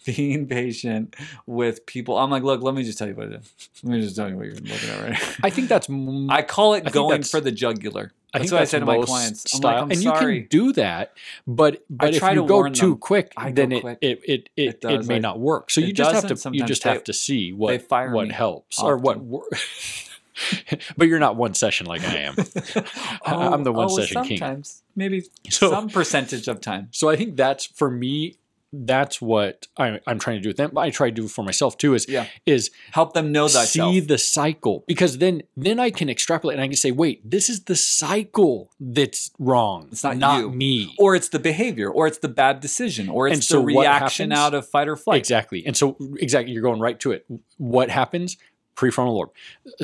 [0.03, 2.17] Being patient with people.
[2.17, 3.69] I'm like, look, let me just tell you what it is.
[3.83, 5.37] Let me just tell you what you're looking at right.
[5.43, 5.87] I think that's
[6.29, 8.11] I call it think going for the jugular.
[8.33, 9.53] I That's think what I say to my clients.
[9.53, 10.35] I'm style, like, I'm and sorry.
[10.35, 11.13] you can do that,
[11.45, 12.97] but but if you to go too them.
[12.97, 13.97] quick, I then it, quick.
[14.01, 15.69] it it it It it, may not work.
[15.69, 18.97] So you just have to you just they- have to see what what helps or
[18.97, 19.17] what.
[19.17, 19.29] often.
[19.29, 19.47] wor-
[20.97, 22.35] but you're not one session like I am.
[23.25, 24.37] I'm oh, the one oh, session king.
[24.37, 26.87] sometimes, Maybe So- some percentage of time.
[26.91, 28.37] So I think that's for me.
[28.73, 30.77] That's what I, I'm trying to do with them.
[30.77, 31.93] I try to do for myself too.
[31.93, 32.27] Is Yeah.
[32.45, 33.93] is Help them know thyself.
[33.93, 37.49] see the cycle because then then I can extrapolate and I can say, wait, this
[37.49, 39.89] is the cycle that's wrong.
[39.91, 40.49] It's not you.
[40.51, 40.95] me.
[40.97, 44.31] or it's the behavior, or it's the bad decision, or it's And the what reaction
[44.31, 45.19] out of fight or flight.
[45.19, 45.65] Exactly.
[45.65, 47.25] And so exactly you're going right to it.
[47.57, 48.37] What happens?
[48.75, 49.31] Prefrontal lobe.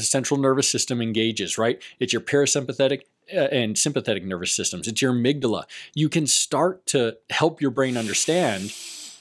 [0.02, 1.82] Central nervous system engages, right?
[2.00, 3.02] It's your parasympathetic
[3.34, 4.88] Uh, and sympathetic nervous systems.
[4.88, 5.66] It's your amygdala.
[5.94, 8.74] You can start to help your brain understand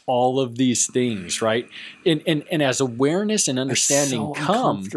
[0.07, 1.69] all of these things, right?
[2.05, 4.89] And and, and as awareness and understanding so come,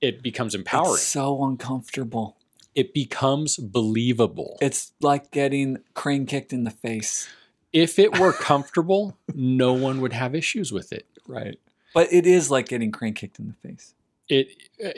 [0.00, 0.94] it becomes empowering.
[0.94, 2.36] It's so uncomfortable.
[2.74, 4.56] it becomes believable.
[4.62, 7.28] It's like getting crane kicked in the face.
[7.72, 11.06] if it were comfortable, no one would have issues with it.
[11.26, 11.58] Right.
[11.92, 13.92] But it is like getting crane kicked in the face.
[14.28, 14.48] It
[14.84, 14.90] uh,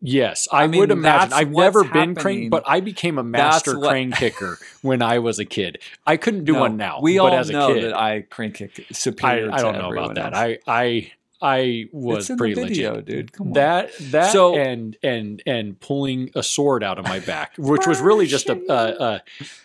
[0.00, 1.32] yes, I, I mean, would imagine.
[1.32, 2.14] I've never been happening.
[2.16, 5.78] crane, but I became a master what- crane kicker when I was a kid.
[6.06, 7.00] I couldn't do No, one now.
[7.00, 9.78] We but all as a know kid, that I crane kick superior I to don't
[9.78, 10.34] know about that.
[10.34, 10.36] else.
[10.36, 11.12] I I
[11.44, 13.04] I was pretty the video, legit.
[13.06, 13.32] dude.
[13.32, 13.52] Come on.
[13.54, 18.00] That that So- and and and pulling a sword out of my back, which was
[18.00, 19.22] really just a a,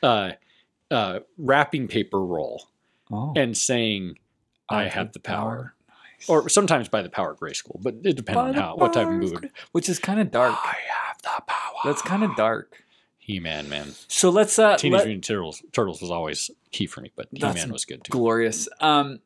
[0.07, 0.37] a,
[0.91, 2.67] a, wrapping paper roll,
[3.11, 4.17] oh, and saying,
[4.69, 5.73] "I have the power."
[6.27, 9.07] Or sometimes by the power of school, but it depends By on how what type
[9.07, 9.49] of movie.
[9.71, 10.53] Which is kind of dark.
[10.53, 11.73] I have the power.
[11.85, 12.83] That's kind of dark.
[13.19, 13.93] He Man, man.
[14.07, 17.71] So let's uh Teenage let- Mutant Turtles Turtles was always key for me, but He-Man
[17.71, 18.09] was good too.
[18.11, 18.67] glorious.
[18.79, 19.19] Um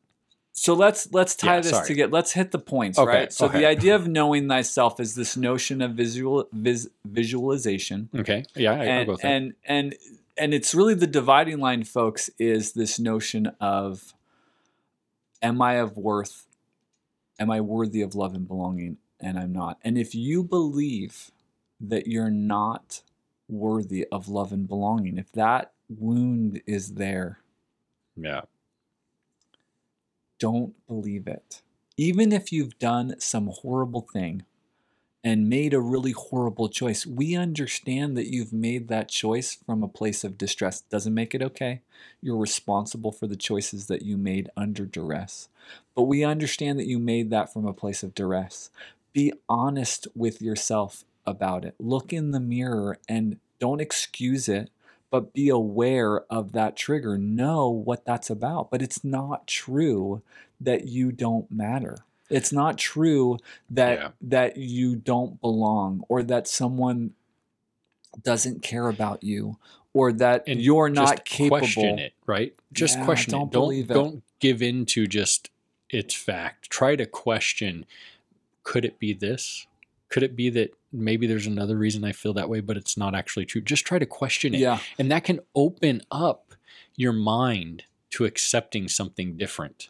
[0.52, 1.86] so let's let's tie Yeah, this sorry.
[1.86, 2.12] together.
[2.12, 3.32] Let's hit the points, Okay, right?
[3.32, 3.60] So okay.
[3.60, 8.10] the idea of knowing thyself is this notion of visual vis, visualization.
[8.14, 9.28] Okay, yeah, I, and go with that.
[9.28, 9.94] and and
[10.36, 14.12] and it's really the dividing line folks is this notion of
[15.42, 16.46] am i of worth
[17.38, 18.98] am i worthy of love and belonging?
[19.20, 19.78] And i'm not.
[19.82, 21.30] And if you believe
[21.80, 23.02] that you're not
[23.48, 27.38] worthy of love and belonging if that wound is there
[28.16, 28.42] yeah,
[30.38, 31.62] don't believe it.
[31.96, 34.44] Even if you've done some horrible thing
[35.24, 39.88] and made a really horrible choice, we understand that you've made that choice from a
[39.88, 40.80] place of distress.
[40.80, 41.80] Doesn't make it okay.
[42.20, 45.48] You're responsible for the choices that you made under duress.
[45.94, 48.70] But we understand that you made that from a place of duress.
[49.12, 51.76] Be honest with yourself about it.
[51.78, 54.70] Look in the mirror and don't excuse it,
[55.10, 57.16] but be aware of that trigger.
[57.16, 58.72] Know what that's about.
[58.72, 60.22] But it's not true
[60.60, 61.98] that you don't matter.
[62.32, 63.38] It's not true
[63.70, 64.08] that Yeah.
[64.22, 67.14] that you don't belong or that someone
[68.22, 69.58] doesn't care about you
[69.94, 71.58] or that And you're not capable.
[71.58, 72.54] question it, right?
[72.72, 73.52] Just Yeah, question don't it.
[73.52, 73.94] Don't believe it.
[73.94, 75.50] don't give in to just
[75.90, 76.70] its fact.
[76.70, 77.84] Try to question.
[78.64, 79.66] Could it be this?
[80.08, 83.14] Could it be that maybe there's another reason I feel that way, but it's not
[83.14, 83.60] actually true?
[83.62, 84.80] Just try to question it, Yeah.
[84.98, 86.54] and that can open up
[86.96, 89.88] your mind to accepting something different.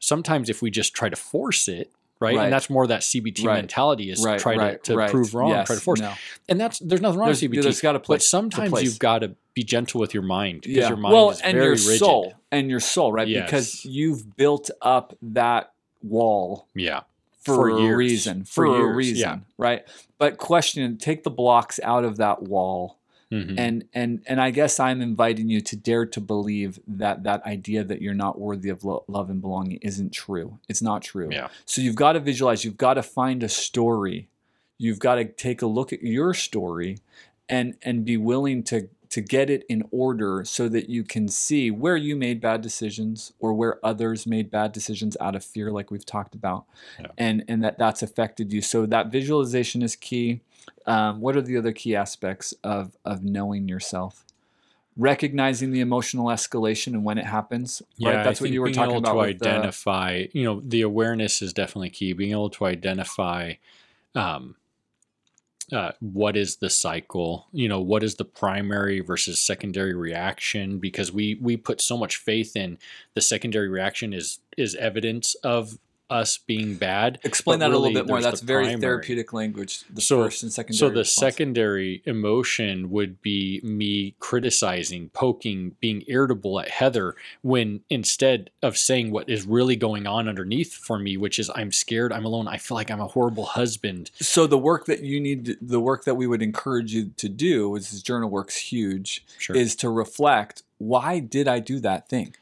[0.00, 1.92] Sometimes, if we just try to force it.
[2.22, 2.36] Right?
[2.36, 2.44] Right.
[2.44, 3.54] and that's more that CBT Right.
[3.54, 6.12] mentality is Right, try to, to prove wrong, Yes, try to force, no.
[6.50, 7.62] and that's there's nothing wrong There's, with CBT.
[7.62, 8.16] there's got to play.
[8.16, 8.84] but sometimes place.
[8.84, 10.88] you've got to be gentle with your mind because yeah.
[10.88, 11.98] your mind well, is and very your rigid.
[11.98, 13.26] soul and your soul, right?
[13.26, 15.72] Because you've built up that
[16.02, 17.04] wall Yeah,
[17.40, 18.44] for, For a reason.
[18.44, 19.38] For For, a reason, yeah.
[19.56, 19.88] right?
[20.18, 22.98] But question: take the blocks out of that wall,
[23.32, 23.54] Mhm.
[23.58, 27.84] and and and I guess I'm inviting you to dare to believe that that idea
[27.84, 30.58] that you're not worthy of lo- love and belonging isn't true.
[30.68, 31.28] It's not true.
[31.30, 34.28] yeah, So you've got to visualize, you've got to find a story.
[34.78, 36.98] You've got to take a look at your story
[37.48, 41.68] and and be willing to to get it in order so that you can see
[41.68, 45.90] where you made bad decisions or where others made bad decisions out of fear like
[45.90, 46.64] we've talked about.
[46.98, 47.06] Yeah.
[47.18, 48.60] And and that that's affected you.
[48.62, 50.40] So that visualization is key.
[50.86, 54.24] Um, what are the other key aspects of of knowing yourself?
[54.96, 58.10] Recognizing the emotional escalation and when it happens, yeah.
[58.10, 58.24] right?
[58.24, 59.14] That's what you were being talking able about.
[59.14, 62.12] to identify, you know, the awareness is definitely key.
[62.12, 63.54] Being able to identify,
[64.14, 64.56] um,
[65.72, 67.46] uh, what is the cycle?
[67.52, 70.78] You know, what is the primary versus secondary reaction?
[70.78, 72.78] Because we we put so much faith in
[73.14, 75.78] the secondary reaction is is evidence of
[76.10, 77.18] us being bad.
[77.24, 78.20] Explain that a little bit more.
[78.20, 78.80] That's the very primary.
[78.80, 79.84] therapeutic language.
[79.88, 80.78] The So- first and secondary.
[80.78, 81.14] So the response.
[81.34, 89.10] secondary emotion would be me criticizing, poking, being irritable at Heather when instead of saying
[89.12, 92.56] what is really going on underneath for me, which is I'm scared, I'm alone, I
[92.56, 94.10] feel like I'm a horrible husband.
[94.20, 97.70] So the work that you need, the work that we would encourage you to do,
[97.70, 99.54] which is journal work's huge, Sure.
[99.56, 100.62] is to reflect.
[100.78, 102.34] Why did I do that thing?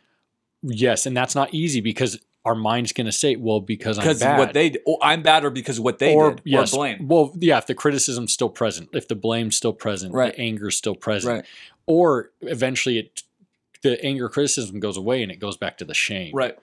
[0.62, 2.18] yes, and that's not easy because
[2.48, 4.38] our mind's going to say, well, because I'm Because bad.
[4.38, 7.08] what they, oh, I'm bad, or because what they or did, yes, or blame.
[7.08, 10.34] Well, yeah, if the criticism's still present, if the blame's still present, Right.
[10.34, 11.44] the anger's still present, Right,
[11.86, 13.22] or eventually it
[13.82, 16.34] the anger criticism goes away and it goes back to the shame.
[16.34, 16.58] right.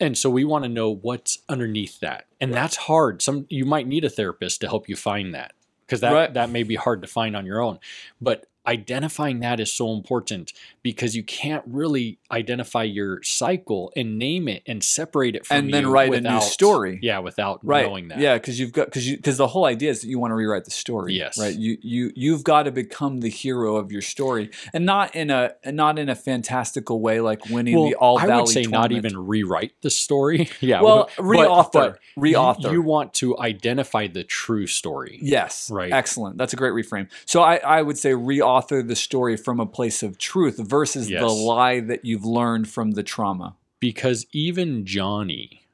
[0.00, 2.24] And so we want to know what's underneath that.
[2.40, 3.20] And that's hard.
[3.20, 5.52] Some you might need a therapist to help you find that
[5.86, 6.32] because that Right.
[6.32, 7.80] that may be hard to find on your own.
[8.18, 14.48] But identifying that is so important because you can't really identify your cycle and name
[14.48, 16.98] it and separate it from And then write a new story.
[17.02, 17.86] Yeah, without Right.
[17.86, 18.18] knowing that.
[18.18, 20.34] Yeah, because you've got because you because the whole idea is that you want to
[20.34, 21.14] rewrite the story.
[21.14, 21.38] Yes.
[21.38, 21.54] Right.
[21.54, 25.54] You you you've got to become the hero of your story, and not in a
[25.66, 28.42] not in a fantastical way like winning Well, the All I Valley.
[28.42, 30.48] would say not even rewrite the story.
[30.60, 30.80] yeah.
[30.82, 32.62] Well, but- reauthor, but reauthor.
[32.64, 35.18] You, you want to identify the true story.
[35.22, 35.70] Yes.
[35.70, 35.92] Right.
[35.92, 36.38] Excellent.
[36.38, 37.08] That's a great reframe.
[37.26, 41.20] So I, I would say reauthor the story from a place of truth versus Yes.
[41.20, 43.56] the lie that you've learned from the trauma.
[43.80, 45.66] because even Johnny,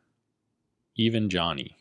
[0.97, 1.77] even Johnny,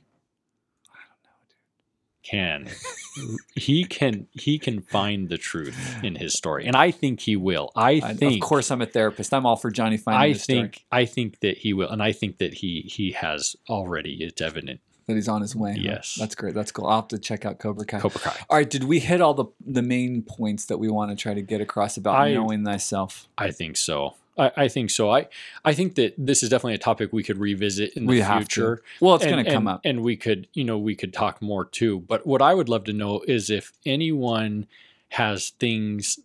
[2.23, 2.67] can
[3.55, 7.71] he can he can find the truth in his story, and I think he will.
[7.76, 9.34] I I- think, of course, I'm a therapist.
[9.34, 10.59] I'm all for Johnny finding I his story.
[10.61, 14.17] think, I think that he will, and I think that he he has already.
[14.21, 15.72] It's evident that he's on his way.
[15.73, 15.81] huh?
[15.81, 16.15] Yes.
[16.19, 16.53] that's great.
[16.53, 16.88] That's cool.
[16.88, 17.99] I'll have to check out Cobra Kai.
[17.99, 18.36] Cobra Kai.
[18.49, 21.34] All right, did we hit all the the main points that we want to try
[21.34, 23.27] to get across about I- knowing thyself?
[23.38, 24.15] I think so.
[24.38, 25.11] I, I think so.
[25.11, 25.27] I
[25.65, 28.44] I think that this is definitely a topic we could revisit in the We have
[28.44, 28.45] to.
[28.45, 28.81] future.
[29.02, 29.81] Well, it's going to come and- up.
[29.84, 32.86] and we could you know we could talk more too but what i would love
[32.86, 34.65] to know is if anyone
[35.10, 36.19] has things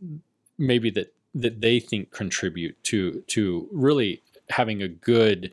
[0.59, 5.53] maybe that that they think contribute to to really having a good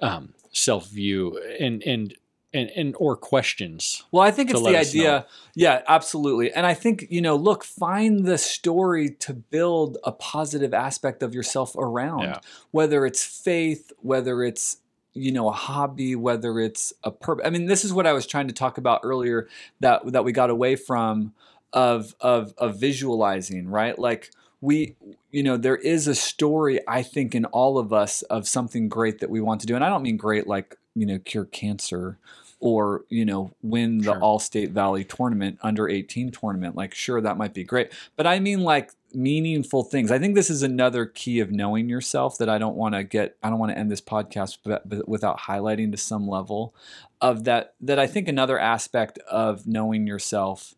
[0.00, 2.14] um, self view and and
[2.52, 5.26] and and or questions Well, I think it's the idea.
[5.54, 6.52] Yeah, absolutely.
[6.52, 11.34] And I think, you know, look, find the story to build a positive aspect of
[11.34, 12.38] yourself around, Yeah.
[12.70, 14.78] whether it's faith, whether it's,
[15.12, 17.44] you know, a hobby, whether it's a purpose.
[17.46, 19.48] I mean, this is what I was trying to talk about earlier
[19.80, 21.32] that that we got away from
[21.72, 23.98] of of of visualizing, right?
[23.98, 24.94] Like we
[25.30, 29.18] you know there is a story i think in all of us of something great
[29.20, 32.18] that we want to do and i don't mean great like you know cure cancer
[32.60, 34.20] or you know win the Sure.
[34.20, 38.38] all state valley tournament under 18 tournament like sure that might be great but i
[38.38, 42.58] mean like meaningful things i think this is another key of knowing yourself that i
[42.58, 45.90] don't want to get i don't want to end this podcast but, but without highlighting
[45.90, 46.74] to some level
[47.20, 50.74] of that that i think another aspect of knowing yourself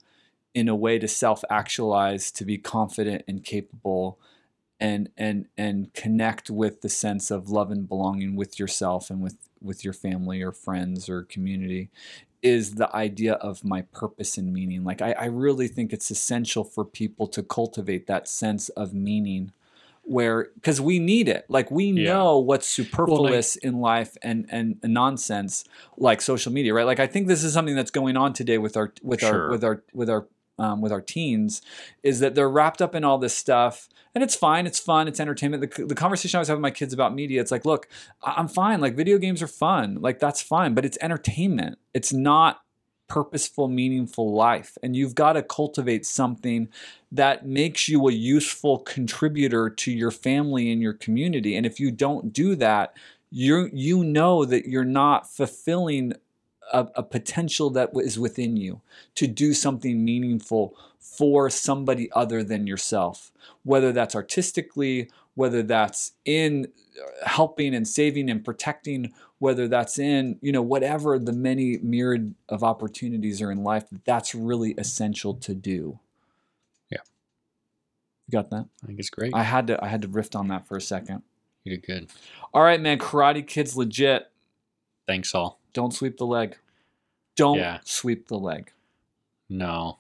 [0.55, 4.19] in a way to self actualize to be confident and capable
[4.79, 9.37] and and and connect with the sense of love and belonging with yourself and with
[9.63, 11.91] with your family or friends or community
[12.43, 14.85] is the idea of my purpose and meaning.
[14.85, 19.53] Like i, I really think it's essential for people to cultivate that sense of meaning
[20.05, 21.45] where because we need it.
[21.49, 22.15] Like we Yeah.
[22.15, 25.65] know what's superfluous in life and, and and nonsense
[25.97, 26.87] like social media right?
[26.87, 29.65] Like i think this is something that's going on today with our with our with
[29.65, 30.27] our with our
[30.63, 31.63] um, with our teens
[32.03, 35.21] is that they're wrapped up in all this stuff and it's fine it's fun it's
[35.21, 35.75] entertainment.
[35.75, 37.89] The, the conversation i was having with my kids about media it's like look
[38.23, 41.79] i'm fine like video games are fun like that's fine but it's entertainment.
[41.95, 42.63] It's not
[43.09, 46.69] purposeful meaningful life and you've got to cultivate something
[47.11, 51.91] that makes you a useful contributor to your family and your community and if you
[51.91, 52.97] don't do that
[53.31, 56.15] you you know that you're not fulfilling
[56.73, 58.81] a, a potential that is within you
[59.15, 63.33] to do something meaningful for somebody other than yourself
[63.65, 66.67] whether that's artistically whether that's in
[67.01, 72.35] uh, helping and saving and protecting whether that's in you know whatever the many myriad
[72.49, 75.99] of opportunities are in life that's really essential to do.
[76.91, 76.99] Yeah.
[78.29, 78.67] you got that?
[78.83, 79.35] I think it's great.
[79.35, 81.23] I had to i had to riff on that for a second.
[81.65, 82.11] You did good.
[82.53, 82.99] All right man.
[82.99, 84.31] Karate kids legit
[85.13, 86.57] thanks all don't sweep the leg
[87.37, 87.79] don't Yeah.
[87.85, 88.73] sweep the leg
[89.49, 89.99] no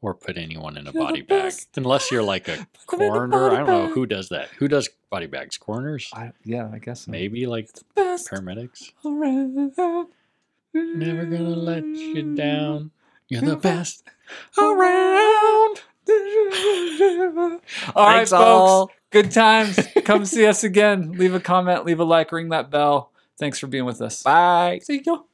[0.00, 3.08] or put anyone in a You're body bag unless you're like a Put them in
[3.08, 3.94] a coroner i don't know bag.
[3.94, 7.10] who does that who does body bags coroners I, yeah i guess so.
[7.10, 10.08] maybe like best paramedics around.
[10.74, 12.90] never gonna let you down
[13.28, 14.04] you're the best
[14.58, 15.80] around.
[17.94, 18.32] All right, Thanks, folks.
[18.32, 18.90] all.
[19.10, 19.78] Good times.
[20.04, 21.12] Come see us again.
[21.12, 23.11] Leave a comment, leave a like, ring that bell.
[23.38, 24.22] Thanks for being with us.
[24.22, 25.26] bye See you.